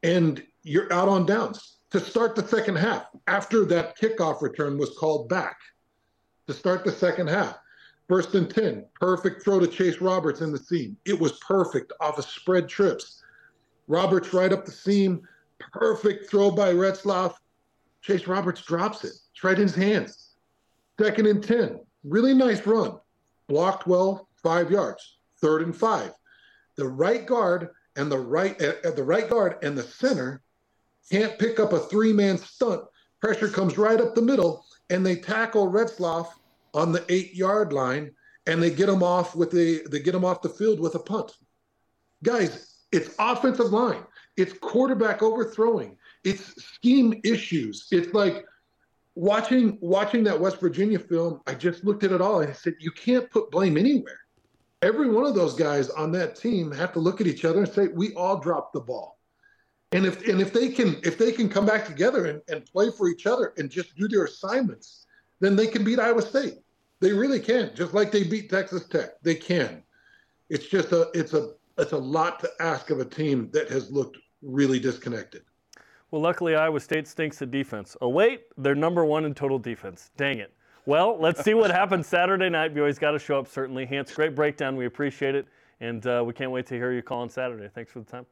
and 0.04 0.44
you're 0.64 0.92
out 0.92 1.08
on 1.08 1.26
downs 1.26 1.78
to 1.92 2.00
start 2.00 2.36
the 2.36 2.46
second 2.46 2.76
half 2.76 3.06
after 3.28 3.64
that 3.66 3.98
kickoff 3.98 4.42
return 4.42 4.78
was 4.78 4.98
called 4.98 5.30
back 5.30 5.58
to 6.48 6.54
start 6.54 6.84
the 6.84 6.92
second 6.92 7.28
half. 7.28 7.58
First 8.10 8.36
and 8.36 8.50
10, 8.50 8.86
perfect 9.00 9.44
throw 9.44 9.60
to 9.60 9.68
Chase 9.68 10.00
Roberts 10.00 10.42
in 10.42 10.52
the 10.52 10.58
seam. 10.58 10.96
It 11.06 11.20
was 11.20 11.34
perfect 11.40 11.92
off 12.00 12.18
of 12.18 12.26
spread 12.26 12.70
trips. 12.70 13.22
Roberts 13.88 14.34
right 14.34 14.54
up 14.54 14.66
the 14.66 14.72
seam, 14.72 15.28
perfect 15.74 16.30
throw 16.30 16.52
by 16.52 16.74
Retzlaff. 16.74 17.36
Chase 18.02 18.28
Roberts 18.28 18.62
drops 18.62 19.04
it. 19.04 19.14
It's 19.34 19.44
right 19.44 19.58
in 19.58 19.64
his 19.64 19.76
hands. 19.76 20.36
Second 21.00 21.28
and 21.28 21.44
10, 21.44 21.80
really 22.08 22.34
nice 22.34 22.66
run. 22.66 23.00
Blocked 23.48 23.88
well, 23.88 24.28
five 24.42 24.72
yards, 24.72 25.18
third 25.42 25.62
and 25.62 25.76
five. 25.76 26.12
The 26.76 26.88
right 26.88 27.26
guard 27.26 27.70
and 27.96 28.12
the 28.12 28.20
right 28.20 28.62
uh, 28.62 28.92
the 28.92 29.04
right 29.04 29.30
guard 29.30 29.56
and 29.64 29.78
the 29.78 29.84
center 29.84 30.42
can't 31.12 31.40
pick 31.40 31.60
up 31.60 31.74
a 31.74 31.80
three-man 31.80 32.38
stunt. 32.38 32.84
Pressure 33.22 33.48
comes 33.48 33.78
right 33.78 34.00
up 34.00 34.14
the 34.14 34.22
middle, 34.22 34.66
and 34.90 35.06
they 35.06 35.16
tackle 35.16 35.72
Retzlaff 35.72 36.28
on 36.74 36.92
the 36.92 37.04
eight-yard 37.10 37.74
line, 37.74 38.12
and 38.46 38.62
they 38.62 38.70
get 38.70 38.90
him 38.90 39.02
off 39.02 39.36
with 39.36 39.52
the 39.52 39.82
they 39.90 40.00
get 40.00 40.16
him 40.16 40.26
off 40.26 40.42
the 40.42 40.50
field 40.50 40.80
with 40.80 40.96
a 40.96 41.00
punt. 41.00 41.32
Guys, 42.24 42.84
it's 42.92 43.16
offensive 43.20 43.72
line, 43.72 44.04
it's 44.36 44.54
quarterback 44.54 45.24
overthrowing, 45.24 45.98
it's 46.24 46.62
scheme 46.64 47.20
issues. 47.24 47.88
It's 47.92 48.14
like 48.14 48.46
watching 49.18 49.78
watching 49.82 50.24
that 50.26 50.40
West 50.40 50.60
Virginia 50.60 51.00
film. 51.00 51.42
I 51.48 51.56
just 51.56 51.84
looked 51.84 52.04
at 52.04 52.12
it 52.12 52.22
all 52.22 52.42
and 52.42 52.50
I 52.50 52.54
said, 52.54 52.76
you 52.80 52.92
can't 52.92 53.30
put 53.30 53.52
blame 53.52 53.78
anywhere 53.78 54.20
every 54.82 55.10
one 55.10 55.26
of 55.26 55.36
those 55.36 55.54
guys 55.54 55.90
on 55.90 56.12
that 56.14 56.36
team 56.36 56.72
have 56.72 56.94
to 56.94 57.00
look 57.00 57.22
at 57.22 57.28
each 57.28 57.46
other 57.46 57.60
and 57.60 57.72
say, 57.72 57.88
we 57.88 58.14
all 58.14 58.40
dropped 58.40 58.74
the 58.74 58.80
ball. 58.80 59.18
And 59.94 60.06
if 60.06 60.28
and 60.28 60.42
if 60.42 60.52
they 60.52 60.70
can 60.70 61.00
if 61.04 61.18
they 61.18 61.32
can 61.32 61.48
come 61.48 61.66
back 61.66 61.86
together 61.86 62.26
and, 62.26 62.42
and 62.50 62.66
play 62.66 62.92
for 62.92 63.08
each 63.08 63.26
other 63.26 63.54
and 63.58 63.70
just 63.70 63.96
do 63.96 64.10
their 64.10 64.26
assignments, 64.26 65.06
then 65.40 65.56
they 65.56 65.68
can 65.68 65.86
beat 65.86 65.98
Iowa 65.98 66.22
State. 66.22 66.56
They 67.00 67.14
really 67.14 67.40
can, 67.40 67.74
just 67.74 67.94
like 67.94 68.12
they 68.12 68.24
beat 68.24 68.50
Texas 68.50 68.86
Tech. 68.88 69.12
They 69.22 69.36
can. 69.36 69.84
It's 70.50 70.66
just 70.66 70.92
a 70.92 71.10
it's 71.14 71.34
a 71.34 71.52
it's 71.78 71.94
a 71.94 71.98
lot 71.98 72.42
to 72.42 72.50
ask 72.60 72.90
of 72.90 73.00
a 73.00 73.06
team 73.06 73.50
that 73.54 73.70
has 73.70 73.90
looked 73.90 74.18
really 74.42 74.78
disconnected. 74.78 75.44
Well, 76.12 76.22
luckily 76.22 76.56
Iowa 76.56 76.80
State 76.80 77.08
stinks 77.08 77.42
at 77.42 77.52
defense. 77.52 77.98
Oh 78.02 78.10
wait, 78.10 78.46
they're 78.58 78.76
number 78.76 79.04
one 79.04 79.26
in 79.26 79.34
total 79.34 79.60
defense. 79.60 80.12
Dang 80.18 80.40
it. 80.40 80.54
Well, 80.86 81.18
let's 81.20 81.44
see 81.44 81.54
what 81.54 81.70
happens 81.70 82.08
Saturday 82.08 82.50
night. 82.50 82.74
You 82.74 82.82
always 82.82 82.98
got 82.98 83.12
to 83.12 83.20
show 83.20 83.38
up, 83.38 83.48
certainly. 83.48 83.86
Hans, 83.86 84.14
great 84.14 84.36
breakdown. 84.36 84.78
We 84.78 84.86
appreciate 84.86 85.36
it. 85.36 85.46
And 85.82 86.06
uh, 86.08 86.24
we 86.26 86.34
can't 86.34 86.50
wait 86.50 86.66
to 86.68 86.76
hear 86.76 86.94
you 86.94 87.02
call 87.02 87.20
on 87.20 87.30
Saturday. 87.30 87.70
Thanks 87.74 87.92
for 87.92 88.00
the 88.00 88.06
time. 88.06 88.26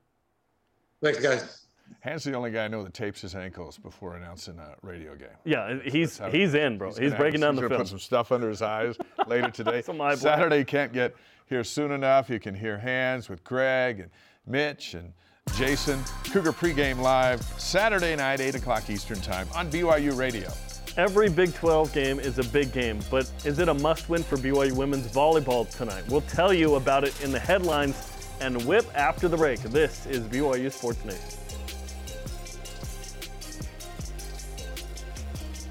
Thanks, 1.04 1.20
guys. 1.20 1.66
Hans 2.02 2.26
is 2.26 2.32
the 2.32 2.38
only 2.38 2.52
guy 2.52 2.66
I 2.66 2.68
know 2.68 2.82
that 2.84 2.94
tapes 2.94 3.22
his 3.22 3.36
ankles 3.36 3.78
before 3.78 4.16
announcing 4.16 4.58
a 4.58 4.76
radio 4.82 5.16
game. 5.16 5.28
Yeah, 5.44 5.78
he's 5.84 6.20
he's 6.32 6.54
in, 6.56 6.78
bro. 6.78 6.90
He's, 6.90 6.98
he's 6.98 7.14
breaking 7.14 7.42
down 7.42 7.56
the 7.56 7.68
film. 7.68 7.82
Put 7.82 7.88
some 7.88 8.00
stuff 8.00 8.32
under 8.32 8.50
his 8.50 8.62
eyes 8.62 8.96
later 9.28 9.52
today. 9.52 9.82
Saturday 9.82 10.64
can't 10.64 10.94
get 10.94 11.14
here 11.48 11.64
soon 11.64 11.92
enough. 11.92 12.30
You 12.30 12.40
can 12.40 12.56
hear 12.56 12.80
Hans 12.80 13.30
with 13.30 13.44
Greg 13.44 14.00
and 14.00 14.10
Mitch 14.48 14.94
and 14.94 15.14
Jason. 15.56 16.04
Cougar 16.26 16.52
pregame 16.52 17.00
live 17.00 17.42
Saturday 17.58 18.14
night, 18.16 18.42
8 18.42 18.56
o'clock 18.56 18.90
Eastern 18.90 19.22
Time 19.22 19.48
on 19.56 19.72
BYU 19.72 20.18
Radio. 20.18 20.52
Every 20.98 21.30
Big 21.30 21.54
12 21.54 21.94
game 21.94 22.20
is 22.20 22.40
a 22.40 22.44
big 22.44 22.74
game, 22.74 23.00
but 23.10 23.32
is 23.46 23.60
it 23.60 23.70
a 23.70 23.74
must 23.74 24.10
win 24.10 24.22
for 24.22 24.36
BYU 24.36 24.74
women's 24.74 25.08
volleyball 25.08 25.70
tonight? 25.70 26.04
We'll 26.10 26.22
tell 26.22 26.54
you 26.54 26.76
about 26.76 27.06
it 27.06 27.24
in 27.24 27.32
the 27.32 27.40
headlines 27.40 28.12
and 28.42 28.62
whip 28.66 28.86
after 28.96 29.30
the 29.30 29.38
break. 29.38 29.62
This 29.62 30.06
is 30.08 30.26
BYU 30.28 30.70
Sports 30.72 31.06
Nation. 31.06 31.40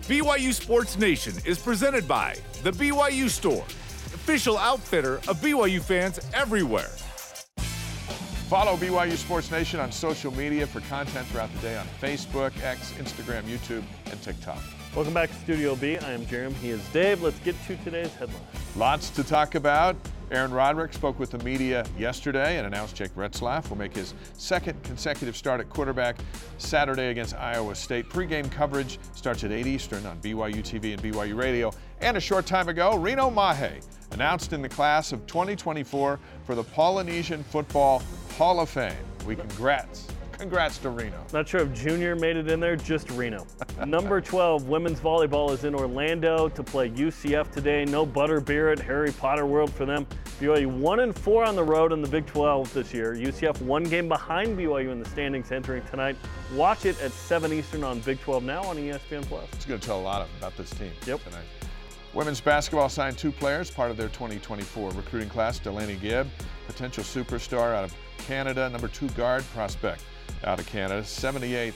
BYU 0.09 0.55
Sports 0.55 0.99
Nation 0.99 1.35
is 1.45 1.59
presented 1.59 2.09
by 2.09 2.37
The 2.63 2.71
BYU 2.71 3.29
Store, 3.29 3.65
official 4.15 4.57
outfitter 4.57 5.17
of 5.29 5.43
BYU 5.43 5.83
fans 5.83 6.21
everywhere. 6.33 6.91
Follow 8.49 8.77
BYU 8.77 9.17
Sports 9.17 9.51
Nation 9.51 9.81
on 9.81 9.91
social 9.91 10.31
media 10.33 10.67
for 10.67 10.81
content 10.83 11.27
throughout 11.29 11.51
the 11.55 11.61
day 11.61 11.79
on 11.79 11.87
Facebook, 11.99 12.53
X, 12.63 12.93
Instagram, 12.99 13.43
YouTube, 13.45 13.83
and 14.11 14.21
TikTok. 14.23 14.63
Welcome 14.95 15.15
back 15.15 15.31
to 15.31 15.37
Studio 15.37 15.75
B. 15.75 15.97
I 15.97 16.13
am 16.13 16.27
Jarom. 16.27 16.53
He 16.57 16.69
is 16.69 16.87
Dave. 16.89 17.23
Let's 17.23 17.39
get 17.39 17.57
to 17.67 17.77
today's 17.79 18.15
headlines. 18.15 18.45
Lots 18.77 19.09
to 19.11 19.25
talk 19.25 19.55
about. 19.55 19.97
Aaron 20.31 20.53
Roderick 20.53 20.93
spoke 20.93 21.19
with 21.19 21.31
the 21.31 21.39
media 21.39 21.87
yesterday 21.99 22.59
and 22.59 22.67
announced 22.67 22.97
Jake 22.97 23.15
Retzlaff 23.15 23.71
will 23.71 23.79
make 23.79 23.95
his 23.95 24.13
second 24.37 24.83
consecutive 24.83 25.37
start 25.37 25.61
at 25.61 25.71
quarterback 25.71 26.17
Saturday 26.59 27.09
against 27.09 27.35
Iowa 27.35 27.75
State. 27.75 28.09
Pre-game 28.11 28.49
coverage 28.51 28.99
starts 29.15 29.43
at 29.45 29.53
8 29.53 29.67
Eastern 29.67 30.05
on 30.07 30.19
BYU 30.21 30.59
TV 30.59 30.93
and 30.93 31.03
BYU 31.03 31.37
Radio 31.37 31.73
And 32.01 32.17
a 32.17 32.21
short 32.21 32.47
time 32.47 32.69
ago, 32.69 32.97
Reno 32.97 33.31
Mahe 33.31 33.81
announced 34.15 34.53
in 34.53 34.63
the 34.63 34.69
class 34.69 35.13
of 35.13 35.27
2024 35.27 36.19
for 36.47 36.55
the 36.55 36.63
Polynesian 36.65 37.43
Football 37.45 38.03
Hall 38.39 38.61
of 38.61 38.71
Fame. 38.71 38.95
We 39.27 39.37
congrats. 39.37 40.07
Congrats 40.39 40.79
to 40.79 40.91
Reno. 40.91 41.25
Not 41.33 41.49
sure 41.49 41.61
if 41.61 41.73
Junior 41.73 42.17
made 42.17 42.37
it 42.37 42.49
in 42.49 42.59
there, 42.59 42.75
just 42.75 43.09
Reno. 43.13 43.47
Number 43.87 44.21
12, 44.21 44.69
women's 44.69 44.99
volleyball 44.99 45.53
is 45.53 45.65
in 45.65 45.75
Orlando 45.75 46.49
to 46.49 46.63
play 46.63 46.91
UCF 46.91 47.51
today. 47.53 47.85
No 47.85 48.05
butterbeer 48.05 48.73
at 48.73 48.81
Harry 48.81 49.13
Potter 49.13 49.47
World 49.47 49.73
for 49.73 49.85
them. 49.87 50.07
BYU 50.41 50.67
1 50.67 51.01
and 51.01 51.17
4 51.17 51.45
on 51.45 51.55
the 51.55 51.63
road 51.63 51.93
in 51.93 52.03
the 52.03 52.09
Big 52.09 52.27
12 52.27 52.75
this 52.75 52.93
year. 52.93 53.15
UCF 53.15 53.61
one 53.63 53.85
game 53.85 54.09
behind 54.09 54.59
BYU 54.59 54.91
in 54.91 54.99
the 55.01 55.09
standings 55.09 55.53
entering 55.53 55.83
tonight. 55.85 56.17
Watch 56.55 56.85
it 56.85 57.01
at 57.01 57.13
7 57.13 57.53
Eastern 57.53 57.85
on 57.85 58.01
Big 58.01 58.21
12 58.21 58.43
now 58.43 58.63
on 58.65 58.77
ESPN 58.77 59.23
Plus. 59.27 59.49
It's 59.53 59.65
going 59.65 59.79
to 59.81 59.87
tell 59.87 60.01
a 60.01 60.03
lot 60.03 60.27
about 60.39 60.57
this 60.57 60.71
team 60.71 60.91
Yep. 61.07 61.23
tonight. 61.25 61.45
Women's 62.15 62.41
basketball 62.41 62.89
signed 62.89 63.19
two 63.19 63.33
players, 63.33 63.73
part 63.73 63.91
of 63.91 63.97
their 63.97 64.09
2024 64.09 64.93
recruiting 64.93 65.29
class. 65.29 65.59
Delaney 65.59 65.97
Gibb, 65.97 66.29
potential 66.69 67.03
superstar 67.03 67.75
out 67.75 67.83
of 67.83 67.95
Canada, 68.19 68.69
number 68.71 68.87
two 68.87 69.09
guard 69.11 69.43
prospect 69.53 70.05
out 70.45 70.61
of 70.61 70.67
Canada, 70.67 71.03
78th 71.03 71.75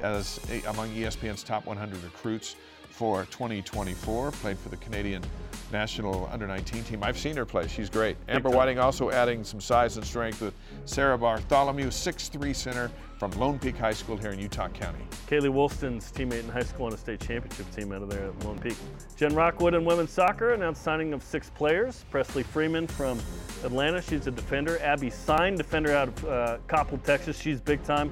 as 0.00 0.38
among 0.68 0.88
ESPN's 0.90 1.42
top 1.42 1.66
100 1.66 2.02
recruits 2.04 2.54
for 2.88 3.24
2024. 3.26 4.30
Played 4.30 4.58
for 4.58 4.68
the 4.68 4.76
Canadian 4.76 5.24
national 5.72 6.28
under 6.32 6.46
19 6.46 6.84
team. 6.84 7.02
I've 7.02 7.18
seen 7.18 7.36
her 7.36 7.44
play. 7.44 7.66
She's 7.66 7.90
great. 7.90 8.16
Amber. 8.28 8.50
Whiting 8.50 8.78
also 8.78 9.10
adding 9.10 9.42
some 9.42 9.60
size 9.60 9.96
and 9.96 10.06
strength 10.06 10.40
with 10.40 10.54
Sarah 10.84 11.18
Bartholomew, 11.18 11.88
6'3 11.88 12.54
center 12.54 12.90
from 13.20 13.30
Lone 13.32 13.58
Peak 13.58 13.76
High 13.76 13.92
School 13.92 14.16
here 14.16 14.30
in 14.30 14.38
Utah 14.38 14.68
County. 14.68 15.04
Kaylee 15.28 15.52
Woolston's 15.52 16.10
teammate 16.10 16.40
in 16.40 16.48
high 16.48 16.62
school 16.62 16.86
on 16.86 16.94
a 16.94 16.96
state 16.96 17.20
championship 17.20 17.70
team 17.70 17.92
out 17.92 18.00
of 18.00 18.08
there 18.08 18.24
at 18.24 18.44
Lone 18.46 18.58
Peak. 18.58 18.74
Jen 19.14 19.34
Rockwood 19.34 19.74
in 19.74 19.84
women's 19.84 20.10
soccer 20.10 20.54
announced 20.54 20.82
signing 20.82 21.12
of 21.12 21.22
six 21.22 21.50
players. 21.50 22.06
Presley 22.10 22.42
Freeman 22.42 22.86
from 22.86 23.20
Atlanta, 23.62 24.00
she's 24.00 24.26
a 24.26 24.30
defender. 24.30 24.80
Abby 24.80 25.10
Sign, 25.10 25.54
defender 25.54 25.94
out 25.94 26.08
of 26.08 26.24
uh, 26.24 26.58
Coppell, 26.66 27.02
Texas, 27.02 27.38
she's 27.38 27.60
big 27.60 27.82
time. 27.84 28.10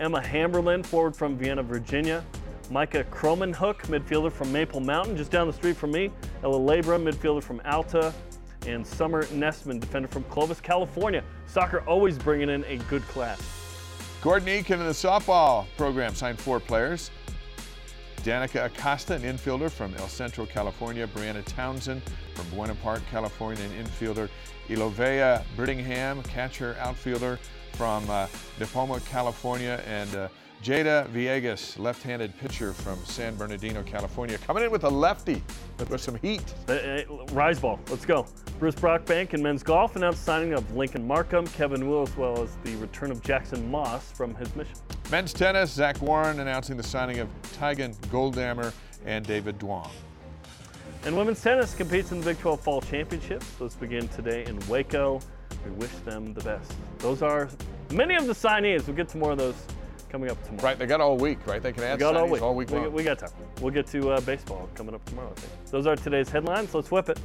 Emma 0.00 0.20
Hamberlin, 0.20 0.82
forward 0.82 1.14
from 1.14 1.38
Vienna, 1.38 1.62
Virginia. 1.62 2.24
Micah 2.68 3.04
Cromanhook, 3.04 3.82
midfielder 3.82 4.32
from 4.32 4.50
Maple 4.50 4.80
Mountain, 4.80 5.16
just 5.16 5.30
down 5.30 5.46
the 5.46 5.52
street 5.52 5.76
from 5.76 5.92
me. 5.92 6.10
Ella 6.42 6.58
Labra, 6.58 7.00
midfielder 7.00 7.44
from 7.44 7.62
Alta. 7.64 8.12
And 8.66 8.84
Summer 8.84 9.22
Nestman, 9.26 9.78
defender 9.78 10.08
from 10.08 10.24
Clovis, 10.24 10.60
California. 10.60 11.22
Soccer 11.46 11.82
always 11.86 12.18
bringing 12.18 12.50
in 12.50 12.64
a 12.64 12.78
good 12.88 13.02
class. 13.02 13.57
Gordon 14.20 14.48
Eakin 14.48 14.72
in 14.72 14.78
the 14.80 14.86
softball 14.86 15.66
program 15.76 16.12
signed 16.12 16.40
four 16.40 16.58
players. 16.58 17.12
Danica 18.22 18.64
Acosta, 18.64 19.14
an 19.14 19.22
infielder 19.22 19.70
from 19.70 19.94
El 19.94 20.08
Centro, 20.08 20.44
California. 20.44 21.06
Brianna 21.06 21.44
Townsend 21.44 22.02
from 22.34 22.48
Buena 22.50 22.74
Park, 22.74 23.00
California, 23.12 23.62
an 23.62 23.84
infielder. 23.84 24.28
Ilovea 24.68 25.44
Brittingham, 25.56 26.24
catcher, 26.24 26.76
outfielder 26.80 27.38
from 27.74 28.10
uh, 28.10 28.26
California. 29.06 29.82
And 29.86 30.14
uh, 30.16 30.28
Jada 30.62 31.06
Villegas, 31.08 31.78
left-handed 31.78 32.36
pitcher 32.38 32.72
from 32.72 32.98
San 33.04 33.36
Bernardino, 33.36 33.82
California, 33.84 34.36
coming 34.38 34.64
in 34.64 34.70
with 34.70 34.84
a 34.84 34.88
lefty 34.88 35.42
with 35.78 36.00
some 36.00 36.16
heat. 36.16 36.42
Uh, 36.68 36.72
uh, 36.72 37.02
Rise 37.32 37.60
ball, 37.60 37.78
let's 37.90 38.04
go. 38.04 38.26
Bruce 38.58 38.74
Brockbank 38.74 39.34
in 39.34 39.42
men's 39.42 39.62
golf 39.62 39.94
announced 39.94 40.24
signing 40.24 40.54
of 40.54 40.74
Lincoln 40.74 41.06
Markham, 41.06 41.46
Kevin 41.48 41.88
Will, 41.88 42.02
as 42.02 42.16
well 42.16 42.42
as 42.42 42.56
the 42.64 42.74
return 42.76 43.12
of 43.12 43.22
Jackson 43.22 43.70
Moss 43.70 44.10
from 44.10 44.34
his 44.34 44.54
mission. 44.56 44.74
Men's 45.12 45.32
tennis, 45.32 45.70
Zach 45.70 46.02
Warren 46.02 46.40
announcing 46.40 46.76
the 46.76 46.82
signing 46.82 47.20
of 47.20 47.28
Tygan 47.58 47.94
Goldammer 48.08 48.72
and 49.06 49.24
David 49.24 49.58
Duong. 49.60 49.90
And 51.04 51.16
women's 51.16 51.40
tennis 51.40 51.72
competes 51.74 52.10
in 52.10 52.18
the 52.18 52.24
Big 52.24 52.40
12 52.40 52.60
Fall 52.60 52.80
Championships. 52.80 53.48
Those 53.60 53.76
begin 53.76 54.08
today 54.08 54.44
in 54.46 54.58
Waco. 54.68 55.20
We 55.64 55.70
wish 55.72 55.92
them 56.04 56.34
the 56.34 56.42
best. 56.42 56.72
Those 56.98 57.22
are 57.22 57.48
many 57.92 58.16
of 58.16 58.26
the 58.26 58.32
signees. 58.32 58.86
We'll 58.86 58.96
get 58.96 59.08
to 59.10 59.18
more 59.18 59.32
of 59.32 59.38
those 59.38 59.54
coming 60.08 60.30
up 60.30 60.42
tomorrow. 60.44 60.64
Right, 60.64 60.78
they 60.78 60.86
got 60.86 61.00
all 61.00 61.16
week, 61.16 61.38
right? 61.46 61.62
They 61.62 61.72
can 61.72 61.84
add 61.84 61.94
We 61.94 62.00
got 62.00 62.16
all 62.16 62.28
week. 62.28 62.42
all 62.42 62.54
week 62.54 62.70
we, 62.70 62.78
long. 62.78 62.92
we 62.92 63.02
got 63.02 63.18
time. 63.18 63.30
We'll 63.60 63.72
get 63.72 63.86
to 63.88 64.10
uh, 64.10 64.20
baseball 64.22 64.68
coming 64.74 64.94
up 64.94 65.04
tomorrow, 65.04 65.30
I 65.30 65.40
think. 65.40 65.70
Those 65.70 65.86
are 65.86 65.96
today's 65.96 66.28
headlines. 66.28 66.74
Let's 66.74 66.90
whip 66.90 67.08
it. 67.08 67.18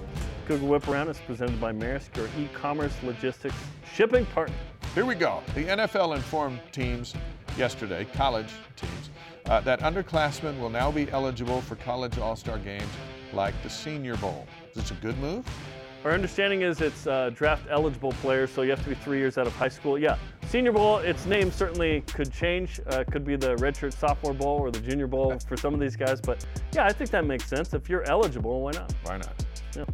Cougar 0.47 0.65
Whip 0.65 0.87
Around 0.87 1.09
is 1.09 1.19
presented 1.19 1.59
by 1.61 1.71
Maersk, 1.71 2.15
your 2.17 2.27
e-commerce 2.37 2.93
logistics 3.03 3.55
shipping 3.93 4.25
partner. 4.27 4.55
Here 4.93 5.05
we 5.05 5.15
go. 5.15 5.41
The 5.55 5.63
NFL 5.65 6.15
informed 6.15 6.59
teams 6.71 7.13
yesterday, 7.57 8.05
college 8.13 8.51
teams, 8.75 9.09
uh, 9.45 9.61
that 9.61 9.79
underclassmen 9.79 10.59
will 10.59 10.69
now 10.69 10.91
be 10.91 11.09
eligible 11.11 11.61
for 11.61 11.75
college 11.77 12.17
all-star 12.17 12.57
games 12.59 12.89
like 13.31 13.53
the 13.63 13.69
Senior 13.69 14.15
Bowl. 14.17 14.45
Is 14.69 14.75
this 14.81 14.91
a 14.91 14.95
good 14.95 15.17
move? 15.19 15.45
Our 16.03 16.11
understanding 16.11 16.63
is 16.63 16.81
it's 16.81 17.07
uh, 17.07 17.29
draft 17.33 17.65
eligible 17.69 18.11
players, 18.13 18.51
so 18.51 18.61
you 18.61 18.71
have 18.71 18.83
to 18.83 18.89
be 18.89 18.95
three 18.95 19.19
years 19.19 19.37
out 19.37 19.47
of 19.47 19.55
high 19.55 19.69
school. 19.69 19.97
Yeah, 19.97 20.17
Senior 20.47 20.73
Bowl, 20.73 20.97
its 20.97 21.25
name 21.25 21.49
certainly 21.49 22.01
could 22.01 22.31
change. 22.31 22.81
Uh, 22.87 23.05
could 23.09 23.23
be 23.23 23.37
the 23.37 23.55
Redshirt 23.55 23.93
Sophomore 23.93 24.33
Bowl 24.33 24.57
or 24.59 24.69
the 24.69 24.81
Junior 24.81 25.07
Bowl 25.07 25.37
for 25.47 25.55
some 25.55 25.73
of 25.73 25.79
these 25.79 25.95
guys, 25.95 26.19
but 26.19 26.45
yeah, 26.73 26.85
I 26.85 26.91
think 26.91 27.09
that 27.11 27.25
makes 27.25 27.45
sense. 27.45 27.73
If 27.73 27.87
you're 27.87 28.03
eligible, 28.03 28.61
why 28.61 28.71
not? 28.73 28.93
Why 29.03 29.17
not? 29.17 29.45
Yeah. 29.77 29.85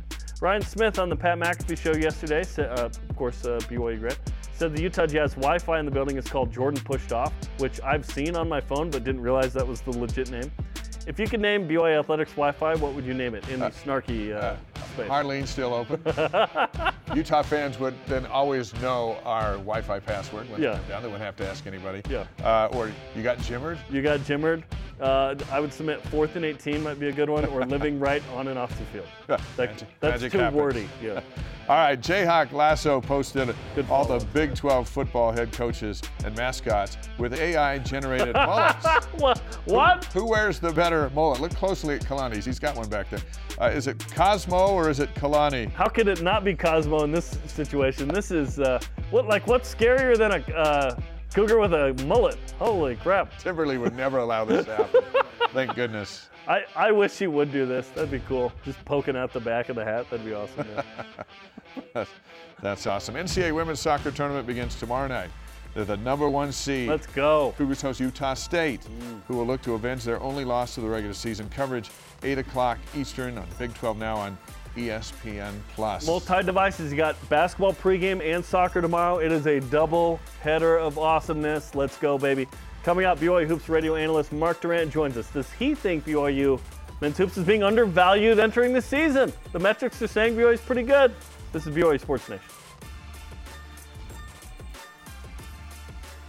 Ryan 0.42 0.62
Smith 0.64 0.98
on 0.98 1.10
the 1.10 1.16
Pat 1.16 1.38
McAfee 1.38 1.78
show 1.78 1.94
yesterday, 1.94 2.44
sa- 2.44 2.64
uh, 2.64 2.90
of 3.08 3.16
course, 3.16 3.46
uh, 3.46 3.60
BYU 3.70 4.00
grad, 4.00 4.18
said 4.54 4.76
the 4.76 4.82
Utah 4.82 5.06
Jazz 5.06 5.36
Wi-Fi 5.36 5.80
in 5.80 5.86
the 5.86 5.92
building 5.92 6.18
is 6.18 6.26
called 6.26 6.52
Jordan 6.52 6.82
Pushed 6.84 7.14
Off, 7.14 7.34
which 7.60 7.80
I've 7.82 8.06
seen 8.06 8.36
on 8.36 8.50
my 8.50 8.62
phone 8.62 8.90
but 8.90 9.04
didn't 9.04 9.22
realize 9.22 9.54
that 9.54 9.68
was 9.68 9.82
the 9.82 9.92
legit 9.92 10.32
name. 10.32 10.52
If 11.06 11.20
you 11.20 11.28
could 11.28 11.40
name 11.40 11.68
BYU 11.68 12.00
Athletics 12.00 12.32
Wi-Fi, 12.32 12.76
what 12.76 12.94
would 12.94 13.06
you 13.06 13.14
name 13.14 13.36
it 13.36 13.48
in 13.50 13.60
the 13.60 13.70
snarky 13.70 14.36
uh, 14.36 14.56
space? 14.90 15.10
Harline's 15.10 15.50
still 15.50 15.74
open. 15.74 16.02
Utah 17.16 17.42
fans 17.42 17.80
would 17.80 17.96
then 18.08 18.26
always 18.28 18.74
know 18.82 19.18
our 19.26 19.54
Wi-Fi 19.54 20.00
password 20.00 20.50
when 20.50 20.62
Yeah. 20.62 20.70
they 20.72 20.74
went 20.76 20.88
down. 20.90 21.02
They 21.02 21.08
wouldn't 21.08 21.24
have 21.24 21.36
to 21.38 21.48
ask 21.50 21.66
anybody. 21.68 22.02
Yeah. 22.10 22.26
Uh, 22.44 22.70
or 22.74 22.92
you 23.16 23.24
got 23.24 23.40
Jimmered? 23.40 23.80
You 23.90 24.02
got 24.02 24.24
Jimmered. 24.26 24.64
Uh, 25.00 25.36
I 25.52 25.60
would 25.60 25.72
submit 25.72 26.02
fourth 26.08 26.36
and 26.36 26.44
18 26.44 26.84
might 26.84 27.00
be 27.00 27.08
a 27.08 27.12
good 27.12 27.30
one, 27.30 27.46
or 27.46 27.66
living 27.66 28.00
right 28.00 28.22
on 28.36 28.48
and 28.50 28.60
off 28.60 28.70
the 28.78 28.86
field. 28.86 29.08
That, 29.28 29.42
Magic- 29.58 29.88
that's 30.00 30.14
magic 30.22 30.32
too 30.34 30.38
happens. 30.40 30.58
wordy. 30.62 30.90
Yeah. 31.02 31.22
All 31.70 31.76
right, 31.76 32.02
Jayhawk 32.02 32.52
Lasso 32.52 33.00
posted 33.00 33.54
Good 33.76 33.88
all 33.92 34.04
the. 34.04 34.18
Big 34.34 34.56
12 34.56 34.90
football 34.90 35.32
head 35.32 35.52
coaches 35.52 36.02
and 36.26 36.36
mascots 36.36 36.98
with 37.20 37.32
AI-generated 37.40 38.34
mullets. 38.34 39.06
what? 39.20 39.38
What? 39.66 40.06
Who 40.06 40.26
wears 40.26 40.60
the 40.60 40.72
better 40.72 41.12
mullet? 41.12 41.40
Look 41.42 41.54
closely 41.54 41.94
at 41.94 42.02
Kalani's. 42.02 42.44
He's 42.44 42.58
got 42.58 42.76
one 42.76 42.90
back 42.90 43.12
there. 43.12 43.20
Uh, 43.62 43.66
is 43.68 43.86
it 43.86 44.04
Cosmo 44.16 44.70
or 44.70 44.90
is 44.90 45.00
it 45.00 45.14
Kalani? 45.14 45.72
How 45.74 45.88
could 45.88 46.08
it 46.08 46.24
not 46.24 46.44
be 46.44 46.56
Cosmo 46.56 47.04
in 47.04 47.12
this 47.12 47.38
situation? 47.46 48.08
This 48.08 48.32
is 48.32 48.60
uh, 48.60 48.80
what 49.12 49.28
like 49.28 49.46
what's 49.46 49.72
scarier 49.74 50.18
than 50.18 50.32
a 50.32 50.56
uh, 50.56 51.00
cougar 51.34 51.60
with 51.60 51.74
a 51.74 51.94
mullet? 52.06 52.38
Holy 52.58 52.96
crap! 52.96 53.38
Timberly 53.40 53.78
would 53.78 53.96
never 53.96 54.20
allow 54.20 54.46
this 54.46 54.66
to 54.66 54.76
happen. 54.76 55.02
Thank 55.54 55.76
goodness. 55.76 56.30
I, 56.48 56.64
I 56.76 56.92
wish 56.92 57.18
he 57.18 57.28
would 57.28 57.52
do 57.52 57.66
this. 57.66 57.90
That'd 57.90 58.12
be 58.12 58.22
cool. 58.28 58.52
Just 58.66 58.84
poking 58.86 59.16
out 59.16 59.34
the 59.34 59.40
back 59.40 59.70
of 59.70 59.76
the 59.76 59.86
hat. 59.86 60.10
That'd 60.10 60.26
be 60.26 60.34
awesome. 60.34 60.68
yeah. 61.96 62.06
That's, 62.62 62.88
awesome. 62.88 63.16
NCAA 63.16 63.54
women's 63.54 63.80
soccer 63.80 64.12
tournament 64.12 64.48
begins 64.48 64.76
tomorrow 64.76 65.08
night. 65.08 65.30
They're 65.74 65.86
the 65.86 65.98
number 65.98 66.28
one 66.28 66.52
seed. 66.52 66.90
Let's 66.90 67.06
go. 67.06 67.54
Cougars 67.58 67.82
host 67.82 68.00
Utah 68.00 68.34
State, 68.34 68.82
mm. 68.82 69.22
who 69.28 69.38
will 69.38 69.46
look 69.46 69.62
to 69.62 69.76
avenge 69.76 70.04
their 70.04 70.20
only 70.22 70.44
loss 70.44 70.76
to 70.76 70.82
the 70.82 70.90
regular 70.90 71.14
season. 71.14 71.48
Coverage 71.50 71.92
8 72.24 72.40
o'clock 72.40 72.80
Eastern 72.98 73.38
on 73.38 73.48
Big 73.60 73.74
12 73.76 73.98
Now 73.98 74.18
on 74.18 74.38
ESPN 74.80 75.54
Plus. 75.76 76.06
Multi 76.08 76.44
devices. 76.44 76.92
You 76.92 76.98
got 76.98 77.30
basketball 77.30 77.74
pregame 77.74 78.22
and 78.24 78.44
soccer 78.44 78.82
tomorrow. 78.82 79.18
It 79.18 79.32
is 79.32 79.46
a 79.46 79.60
double 79.60 80.20
header 80.42 80.78
of 80.78 80.98
awesomeness. 80.98 81.76
Let's 81.76 81.98
go, 81.98 82.18
baby. 82.18 82.48
Coming 82.84 83.06
up, 83.06 83.20
BYU 83.20 83.46
Hoops 83.46 83.68
radio 83.68 83.96
analyst 83.96 84.32
Mark 84.32 84.62
Durrant 84.62 84.92
joins 84.92 85.18
us. 85.18 85.30
Does 85.32 85.52
he 85.54 85.76
think 85.76 86.06
BYU 86.06 86.60
men's 87.02 87.18
hoops 87.18 87.38
is 87.38 87.46
being 87.46 87.64
undervalued 87.64 88.40
entering 88.40 88.74
the 88.74 88.82
season? 88.82 89.34
The 89.52 89.60
metrics 89.60 90.02
are 90.02 90.08
saying 90.08 90.36
BYU 90.36 90.54
is 90.54 90.62
pretty 90.62 90.84
good. 90.84 91.14
This 91.52 91.68
is 91.68 91.76
BYU 91.76 92.00
Sports 92.00 92.30
Nation. 92.30 92.46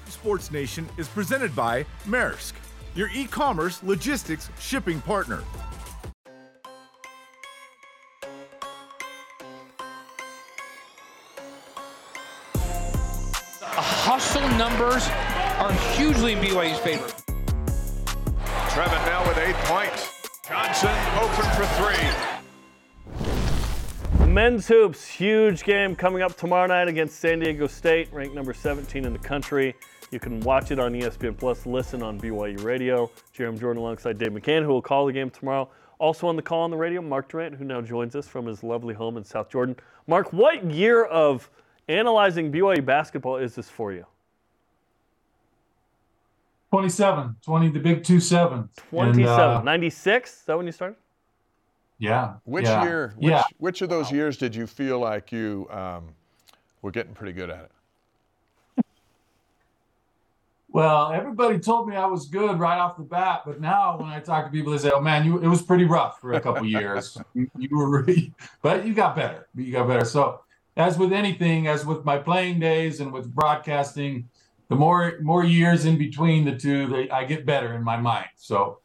Sports 0.08 0.50
Nation 0.50 0.88
is 0.98 1.08
presented 1.08 1.54
by 1.56 1.86
Maersk, 2.06 2.52
your 2.94 3.08
e-commerce 3.14 3.82
logistics 3.82 4.50
shipping 4.58 5.00
partner. 5.00 5.42
Numbers 14.80 15.08
are 15.58 15.72
hugely 15.94 16.32
in 16.32 16.38
BYU's 16.38 16.78
favor. 16.78 17.06
Trevin 18.70 19.04
now 19.04 19.28
with 19.28 19.36
eight 19.36 19.54
points. 19.66 20.10
Johnson 20.48 20.88
open 21.20 21.44
for 21.52 21.66
three. 24.16 24.26
Men's 24.26 24.66
hoops, 24.66 25.06
huge 25.06 25.64
game 25.64 25.94
coming 25.94 26.22
up 26.22 26.34
tomorrow 26.34 26.66
night 26.66 26.88
against 26.88 27.20
San 27.20 27.40
Diego 27.40 27.66
State, 27.66 28.10
ranked 28.10 28.34
number 28.34 28.54
17 28.54 29.04
in 29.04 29.12
the 29.12 29.18
country. 29.18 29.76
You 30.12 30.18
can 30.18 30.40
watch 30.40 30.70
it 30.70 30.78
on 30.78 30.94
ESPN 30.94 31.36
Plus, 31.36 31.66
listen 31.66 32.02
on 32.02 32.18
BYU 32.18 32.64
Radio. 32.64 33.10
Jarom 33.36 33.60
Jordan 33.60 33.82
alongside 33.82 34.16
Dave 34.16 34.32
McCann, 34.32 34.62
who 34.62 34.68
will 34.68 34.80
call 34.80 35.04
the 35.04 35.12
game 35.12 35.28
tomorrow. 35.28 35.68
Also 35.98 36.26
on 36.26 36.36
the 36.36 36.42
call 36.42 36.62
on 36.62 36.70
the 36.70 36.76
radio, 36.78 37.02
Mark 37.02 37.28
Durrant, 37.28 37.54
who 37.54 37.66
now 37.66 37.82
joins 37.82 38.16
us 38.16 38.26
from 38.26 38.46
his 38.46 38.62
lovely 38.62 38.94
home 38.94 39.18
in 39.18 39.24
South 39.24 39.50
Jordan. 39.50 39.76
Mark, 40.06 40.32
what 40.32 40.64
year 40.70 41.04
of 41.04 41.50
analyzing 41.88 42.50
BYU 42.50 42.82
basketball 42.82 43.36
is 43.36 43.54
this 43.54 43.68
for 43.68 43.92
you? 43.92 44.06
27, 46.70 47.36
20, 47.42 47.68
the 47.70 47.78
big 47.80 48.04
2 48.04 48.20
7. 48.20 48.68
27. 48.90 49.28
Uh, 49.28 49.62
96? 49.62 50.30
Is 50.30 50.42
that 50.44 50.56
when 50.56 50.66
you 50.66 50.72
started? 50.72 50.96
Yeah. 51.98 52.34
Which 52.44 52.64
yeah, 52.64 52.82
year, 52.84 53.14
which, 53.16 53.28
yeah. 53.28 53.42
which 53.58 53.82
of 53.82 53.88
those 53.88 54.10
years 54.10 54.36
did 54.36 54.54
you 54.54 54.66
feel 54.66 54.98
like 54.98 55.32
you 55.32 55.68
um, 55.70 56.14
were 56.80 56.90
getting 56.90 57.12
pretty 57.12 57.32
good 57.32 57.50
at 57.50 57.64
it? 57.64 57.70
Well, 60.72 61.10
everybody 61.10 61.58
told 61.58 61.88
me 61.88 61.96
I 61.96 62.06
was 62.06 62.26
good 62.26 62.60
right 62.60 62.78
off 62.78 62.96
the 62.96 63.02
bat, 63.02 63.42
but 63.44 63.60
now 63.60 63.98
when 63.98 64.08
I 64.08 64.20
talk 64.20 64.44
to 64.44 64.50
people, 64.52 64.70
they 64.70 64.78
say, 64.78 64.92
"Oh 64.94 65.00
man, 65.00 65.26
you 65.26 65.38
it 65.38 65.48
was 65.48 65.62
pretty 65.62 65.84
rough 65.84 66.20
for 66.20 66.34
a 66.34 66.40
couple 66.40 66.64
years. 66.78 67.18
you, 67.34 67.50
you, 67.58 67.76
were 67.76 68.02
really, 68.02 68.32
but 68.62 68.86
you 68.86 68.94
got 68.94 69.16
better. 69.16 69.48
You 69.56 69.72
got 69.72 69.88
better." 69.88 70.04
So, 70.04 70.42
as 70.76 70.96
with 70.96 71.12
anything, 71.12 71.66
as 71.66 71.84
with 71.84 72.04
my 72.04 72.18
playing 72.18 72.60
days 72.60 73.00
and 73.00 73.12
with 73.12 73.34
broadcasting, 73.34 74.28
the 74.70 74.76
more 74.76 75.18
more 75.20 75.44
years 75.44 75.84
in 75.84 75.98
between 75.98 76.44
the 76.44 76.56
two, 76.56 76.86
they, 76.86 77.10
I 77.10 77.24
get 77.24 77.44
better 77.44 77.74
in 77.74 77.82
my 77.82 77.96
mind. 77.98 78.28
So, 78.36 78.78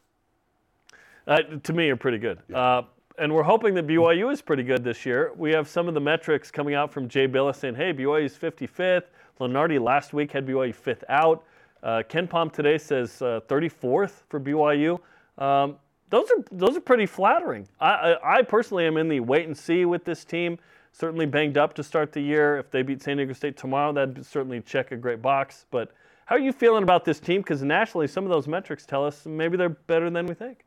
uh, 1.27 1.41
to 1.63 1.73
me, 1.73 1.85
you're 1.85 1.95
pretty 1.95 2.17
good. 2.17 2.39
Uh, 2.53 2.81
and 3.17 3.33
we're 3.33 3.43
hoping 3.43 3.75
that 3.75 3.87
BYU 3.87 4.33
is 4.33 4.41
pretty 4.41 4.63
good 4.63 4.83
this 4.83 5.05
year. 5.05 5.31
We 5.37 5.51
have 5.51 5.69
some 5.69 5.87
of 5.87 5.93
the 5.93 6.01
metrics 6.01 6.51
coming 6.51 6.73
out 6.73 6.91
from 6.91 7.07
Jay 7.07 7.27
Bilas 7.27 7.57
saying, 7.57 7.75
"Hey, 7.75 7.93
BYU 7.93 8.25
is 8.25 8.35
55th." 8.35 9.03
Lunardi 9.39 9.79
last 9.79 10.11
week 10.11 10.31
had 10.31 10.45
BYU 10.45 10.73
fifth 10.73 11.03
out. 11.07 11.45
Uh, 11.83 12.01
KenPom 12.09 12.51
today 12.51 12.79
says 12.79 13.21
uh, 13.21 13.41
34th 13.47 14.23
for 14.27 14.39
BYU. 14.39 14.99
Um, 15.37 15.75
those 16.09 16.29
are 16.31 16.43
those 16.51 16.75
are 16.75 16.81
pretty 16.81 17.05
flattering. 17.05 17.67
I, 17.79 17.89
I, 17.89 18.37
I, 18.37 18.41
personally 18.41 18.87
am 18.87 18.97
in 18.97 19.07
the 19.07 19.19
wait 19.19 19.45
and 19.45 19.55
see 19.55 19.85
with 19.85 20.03
this 20.03 20.25
team. 20.25 20.57
Certainly 20.97 21.25
banged 21.25 21.57
up 21.57 21.73
to 21.73 21.83
start 21.83 22.13
the 22.13 22.21
year. 22.21 22.57
If 22.57 22.71
they 22.71 22.81
beat 22.81 23.01
San 23.01 23.17
Diego 23.17 23.33
State 23.33 23.57
tomorrow, 23.57 23.91
that'd 23.91 24.25
certainly 24.25 24.61
check 24.61 24.91
a 24.91 24.95
great 24.95 25.21
box. 25.21 25.65
But 25.69 25.91
how 26.25 26.35
are 26.35 26.39
you 26.39 26.53
feeling 26.53 26.83
about 26.83 27.03
this 27.03 27.19
team? 27.19 27.41
Because 27.41 27.61
nationally, 27.61 28.07
some 28.07 28.23
of 28.23 28.29
those 28.29 28.47
metrics 28.47 28.85
tell 28.85 29.05
us 29.05 29.25
maybe 29.25 29.57
they're 29.57 29.67
better 29.67 30.09
than 30.09 30.25
we 30.25 30.33
think. 30.33 30.63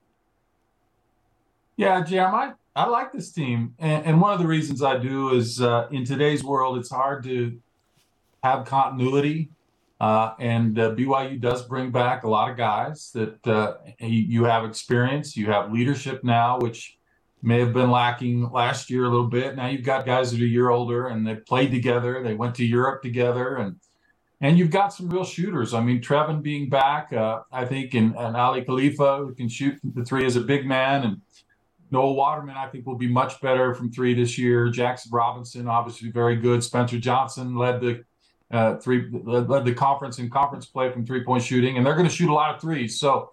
Yeah, 1.77 2.05
Jam, 2.05 2.35
I, 2.35 2.53
I 2.77 2.87
like 2.89 3.13
this 3.13 3.33
team. 3.33 3.75
And, 3.79 4.05
and 4.05 4.21
one 4.21 4.35
of 4.35 4.39
the 4.39 4.47
reasons 4.47 4.83
I 4.83 4.99
do 4.99 5.35
is 5.35 5.63
uh, 5.63 5.89
in 5.91 6.05
today's 6.05 6.45
world, 6.45 6.77
it's 6.77 6.91
hard 6.91 7.25
to 7.25 7.59
have 8.43 8.67
continuity 8.67 9.49
uh, 10.01 10.35
and 10.39 10.79
uh, 10.79 10.95
BYU 10.95 11.41
does 11.41 11.67
bring 11.67 11.91
back 11.91 12.23
a 12.23 12.29
lot 12.29 12.51
of 12.51 12.57
guys 12.57 13.11
that 13.15 13.47
uh, 13.47 13.75
you 13.99 14.45
have 14.45 14.65
experience, 14.65 15.37
you 15.37 15.47
have 15.47 15.73
leadership 15.73 16.23
now, 16.23 16.59
which 16.59 16.98
may 17.43 17.61
have 17.61 17.73
been 17.73 17.91
lacking 17.91 18.51
last 18.51 18.91
year 18.91 19.05
a 19.05 19.09
little 19.09 19.29
bit. 19.29 19.57
Now 19.57 19.69
you've 19.69 19.85
got 19.85 20.07
guys 20.07 20.33
that 20.33 20.41
are 20.41 20.45
a 20.45 20.49
year 20.49 20.71
older 20.71 21.09
and 21.09 21.27
they 21.27 21.37
played 21.37 21.71
together, 21.71 22.23
they 22.23 22.35
went 22.35 22.55
to 22.57 22.65
Europe 22.65 23.03
together, 23.03 23.57
and 23.57 23.77
and 24.41 24.57
you've 24.57 24.71
got 24.71 24.93
some 24.93 25.11
real 25.11 25.25
shooters. 25.25 25.75
I 25.75 25.81
mean, 25.81 26.01
Trevin 26.01 26.43
being 26.43 26.69
back, 26.69 27.13
uh, 27.13 27.41
I 27.51 27.65
think, 27.65 27.95
and, 27.95 28.15
and 28.17 28.37
Aly 28.37 28.63
Khalifa 28.63 29.19
who 29.19 29.35
can 29.35 29.49
shoot 29.49 29.79
the 29.83 30.05
three 30.05 30.25
as 30.27 30.37
a 30.37 30.41
big 30.41 30.65
man, 30.65 31.03
and 31.03 31.21
Noah 31.91 32.13
Waterman, 32.13 32.57
I 32.57 32.69
think, 32.69 32.87
will 32.87 32.97
be 32.97 33.09
much 33.09 33.41
better 33.41 33.75
from 33.75 33.91
three 33.91 34.15
this 34.15 34.39
year. 34.39 34.69
Jackson 34.69 35.11
Robinson, 35.13 35.67
obviously 35.67 36.11
very 36.11 36.37
good. 36.37 36.63
Spencer 36.63 36.99
Johnson 36.99 37.57
led 37.57 37.81
the 37.81 38.05
uh, 38.51 38.77
three 38.77 39.09
led 39.11 39.65
the 39.65 39.75
conference 39.75 40.19
in 40.19 40.31
conference 40.31 40.67
play 40.67 40.91
from 40.91 41.05
three 41.05 41.25
point 41.25 41.43
shooting, 41.43 41.77
and 41.77 41.87
they're 41.87 41.95
going 41.95 42.09
to 42.09 42.15
shoot 42.15 42.31
a 42.31 42.35
lot 42.35 42.55
of 42.55 42.61
threes. 42.61 42.99
So, 42.99 43.31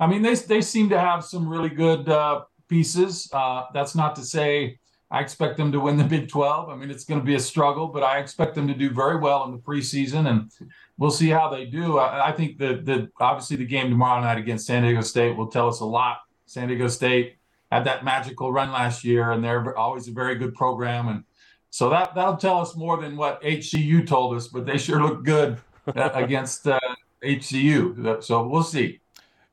I 0.00 0.06
mean, 0.06 0.22
they 0.22 0.34
they 0.34 0.60
seem 0.60 0.88
to 0.90 0.98
have 0.98 1.24
some 1.24 1.48
really 1.48 1.68
good 1.70 2.08
uh, 2.08 2.42
pieces. 2.68 3.28
Uh, 3.32 3.64
that's 3.72 3.94
not 3.94 4.14
to 4.16 4.22
say 4.22 4.78
I 5.10 5.20
expect 5.20 5.56
them 5.56 5.72
to 5.72 5.80
win 5.80 5.96
the 5.96 6.04
Big 6.04 6.28
12. 6.28 6.68
I 6.68 6.76
mean, 6.76 6.90
it's 6.90 7.04
going 7.04 7.20
to 7.20 7.24
be 7.24 7.34
a 7.34 7.40
struggle, 7.40 7.88
but 7.88 8.02
I 8.02 8.18
expect 8.18 8.54
them 8.54 8.68
to 8.68 8.74
do 8.74 8.90
very 8.90 9.16
well 9.16 9.44
in 9.44 9.52
the 9.52 9.58
preseason, 9.58 10.28
and 10.28 10.50
we'll 10.98 11.10
see 11.10 11.28
how 11.30 11.48
they 11.48 11.64
do. 11.64 11.98
I, 11.98 12.28
I 12.28 12.32
think 12.32 12.58
that 12.58 12.84
the 12.84 13.10
obviously 13.18 13.56
the 13.56 13.64
game 13.64 13.88
tomorrow 13.88 14.20
night 14.20 14.38
against 14.38 14.66
San 14.66 14.82
Diego 14.82 15.00
State 15.00 15.36
will 15.36 15.46
tell 15.46 15.68
us 15.68 15.80
a 15.80 15.86
lot. 15.86 16.18
San 16.44 16.68
Diego 16.68 16.88
State 16.88 17.36
had 17.72 17.84
that 17.84 18.04
magical 18.04 18.52
run 18.52 18.70
last 18.70 19.02
year, 19.02 19.32
and 19.32 19.42
they're 19.42 19.76
always 19.78 20.08
a 20.08 20.12
very 20.12 20.34
good 20.34 20.54
program, 20.54 21.08
and 21.08 21.24
so 21.70 21.88
that 21.88 22.14
that'll 22.14 22.36
tell 22.36 22.60
us 22.60 22.76
more 22.76 23.00
than 23.00 23.16
what 23.16 23.42
HCU 23.42 24.06
told 24.06 24.36
us, 24.36 24.48
but 24.48 24.66
they 24.66 24.76
sure 24.76 25.02
look 25.02 25.24
good 25.24 25.58
uh, 25.96 26.10
against 26.14 26.66
uh, 26.66 26.78
HCU. 27.22 28.22
So 28.22 28.46
we'll 28.46 28.62
see. 28.62 29.00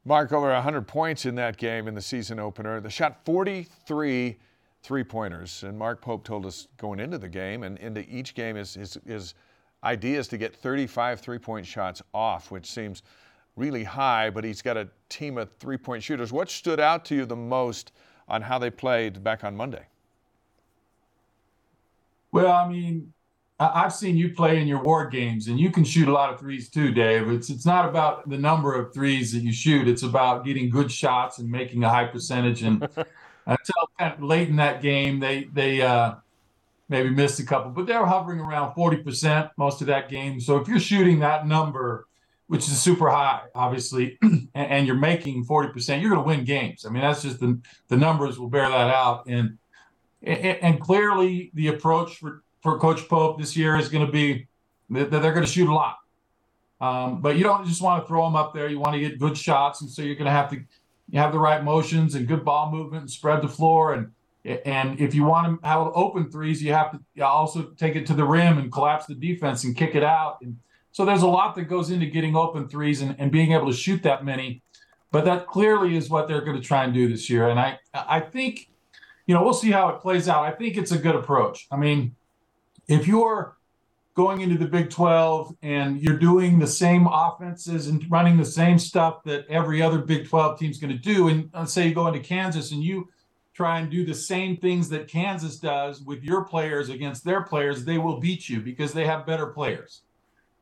Mark 0.06 0.32
over 0.32 0.52
100 0.52 0.88
points 0.88 1.26
in 1.26 1.36
that 1.36 1.58
game 1.58 1.88
in 1.88 1.96
the 1.96 2.02
season 2.02 2.40
opener. 2.40 2.80
They 2.80 2.90
shot 2.90 3.26
43 3.26 4.38
three 4.86 5.04
pointers, 5.04 5.64
and 5.64 5.78
Mark 5.80 6.00
Pope 6.00 6.24
told 6.24 6.46
us 6.46 6.68
going 6.78 7.00
into 7.00 7.18
the 7.18 7.28
game 7.28 7.64
and 7.64 7.80
into 7.80 8.08
each 8.08 8.36
game 8.36 8.56
is 8.56 8.76
his, 8.76 9.00
his 9.08 9.34
idea 9.84 10.20
is 10.20 10.28
to 10.28 10.38
get 10.38 10.56
35 10.56 11.20
three 11.20 11.40
point 11.40 11.66
shots 11.66 12.04
off, 12.14 12.52
which 12.52 12.68
seems 12.68 13.02
really 13.56 13.84
high, 13.84 14.30
but 14.30 14.44
he's 14.44 14.62
got 14.62 14.78
a 14.78 14.88
team 15.10 15.40
of 15.40 15.50
three 15.60 15.78
point 15.78 16.04
shooters. 16.04 16.32
What 16.32 16.52
stood 16.52 16.80
out 16.80 17.04
to 17.06 17.16
you 17.16 17.26
the 17.26 17.36
most 17.36 17.94
on 18.28 18.44
how 18.44 18.60
they 18.60 18.70
played 18.70 19.24
back 19.24 19.44
on 19.44 19.56
Monday? 19.56 19.88
Well, 22.32 22.52
I 22.52 22.70
mean, 22.70 23.12
I've 23.58 23.94
seen 23.94 24.18
you 24.18 24.34
play 24.34 24.62
in 24.62 24.68
your 24.68 24.82
ward 24.82 25.14
games, 25.14 25.48
and 25.48 25.58
you 25.58 25.72
can 25.72 25.86
shoot 25.86 26.10
a 26.10 26.12
lot 26.12 26.34
of 26.34 26.40
threes 26.40 26.70
too, 26.70 26.92
Dave. 26.92 27.30
It's 27.30 27.50
it's 27.50 27.66
not 27.66 27.88
about 27.88 28.28
the 28.28 28.38
number 28.38 28.76
of 28.76 28.94
threes 28.94 29.32
that 29.32 29.40
you 29.40 29.54
shoot; 29.54 29.88
it's 29.88 30.04
about 30.04 30.44
getting 30.44 30.70
good 30.70 30.92
shots 30.92 31.40
and 31.40 31.50
making 31.50 31.84
a 31.84 31.90
high 31.90 32.06
percentage. 32.06 32.64
And 32.64 32.84
until 33.46 33.90
kind 33.98 34.14
of 34.14 34.22
late 34.22 34.50
in 34.50 34.58
that 34.58 34.82
game, 34.82 35.22
they 35.22 35.46
they 35.54 35.82
uh, 35.82 36.16
maybe 36.90 37.10
missed 37.10 37.40
a 37.40 37.46
couple, 37.46 37.72
but 37.72 37.86
they 37.86 37.98
were 37.98 38.06
hovering 38.06 38.42
around 38.42 38.74
forty 38.74 38.98
percent 38.98 39.50
most 39.58 39.80
of 39.80 39.88
that 39.88 40.10
game. 40.10 40.42
So 40.42 40.58
if 40.58 40.68
you're 40.68 40.80
shooting 40.80 41.20
that 41.20 41.48
number, 41.48 42.08
which 42.48 42.68
is 42.68 42.82
super 42.82 43.10
high, 43.10 43.44
obviously, 43.56 44.18
and, 44.22 44.50
and 44.54 44.86
you're 44.86 44.98
making 44.98 45.46
forty 45.46 45.70
percent, 45.70 46.02
you're 46.02 46.12
going 46.12 46.22
to 46.22 46.28
win 46.28 46.44
games. 46.44 46.86
I 46.86 46.90
mean, 46.90 47.04
that's 47.04 47.22
just 47.22 47.40
the 47.40 47.58
the 47.88 47.96
numbers 47.96 48.38
will 48.38 48.50
bear 48.50 48.68
that 48.68 48.94
out. 48.94 49.28
And 49.28 49.60
and, 50.26 50.80
clearly, 50.80 51.52
the 51.54 51.68
approach 51.68 52.18
for, 52.18 52.44
for 52.66 52.80
Coach 52.80 53.08
Pope 53.08 53.40
this 53.40 53.56
year 53.56 53.78
is 53.78 53.90
going 53.90 54.04
to 54.04 54.12
be 54.12 54.48
that 54.90 55.12
they're 55.12 55.34
going 55.34 55.46
to 55.46 55.52
shoot 55.52 55.70
a 55.70 55.74
lot. 55.74 55.98
Um, 56.82 57.22
but 57.22 57.38
you 57.38 57.44
don't 57.44 57.64
just 57.68 57.80
want 57.80 58.04
to 58.04 58.08
throw 58.08 58.26
them 58.26 58.36
up 58.36 58.56
there. 58.56 58.68
You 58.68 58.80
want 58.80 58.96
to 58.96 59.00
get 59.00 59.20
good 59.20 59.38
shots, 59.38 59.82
and 59.82 59.90
so 59.90 60.02
you're 60.02 60.16
going 60.16 60.26
to 60.26 60.32
have 60.32 60.50
to 60.50 60.64
have 61.14 61.32
the 61.32 61.38
right 61.38 61.64
motions 61.64 62.16
and 62.16 62.28
good 62.28 62.44
ball 62.44 62.72
movement 62.72 63.02
and 63.02 63.12
spread 63.12 63.44
the 63.44 63.48
floor. 63.48 63.94
And 63.94 64.12
and 64.66 65.00
if 65.00 65.14
you 65.14 65.26
want 65.26 65.62
to 65.62 65.68
have 65.68 65.92
open 65.94 66.32
threes, 66.32 66.64
you 66.64 66.74
have 66.74 66.98
to 67.16 67.24
also 67.24 67.66
take 67.78 67.96
it 67.96 68.08
to 68.08 68.16
the 68.16 68.26
rim 68.26 68.58
and 68.58 68.72
collapse 68.72 69.06
the 69.06 69.14
defense 69.14 69.64
and 69.64 69.78
kick 69.78 69.94
it 69.94 70.04
out. 70.04 70.40
And 70.42 70.58
so 70.92 71.06
there's 71.06 71.22
a 71.22 71.28
lot 71.28 71.54
that 71.56 71.66
goes 71.66 71.92
into 71.92 72.08
getting 72.08 72.36
open 72.36 72.68
threes 72.68 73.00
and, 73.04 73.16
and 73.20 73.32
being 73.32 73.52
able 73.52 73.68
to 73.68 73.78
shoot 73.78 74.02
that 74.02 74.26
many. 74.26 74.64
But 75.12 75.26
that 75.26 75.46
clearly 75.46 75.96
is 75.96 76.10
what 76.10 76.28
they're 76.28 76.42
going 76.42 76.60
to 76.60 76.68
try 76.68 76.84
and 76.84 76.96
do 76.96 77.08
this 77.08 77.30
year. 77.30 77.48
And 77.48 77.60
I 77.60 77.78
I 77.94 78.22
think 78.22 78.70
you 79.28 79.36
know, 79.36 79.44
we'll 79.44 79.54
see 79.54 79.72
how 79.72 79.90
it 79.90 80.02
plays 80.02 80.28
out. 80.28 80.44
I 80.44 80.52
think 80.52 80.78
it's 80.78 80.92
a 80.92 80.98
good 80.98 81.16
approach. 81.16 81.68
I 81.72 81.78
mean, 81.78 82.16
if 82.88 83.08
you're 83.08 83.56
going 84.16 84.42
into 84.42 84.58
the 84.58 84.66
Big 84.66 84.90
12 84.90 85.56
and 85.62 86.02
you're 86.02 86.18
doing 86.18 86.58
the 86.58 86.68
same 86.68 87.08
offenses 87.12 87.88
and 87.88 88.10
running 88.10 88.38
the 88.38 88.46
same 88.46 88.80
stuff 88.80 89.24
that 89.24 89.46
every 89.50 89.82
other 89.82 90.00
Big 90.00 90.28
12 90.28 90.58
team's 90.58 90.78
going 90.80 90.94
to 90.94 90.98
do, 90.98 91.28
and 91.28 91.50
let's 91.54 91.74
say 91.74 91.88
you 91.88 91.94
go 91.94 92.08
into 92.08 92.22
Kansas 92.22 92.72
and 92.72 92.82
you 92.82 93.10
try 93.54 93.80
and 93.80 93.90
do 93.90 94.06
the 94.06 94.14
same 94.14 94.58
things 94.58 94.90
that 94.90 95.08
Kansas 95.08 95.58
does 95.58 96.02
with 96.02 96.24
your 96.24 96.44
players 96.44 96.90
against 96.90 97.24
their 97.24 97.42
players, 97.42 97.86
they 97.86 97.98
will 97.98 98.20
beat 98.20 98.50
you 98.50 98.62
because 98.62 98.94
they 98.94 99.06
have 99.06 99.26
better 99.26 99.48
players. 99.48 100.02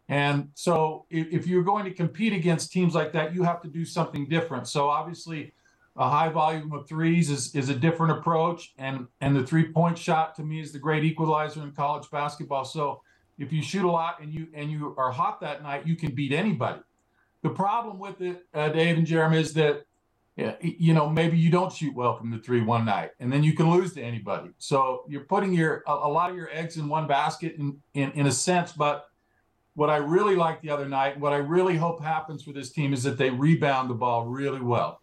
And 0.09 0.49
so 0.53 1.05
if, 1.09 1.27
if 1.31 1.47
you're 1.47 1.63
going 1.63 1.85
to 1.85 1.91
compete 1.91 2.33
against 2.33 2.71
teams 2.71 2.93
like 2.93 3.11
that, 3.13 3.33
you 3.33 3.43
have 3.43 3.61
to 3.61 3.67
do 3.67 3.85
something 3.85 4.27
different. 4.27 4.67
So 4.67 4.89
obviously, 4.89 5.53
a 5.95 6.09
high 6.09 6.29
volume 6.29 6.71
of 6.73 6.87
threes 6.87 7.29
is, 7.29 7.53
is 7.55 7.69
a 7.69 7.75
different 7.75 8.17
approach 8.17 8.73
and 8.77 9.07
and 9.21 9.35
the 9.35 9.45
three 9.45 9.71
point 9.71 9.97
shot 9.97 10.35
to 10.35 10.43
me 10.43 10.59
is 10.59 10.71
the 10.71 10.79
great 10.79 11.03
equalizer 11.03 11.61
in 11.61 11.71
college 11.71 12.09
basketball. 12.09 12.65
So 12.65 13.01
if 13.37 13.51
you 13.53 13.61
shoot 13.61 13.85
a 13.85 13.91
lot 13.91 14.19
and 14.21 14.33
you 14.33 14.47
and 14.53 14.71
you 14.71 14.95
are 14.97 15.11
hot 15.11 15.39
that 15.41 15.61
night 15.61 15.85
you 15.85 15.95
can 15.95 16.15
beat 16.15 16.31
anybody. 16.31 16.79
The 17.43 17.49
problem 17.49 17.99
with 17.99 18.21
it 18.21 18.45
uh, 18.53 18.69
dave 18.69 18.97
and 18.97 19.05
jeremy 19.05 19.39
is 19.39 19.53
that 19.53 19.85
you 20.35 20.95
know 20.95 21.07
maybe 21.07 21.37
you 21.37 21.51
don't 21.51 21.71
shoot 21.71 21.93
well 21.93 22.17
from 22.17 22.31
the 22.31 22.39
three 22.39 22.61
one 22.61 22.85
night 22.85 23.11
and 23.19 23.31
then 23.31 23.43
you 23.43 23.53
can 23.53 23.69
lose 23.69 23.93
to 23.93 24.01
anybody. 24.01 24.49
So 24.57 25.03
you're 25.07 25.25
putting 25.25 25.53
your 25.53 25.83
a, 25.85 25.91
a 25.91 26.09
lot 26.09 26.31
of 26.31 26.35
your 26.35 26.49
eggs 26.51 26.77
in 26.77 26.89
one 26.89 27.05
basket 27.05 27.55
in, 27.59 27.77
in 27.93 28.11
in 28.13 28.25
a 28.25 28.31
sense 28.31 28.71
but 28.71 29.09
what 29.75 29.89
i 29.89 29.97
really 29.97 30.35
like 30.35 30.61
the 30.61 30.69
other 30.69 30.87
night 30.87 31.19
what 31.19 31.33
i 31.33 31.37
really 31.37 31.75
hope 31.75 31.99
happens 31.99 32.43
for 32.43 32.51
this 32.51 32.71
team 32.71 32.93
is 32.93 33.01
that 33.01 33.17
they 33.17 33.31
rebound 33.31 33.89
the 33.89 33.93
ball 33.95 34.23
really 34.25 34.61
well 34.61 35.01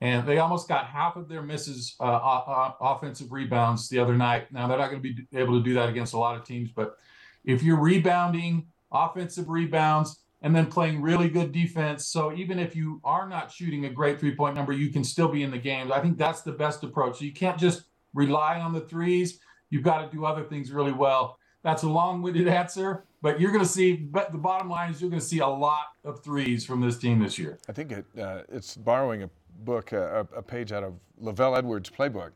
and 0.00 0.26
they 0.26 0.38
almost 0.38 0.68
got 0.68 0.86
half 0.86 1.16
of 1.16 1.28
their 1.28 1.42
misses 1.42 1.94
uh, 2.00 2.70
offensive 2.80 3.32
rebounds 3.32 3.88
the 3.88 3.98
other 3.98 4.16
night. 4.16 4.50
Now 4.52 4.66
they're 4.66 4.78
not 4.78 4.90
going 4.90 5.02
to 5.02 5.14
be 5.14 5.26
able 5.32 5.58
to 5.58 5.62
do 5.62 5.74
that 5.74 5.88
against 5.88 6.14
a 6.14 6.18
lot 6.18 6.36
of 6.36 6.44
teams, 6.44 6.70
but 6.74 6.96
if 7.44 7.62
you're 7.62 7.80
rebounding 7.80 8.66
offensive 8.92 9.48
rebounds 9.48 10.20
and 10.42 10.54
then 10.54 10.66
playing 10.66 11.02
really 11.02 11.28
good 11.28 11.52
defense. 11.52 12.06
So 12.06 12.32
even 12.32 12.58
if 12.58 12.74
you 12.74 13.00
are 13.04 13.28
not 13.28 13.52
shooting 13.52 13.84
a 13.84 13.90
great 13.90 14.18
three 14.18 14.34
point 14.34 14.54
number, 14.54 14.72
you 14.72 14.90
can 14.90 15.04
still 15.04 15.28
be 15.28 15.42
in 15.42 15.50
the 15.50 15.58
games. 15.58 15.90
I 15.90 16.00
think 16.00 16.18
that's 16.18 16.42
the 16.42 16.52
best 16.52 16.82
approach. 16.82 17.18
So 17.18 17.24
you 17.24 17.32
can't 17.32 17.58
just 17.58 17.84
rely 18.14 18.58
on 18.58 18.72
the 18.72 18.80
threes. 18.80 19.38
You've 19.68 19.84
got 19.84 20.10
to 20.10 20.16
do 20.16 20.24
other 20.24 20.44
things 20.44 20.72
really 20.72 20.92
well. 20.92 21.38
That's 21.62 21.82
a 21.82 21.88
long 21.88 22.22
winded 22.22 22.48
answer, 22.62 23.04
but 23.20 23.38
you're 23.38 23.52
going 23.52 23.64
to 23.64 23.70
see, 23.70 23.94
but 23.96 24.32
the 24.32 24.38
bottom 24.38 24.68
line 24.70 24.90
is 24.90 25.00
you're 25.00 25.10
going 25.10 25.20
to 25.20 25.26
see 25.26 25.40
a 25.40 25.46
lot 25.46 25.88
of 26.04 26.24
threes 26.24 26.64
from 26.64 26.80
this 26.80 26.96
team 26.96 27.22
this 27.22 27.38
year. 27.38 27.58
I 27.68 27.72
think 27.72 27.92
it, 27.92 28.06
uh, 28.18 28.42
it's 28.48 28.76
borrowing 28.76 29.24
a 29.24 29.30
book, 29.64 29.92
uh, 29.92 30.24
a 30.34 30.42
page 30.42 30.72
out 30.72 30.84
of 30.84 30.94
LaVell 31.22 31.58
Edwards' 31.58 31.90
playbook. 31.90 32.32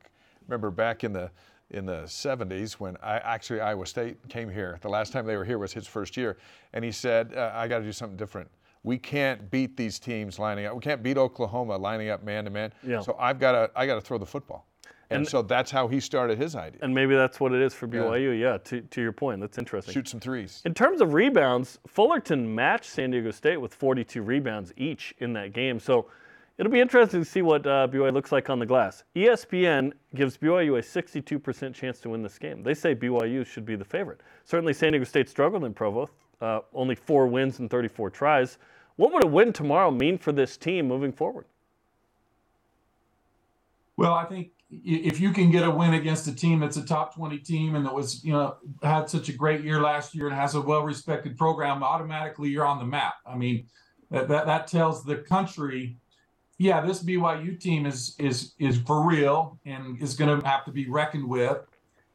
Remember 0.46 0.70
back 0.70 1.04
in 1.04 1.12
the 1.12 1.30
in 1.70 1.86
the 1.86 2.02
70s 2.02 2.74
when 2.74 2.96
I 3.02 3.16
actually 3.18 3.60
Iowa 3.60 3.86
State 3.86 4.16
came 4.28 4.50
here. 4.50 4.78
The 4.82 4.88
last 4.88 5.12
time 5.12 5.26
they 5.26 5.36
were 5.36 5.44
here 5.44 5.58
was 5.58 5.72
his 5.72 5.86
first 5.86 6.16
year, 6.16 6.36
and 6.72 6.84
he 6.84 6.92
said, 6.92 7.34
uh, 7.34 7.52
"I 7.54 7.68
got 7.68 7.78
to 7.78 7.84
do 7.84 7.92
something 7.92 8.16
different. 8.16 8.50
We 8.82 8.98
can't 8.98 9.50
beat 9.50 9.76
these 9.76 9.98
teams 9.98 10.38
lining 10.38 10.66
up. 10.66 10.74
We 10.74 10.80
can't 10.80 11.02
beat 11.02 11.16
Oklahoma 11.16 11.76
lining 11.76 12.10
up 12.10 12.22
man 12.22 12.44
to 12.44 12.50
man. 12.50 12.72
So 13.02 13.16
I've 13.18 13.38
got 13.38 13.52
to 13.52 13.70
I 13.74 13.86
got 13.86 13.94
to 13.94 14.00
throw 14.00 14.18
the 14.18 14.26
football." 14.26 14.66
And, 15.10 15.18
and, 15.18 15.28
so 15.28 15.42
that's 15.42 15.70
how 15.70 15.86
he 15.86 16.00
started 16.00 16.38
his 16.38 16.56
idea. 16.56 16.80
And 16.82 16.94
maybe 16.94 17.14
that's 17.14 17.38
what 17.38 17.52
it 17.52 17.60
is 17.60 17.74
for 17.74 17.86
BYU. 17.86 18.38
Yeah, 18.38 18.52
yeah 18.52 18.58
to, 18.58 18.80
to 18.80 19.02
your 19.02 19.12
point, 19.12 19.40
that's 19.40 19.58
interesting. 19.58 19.92
Shoot 19.92 20.08
some 20.08 20.18
threes. 20.18 20.62
In 20.64 20.72
terms 20.72 21.02
of 21.02 21.12
rebounds, 21.12 21.78
Fullerton 21.86 22.52
matched 22.52 22.86
San 22.86 23.10
Diego 23.10 23.30
State 23.30 23.58
with 23.58 23.74
42 23.74 24.22
rebounds 24.22 24.72
each 24.76 25.14
in 25.18 25.34
that 25.34 25.52
game. 25.52 25.78
So 25.78 26.06
It'll 26.57 26.70
be 26.70 26.80
interesting 26.80 27.20
to 27.20 27.28
see 27.28 27.42
what 27.42 27.66
uh, 27.66 27.88
BYU 27.90 28.12
looks 28.12 28.30
like 28.30 28.48
on 28.48 28.61
the 28.61 28.66
glass. 28.66 29.02
ESPN 29.16 29.92
gives 30.14 30.36
BYU 30.36 30.78
a 30.78 30.82
62% 30.82 31.74
chance 31.74 31.98
to 32.00 32.11
win 32.11 32.22
this 32.22 32.38
game. 32.38 32.62
They 32.62 32.74
say 32.74 32.94
BYU 32.94 33.44
should 33.44 33.66
be 33.66 33.74
the 33.74 33.84
favorite. 33.84 34.20
Certainly, 34.44 34.74
San 34.74 34.92
Diego 34.92 35.05
State 35.05 35.28
struggled 35.28 35.64
in 35.64 35.74
Provo, 35.74 36.09
uh, 36.40 36.61
only 36.72 36.94
four 36.94 37.26
wins 37.26 37.59
and 37.59 37.68
34 37.68 38.11
tries. 38.11 38.59
What 38.96 39.12
would 39.12 39.24
a 39.24 39.26
win 39.26 39.52
tomorrow 39.52 39.90
mean 39.90 40.16
for 40.16 40.30
this 40.30 40.57
team 40.57 40.86
moving 40.86 41.11
forward? 41.11 41.46
Well, 43.96 44.14
I 44.14 44.24
think 44.24 44.50
if 44.70 45.18
you 45.18 45.32
can 45.32 45.50
get 45.50 45.64
a 45.64 45.70
win 45.70 45.94
against 45.94 46.28
a 46.28 46.34
team 46.34 46.61
that's 46.61 46.76
a 46.76 46.84
top 46.84 47.16
20 47.16 47.38
team 47.38 47.74
and 47.74 47.84
that 47.84 47.94
was, 47.94 48.24
you 48.24 48.32
know, 48.32 48.57
had 48.82 49.09
such 49.09 49.28
a 49.28 49.32
great 49.32 49.62
year 49.62 49.80
last 49.80 50.14
year 50.14 50.28
and 50.28 50.36
has 50.36 50.55
a 50.55 50.61
well-respected 50.61 51.36
program, 51.36 51.82
automatically 51.82 52.48
you're 52.48 52.66
on 52.66 52.78
the 52.78 52.84
map. 52.84 53.14
I 53.26 53.36
mean, 53.36 53.66
that, 54.11 54.28
that, 54.28 54.46
that 54.46 54.68
tells 54.68 55.05
the 55.05 55.16
country 55.16 55.96
yeah, 56.64 56.80
this 56.80 57.02
BYU 57.02 57.60
team 57.60 57.84
is 57.84 58.16
is 58.18 58.54
is 58.58 58.78
for 58.86 59.06
real 59.06 59.58
and 59.66 60.00
is 60.00 60.14
going 60.14 60.40
to 60.40 60.46
have 60.46 60.64
to 60.64 60.72
be 60.72 60.88
reckoned 60.88 61.28
with. 61.28 61.58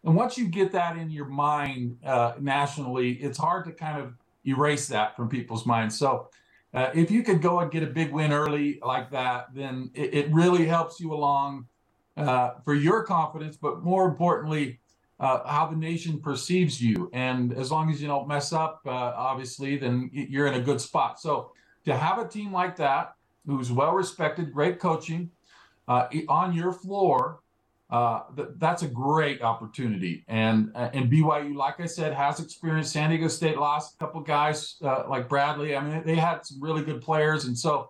And 0.04 0.16
once 0.16 0.40
you 0.40 0.48
get 0.48 0.72
that 0.72 0.98
in 0.98 1.12
your 1.12 1.28
mind 1.28 2.00
uh, 2.04 2.34
nationally, 2.40 3.12
it's 3.12 3.38
hard 3.38 3.66
to 3.66 3.72
kind 3.72 4.02
of 4.02 4.16
erase 4.48 4.88
that 4.88 5.16
from 5.16 5.30
people's 5.30 5.68
minds. 5.68 6.00
So, 6.00 6.30
uh, 6.74 6.90
if 6.96 7.12
you 7.12 7.22
could 7.22 7.44
go 7.44 7.60
and 7.60 7.70
get 7.70 7.84
a 7.84 7.88
big 7.88 8.12
win 8.12 8.34
early 8.34 8.80
like 8.82 9.12
that, 9.12 9.54
then 9.54 9.92
it, 9.94 10.16
it 10.16 10.32
really 10.32 10.66
helps 10.66 11.00
you 11.00 11.14
along 11.14 11.68
uh, 12.18 12.54
for 12.66 12.74
your 12.74 13.04
confidence, 13.04 13.56
but 13.56 13.84
more 13.84 14.06
importantly, 14.06 14.80
uh, 15.20 15.48
how 15.48 15.68
the 15.68 15.76
nation 15.76 16.20
perceives 16.20 16.82
you. 16.82 17.08
And 17.14 17.54
as 17.54 17.70
long 17.70 17.92
as 17.92 18.02
you 18.02 18.08
don't 18.08 18.28
mess 18.28 18.52
up, 18.52 18.82
uh, 18.88 18.90
obviously, 18.90 19.78
then 19.78 20.10
you're 20.12 20.48
in 20.48 20.56
a 20.56 20.62
good 20.62 20.82
spot. 20.82 21.20
So, 21.20 21.52
to 21.86 21.96
have 21.96 22.18
a 22.18 22.28
team 22.28 22.52
like 22.52 22.76
that 22.78 23.14
who's 23.46 23.72
well 23.72 23.94
respected, 23.94 24.54
great 24.54 24.80
coaching 24.80 25.32
uh, 25.88 26.08
on 26.28 26.54
your 26.54 26.72
floor, 26.72 27.40
uh, 27.90 28.22
th- 28.36 28.50
that's 28.58 28.84
a 28.84 28.88
great 28.88 29.42
opportunity. 29.42 30.24
And 30.28 30.72
uh, 30.76 30.90
and 30.94 31.12
BYU, 31.12 31.56
like 31.56 31.80
I 31.80 31.86
said, 31.86 32.14
has 32.14 32.40
experienced. 32.40 32.94
San 32.94 33.10
Diego 33.10 33.28
State 33.28 33.58
lost 33.58 33.96
a 33.96 33.98
couple 33.98 34.22
guys 34.22 34.76
uh, 34.84 35.06
like 35.10 35.28
Bradley. 35.28 35.76
I 35.76 35.82
mean, 35.82 36.04
they 36.06 36.16
had 36.16 36.46
some 36.46 36.62
really 36.62 36.84
good 36.84 37.02
players, 37.02 37.46
and 37.46 37.58
so 37.58 37.90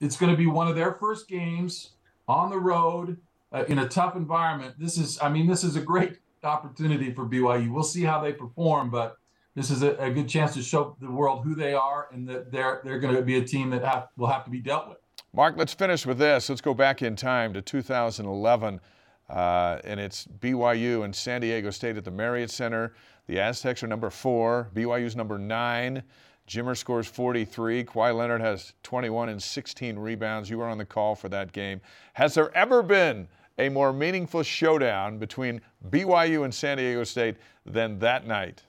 it's 0.00 0.16
going 0.16 0.30
to 0.30 0.36
be 0.36 0.46
one 0.46 0.68
of 0.68 0.76
their 0.76 0.92
first 0.92 1.28
games 1.28 1.90
on 2.28 2.50
the 2.50 2.58
road 2.58 3.16
uh, 3.52 3.64
in 3.68 3.78
a 3.78 3.88
tough 3.88 4.14
environment. 4.14 4.74
This 4.78 4.98
is, 4.98 5.18
I 5.20 5.28
mean, 5.28 5.46
this 5.46 5.64
is 5.64 5.76
a 5.76 5.80
great 5.80 6.18
opportunity 6.44 7.12
for 7.12 7.24
BYU. 7.24 7.70
We'll 7.70 7.82
see 7.82 8.04
how 8.04 8.20
they 8.20 8.32
perform, 8.32 8.90
but 8.90 9.16
this 9.58 9.70
is 9.70 9.82
a, 9.82 9.96
a, 9.96 10.10
good 10.10 10.28
chance 10.28 10.54
to 10.54 10.62
show 10.62 10.96
the 11.00 11.10
world 11.10 11.44
who 11.44 11.54
they 11.54 11.74
are 11.74 12.08
and 12.12 12.28
that 12.28 12.52
they're 12.52 12.80
they're 12.84 13.00
going 13.00 13.16
to 13.16 13.22
be 13.22 13.38
a 13.38 13.44
team 13.44 13.70
that 13.70 13.82
have, 13.84 14.08
will 14.16 14.28
have 14.28 14.44
to 14.44 14.50
be 14.50 14.60
dealt 14.60 14.88
with. 14.88 14.98
Mark, 15.32 15.56
let's 15.56 15.74
finish 15.74 16.06
with 16.06 16.18
this. 16.18 16.48
Let's 16.48 16.60
go 16.60 16.74
back 16.74 17.02
in 17.02 17.16
time 17.16 17.52
to 17.54 17.60
2011, 17.60 18.80
uh, 19.28 19.78
and 19.84 20.00
it's 20.00 20.26
BYU 20.40 21.04
and 21.04 21.14
San 21.14 21.40
Diego 21.40 21.70
State 21.70 21.96
at 21.96 22.04
the 22.04 22.10
Marriott 22.10 22.50
Center. 22.50 22.94
The 23.26 23.40
Aztecs 23.40 23.82
are 23.82 23.88
number 23.88 24.10
four. 24.10 24.70
BYU's 24.74 25.16
number 25.16 25.38
nine. 25.38 26.02
Jimmer 26.48 26.76
scores 26.76 27.06
43. 27.06 27.84
Kawhi 27.84 28.16
Leonard 28.16 28.40
has 28.40 28.72
21 28.84 29.28
and 29.28 29.42
16 29.42 29.98
rebounds. 29.98 30.48
You 30.48 30.58
were 30.58 30.68
on 30.68 30.78
the 30.78 30.86
call 30.86 31.14
for 31.14 31.28
that 31.28 31.52
game. 31.52 31.80
Has 32.14 32.32
there 32.32 32.56
ever 32.56 32.82
been 32.82 33.28
a 33.58 33.68
more 33.68 33.92
meaningful 33.92 34.42
showdown 34.42 35.18
between 35.18 35.60
BYU 35.90 36.44
and 36.44 36.54
San 36.54 36.78
Diego 36.78 37.04
State 37.04 37.36
than 37.66 37.98
that 37.98 38.26
night? 38.26 38.62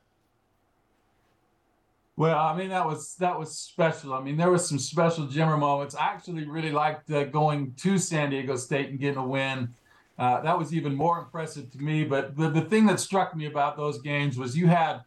Well, 2.19 2.37
I 2.37 2.53
mean 2.53 2.67
that 2.67 2.85
was 2.85 3.15
that 3.19 3.39
was 3.39 3.57
special. 3.57 4.13
I 4.13 4.21
mean 4.21 4.35
there 4.35 4.51
was 4.51 4.67
some 4.67 4.77
special 4.77 5.25
Jimmer 5.25 5.57
moments. 5.57 5.95
I 5.95 6.07
actually 6.07 6.43
really 6.43 6.73
liked 6.73 7.09
uh, 7.09 7.23
going 7.23 7.73
to 7.75 7.97
San 7.97 8.31
Diego 8.31 8.57
State 8.57 8.89
and 8.89 8.99
getting 8.99 9.19
a 9.19 9.25
win. 9.25 9.73
Uh, 10.17 10.41
that 10.41 10.59
was 10.59 10.73
even 10.73 10.93
more 10.93 11.17
impressive 11.17 11.71
to 11.71 11.77
me. 11.77 12.03
But 12.03 12.35
the, 12.35 12.49
the 12.49 12.59
thing 12.59 12.87
that 12.87 12.99
struck 12.99 13.37
me 13.37 13.45
about 13.45 13.77
those 13.77 14.01
games 14.01 14.37
was 14.37 14.57
you 14.57 14.67
had 14.67 14.99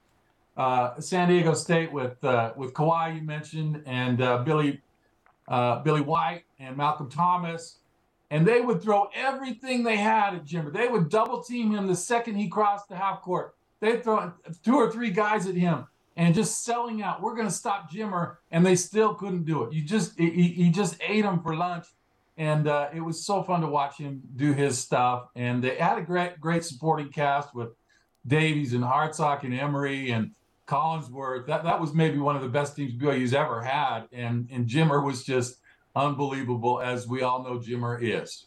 uh, 0.57 0.99
San 1.01 1.29
Diego 1.29 1.53
State 1.53 1.93
with 1.93 2.25
uh, 2.25 2.55
with 2.57 2.73
Kawhi 2.73 3.17
you 3.17 3.21
mentioned 3.21 3.83
and 3.85 4.23
uh, 4.23 4.39
Billy 4.39 4.81
uh, 5.49 5.81
Billy 5.81 6.01
White 6.01 6.45
and 6.59 6.79
Malcolm 6.79 7.11
Thomas, 7.11 7.77
and 8.31 8.47
they 8.47 8.63
would 8.63 8.81
throw 8.81 9.11
everything 9.15 9.85
they 9.85 9.99
had 9.99 10.33
at 10.33 10.47
Jimmer. 10.47 10.73
They 10.73 10.89
would 10.89 11.11
double 11.11 11.43
team 11.43 11.73
him 11.73 11.89
the 11.89 11.95
second 11.95 12.37
he 12.37 12.49
crossed 12.49 12.89
the 12.89 12.97
half 12.97 13.21
court. 13.21 13.55
They'd 13.81 14.03
throw 14.03 14.33
two 14.65 14.77
or 14.77 14.91
three 14.91 15.11
guys 15.11 15.47
at 15.47 15.57
him 15.57 15.85
and 16.17 16.35
just 16.35 16.65
selling 16.65 17.03
out. 17.03 17.23
We're 17.23 17.35
going 17.35 17.49
to 17.49 17.55
stop 17.55 17.91
Jimmer, 17.91 18.37
and 18.51 18.65
they 18.65 18.77
still 18.77 19.15
couldn't 19.15 19.45
do 19.45 19.65
it. 19.65 19.73
You 19.73 19.83
just 19.83 20.19
he, 20.19 20.49
he 20.49 20.71
just 20.71 20.97
ate 21.07 21.23
them 21.23 21.43
for 21.43 21.55
lunch, 21.57 21.87
and 22.37 22.69
uh, 22.69 22.89
it 22.95 23.01
was 23.01 23.25
so 23.25 23.43
fun 23.43 23.61
to 23.63 23.67
watch 23.67 23.99
him 23.99 24.23
do 24.37 24.53
his 24.53 24.79
stuff. 24.79 25.29
And 25.35 25.63
they 25.63 25.77
had 25.77 25.99
a 25.99 26.03
great 26.03 26.41
great 26.41 26.65
supporting 26.65 27.11
cast 27.11 27.55
with 27.55 27.71
Davies 28.27 28.75
and 28.75 28.85
Hartsock 28.85 29.45
and 29.45 29.55
Emery 29.55 30.11
and 30.11 30.33
Collinsworth. 30.67 31.47
That 31.47 31.65
that 31.65 31.81
was 31.81 31.95
maybe 31.95 32.19
one 32.19 32.37
of 32.37 32.43
the 32.43 32.49
best 32.49 32.77
teams 32.77 32.95
BYU's 32.95 33.35
ever 33.35 33.63
had, 33.63 34.03
and 34.13 34.49
and 34.51 34.67
Jimmer 34.67 35.05
was 35.05 35.25
just 35.25 35.57
unbelievable, 35.95 36.81
as 36.81 37.07
we 37.07 37.23
all 37.23 37.43
know 37.43 37.59
Jimmer 37.59 38.01
is. 38.03 38.47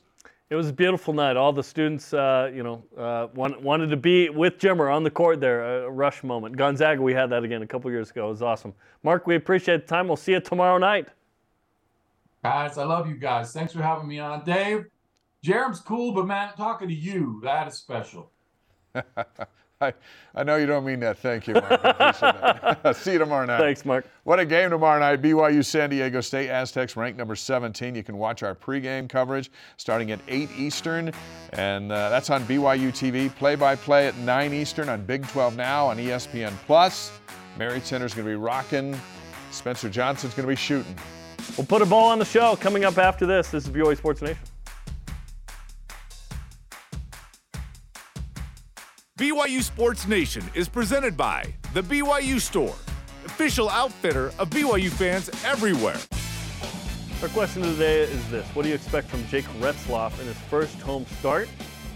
It 0.50 0.56
was 0.56 0.70
a 0.70 0.74
beautiful 0.74 1.14
night. 1.14 1.38
All 1.38 1.52
the 1.52 1.64
students, 1.64 2.14
uh, 2.14 2.52
you 2.54 2.62
know, 2.62 2.84
uh, 2.96 3.28
wanted 3.34 3.88
to 3.88 3.98
be 3.98 4.30
with 4.30 4.60
Jimmer 4.60 4.94
on 4.94 5.04
the 5.04 5.10
court 5.10 5.42
there. 5.42 5.86
A 5.86 5.90
rush 5.90 6.24
moment. 6.24 6.56
Gonzaga, 6.56 7.02
we 7.02 7.14
had 7.14 7.32
that 7.32 7.44
again 7.44 7.64
a 7.64 7.68
couple 7.68 7.90
years 7.90 8.12
ago. 8.12 8.28
It 8.28 8.30
was 8.30 8.42
awesome. 8.44 8.74
Mark, 9.02 9.26
we 9.26 9.36
appreciate 9.36 9.88
the 9.88 9.88
time. 9.88 10.08
We'll 10.08 10.18
see 10.18 10.34
you 10.34 10.40
tomorrow 10.40 10.78
night. 10.78 11.08
Guys, 12.44 12.78
I 12.78 12.84
love 12.84 13.10
you 13.10 13.16
guys. 13.16 13.52
Thanks 13.54 13.74
for 13.74 13.82
having 13.82 14.08
me 14.08 14.20
on. 14.20 14.44
Dave, 14.44 14.86
Jarom's 15.44 15.80
cool, 15.80 16.14
but 16.14 16.28
man, 16.28 16.54
talking 16.56 16.90
to 16.90 16.94
you, 16.94 17.42
that 17.44 17.68
is 17.68 17.74
special. 17.74 18.30
I, 19.82 19.94
I 20.34 20.44
know 20.44 20.56
you 20.56 20.66
don't 20.66 20.86
mean 20.86 21.02
that. 21.02 21.18
Thank 21.18 21.48
you, 21.48 21.56
Mark. 21.56 22.96
See 22.96 23.14
you 23.14 23.20
tomorrow 23.20 23.46
night. 23.46 23.60
Thanks, 23.60 23.84
Mark. 23.84 24.08
What 24.24 24.40
a 24.40 24.46
game 24.46 24.70
tomorrow 24.70 25.00
night. 25.00 25.22
BYU 25.22 25.66
San 25.66 25.90
Diego 25.90 26.22
State 26.22 26.50
Aztecs 26.50 26.96
ranked 26.96 27.18
number 27.18 27.36
17. 27.36 27.94
You 27.94 28.02
can 28.04 28.18
watch 28.18 28.42
our 28.42 28.56
pregame 28.56 29.10
coverage 29.10 29.52
starting 29.76 30.12
at 30.12 30.22
8 30.30 30.50
Eastern, 30.58 31.12
and 31.52 31.92
uh, 31.92 32.10
that's 32.10 32.30
on 32.30 32.46
BYU 32.46 32.90
TV. 32.90 33.34
Play 33.36 33.56
by 33.56 33.76
play 33.76 34.08
at 34.08 34.16
9 34.18 34.54
Eastern 34.54 34.88
on 34.88 35.06
Big 35.06 35.28
12 35.28 35.58
Now 35.58 35.88
on 35.88 35.98
ESPN 35.98 36.54
Plus. 36.66 37.12
Marriott 37.58 37.86
Center's 37.86 38.14
going 38.14 38.26
to 38.26 38.32
be 38.32 38.38
rocking. 38.38 38.98
Spencer 39.52 39.90
Johnson's 39.90 40.34
going 40.34 40.48
to 40.48 40.52
be 40.52 40.56
shooting. 40.56 40.96
We'll 41.58 41.68
put 41.68 41.82
a 41.82 41.86
ball 41.86 42.10
on 42.10 42.20
the 42.20 42.26
show 42.26 42.56
coming 42.56 42.86
up 42.86 42.98
after 42.98 43.26
this. 43.26 43.50
This 43.50 43.66
is 43.66 43.70
BYU 43.70 43.98
Sports 43.98 44.22
Nation. 44.22 44.38
BYU 49.18 49.64
Sports 49.64 50.10
Nation 50.10 50.44
is 50.56 50.68
presented 50.68 51.16
by 51.16 51.46
The 51.74 51.82
BYU 51.82 52.38
Store, 52.38 52.76
official 53.24 53.70
outfitter 53.70 54.34
of 54.38 54.50
BYU 54.50 54.90
fans 54.90 55.30
everywhere. 55.46 55.96
Our 57.22 57.30
question 57.30 57.64
of 57.64 57.78
the 57.78 57.82
day 57.82 58.02
is 58.02 58.30
this 58.30 58.46
What 58.50 58.64
do 58.64 58.68
you 58.68 58.76
expect 58.76 59.08
from 59.08 59.26
Jake 59.28 59.46
Retzlaff 59.62 60.20
in 60.20 60.28
his 60.28 60.36
first 60.50 60.82
home 60.82 61.06
start? 61.20 61.48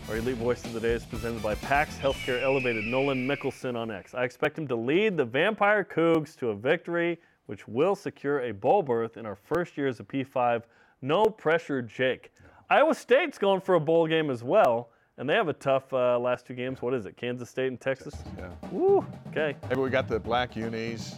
Our 0.07 0.15
elite 0.15 0.37
voice 0.37 0.63
of 0.63 0.71
the 0.71 0.79
day 0.79 0.93
is 0.93 1.03
presented 1.03 1.43
by 1.43 1.55
PAX 1.55 1.97
Healthcare 1.97 2.41
Elevated 2.41 2.85
Nolan 2.85 3.27
Mickelson 3.27 3.75
on 3.75 3.91
X. 3.91 4.13
I 4.13 4.23
expect 4.23 4.57
him 4.57 4.65
to 4.69 4.77
lead 4.77 5.17
the 5.17 5.25
Vampire 5.25 5.83
Cougs 5.83 6.37
to 6.37 6.51
a 6.51 6.55
victory, 6.55 7.19
which 7.47 7.67
will 7.67 7.95
secure 7.97 8.43
a 8.43 8.53
bowl 8.53 8.81
berth 8.81 9.17
in 9.17 9.25
our 9.25 9.35
first 9.35 9.75
year 9.75 9.87
as 9.87 9.99
a 9.99 10.05
P5. 10.05 10.63
No 11.01 11.25
pressure, 11.25 11.81
Jake. 11.81 12.31
Iowa 12.69 12.95
State's 12.95 13.37
going 13.37 13.59
for 13.59 13.75
a 13.75 13.79
bowl 13.81 14.07
game 14.07 14.29
as 14.29 14.41
well. 14.41 14.91
And 15.19 15.29
they 15.29 15.33
have 15.33 15.49
a 15.49 15.53
tough 15.53 15.91
uh, 15.91 16.17
last 16.17 16.45
two 16.47 16.53
games. 16.53 16.81
What 16.81 16.93
is 16.93 17.05
it? 17.05 17.17
Kansas 17.17 17.49
State 17.49 17.67
and 17.67 17.79
Texas? 17.79 18.13
Yeah. 18.37 18.47
Woo. 18.71 19.05
Okay. 19.27 19.53
Maybe 19.67 19.81
we 19.81 19.89
got 19.89 20.07
the 20.07 20.17
black 20.17 20.55
unis, 20.55 21.17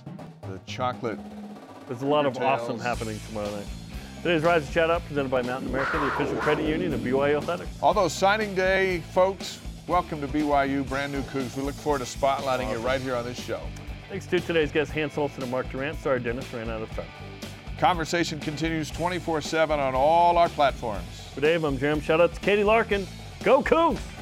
the 0.49 0.59
chocolate 0.65 1.19
There's 1.87 2.01
a 2.01 2.07
lot 2.07 2.25
of 2.25 2.35
awesome 2.39 2.79
happening 2.79 3.19
tomorrow 3.27 3.51
night. 3.51 3.67
Today's 4.23 4.41
Rise 4.41 4.65
and 4.65 4.73
Chat 4.73 4.89
Up, 4.89 5.05
presented 5.05 5.29
by 5.29 5.43
Mountain 5.43 5.69
America, 5.69 5.99
the 5.99 6.07
official 6.07 6.35
credit 6.37 6.65
union 6.65 6.95
of 6.95 7.01
BYU 7.01 7.37
Athletics. 7.37 7.69
Although 7.83 8.07
signing 8.07 8.55
day, 8.55 9.03
folks, 9.11 9.59
welcome 9.85 10.19
to 10.21 10.27
BYU, 10.27 10.87
brand 10.89 11.11
new 11.11 11.21
Cougs. 11.21 11.55
We 11.55 11.61
look 11.61 11.75
forward 11.75 11.99
to 11.99 12.05
spotlighting 12.05 12.71
you 12.71 12.79
right 12.79 13.01
here 13.01 13.15
on 13.15 13.23
this 13.23 13.39
show. 13.39 13.61
Thanks 14.09 14.25
to 14.27 14.39
today's 14.39 14.71
guests, 14.71 14.91
Hans 14.91 15.15
Olsen 15.15 15.43
and 15.43 15.51
Mark 15.51 15.71
Durrant. 15.71 15.99
Sorry, 15.99 16.19
Dennis 16.19 16.51
ran 16.51 16.71
out 16.71 16.81
of 16.81 16.89
time. 16.95 17.05
Conversation 17.77 18.39
continues 18.39 18.89
24 18.89 19.41
7 19.41 19.79
on 19.79 19.93
all 19.93 20.39
our 20.39 20.49
platforms. 20.49 21.05
For 21.35 21.41
Dave, 21.41 21.63
I'm 21.63 21.77
Jarom. 21.77 22.01
Shout 22.01 22.19
out 22.19 22.33
to 22.33 22.39
Katie 22.39 22.63
Larkin. 22.63 23.05
Go 23.43 23.63
Cougs! 23.63 24.20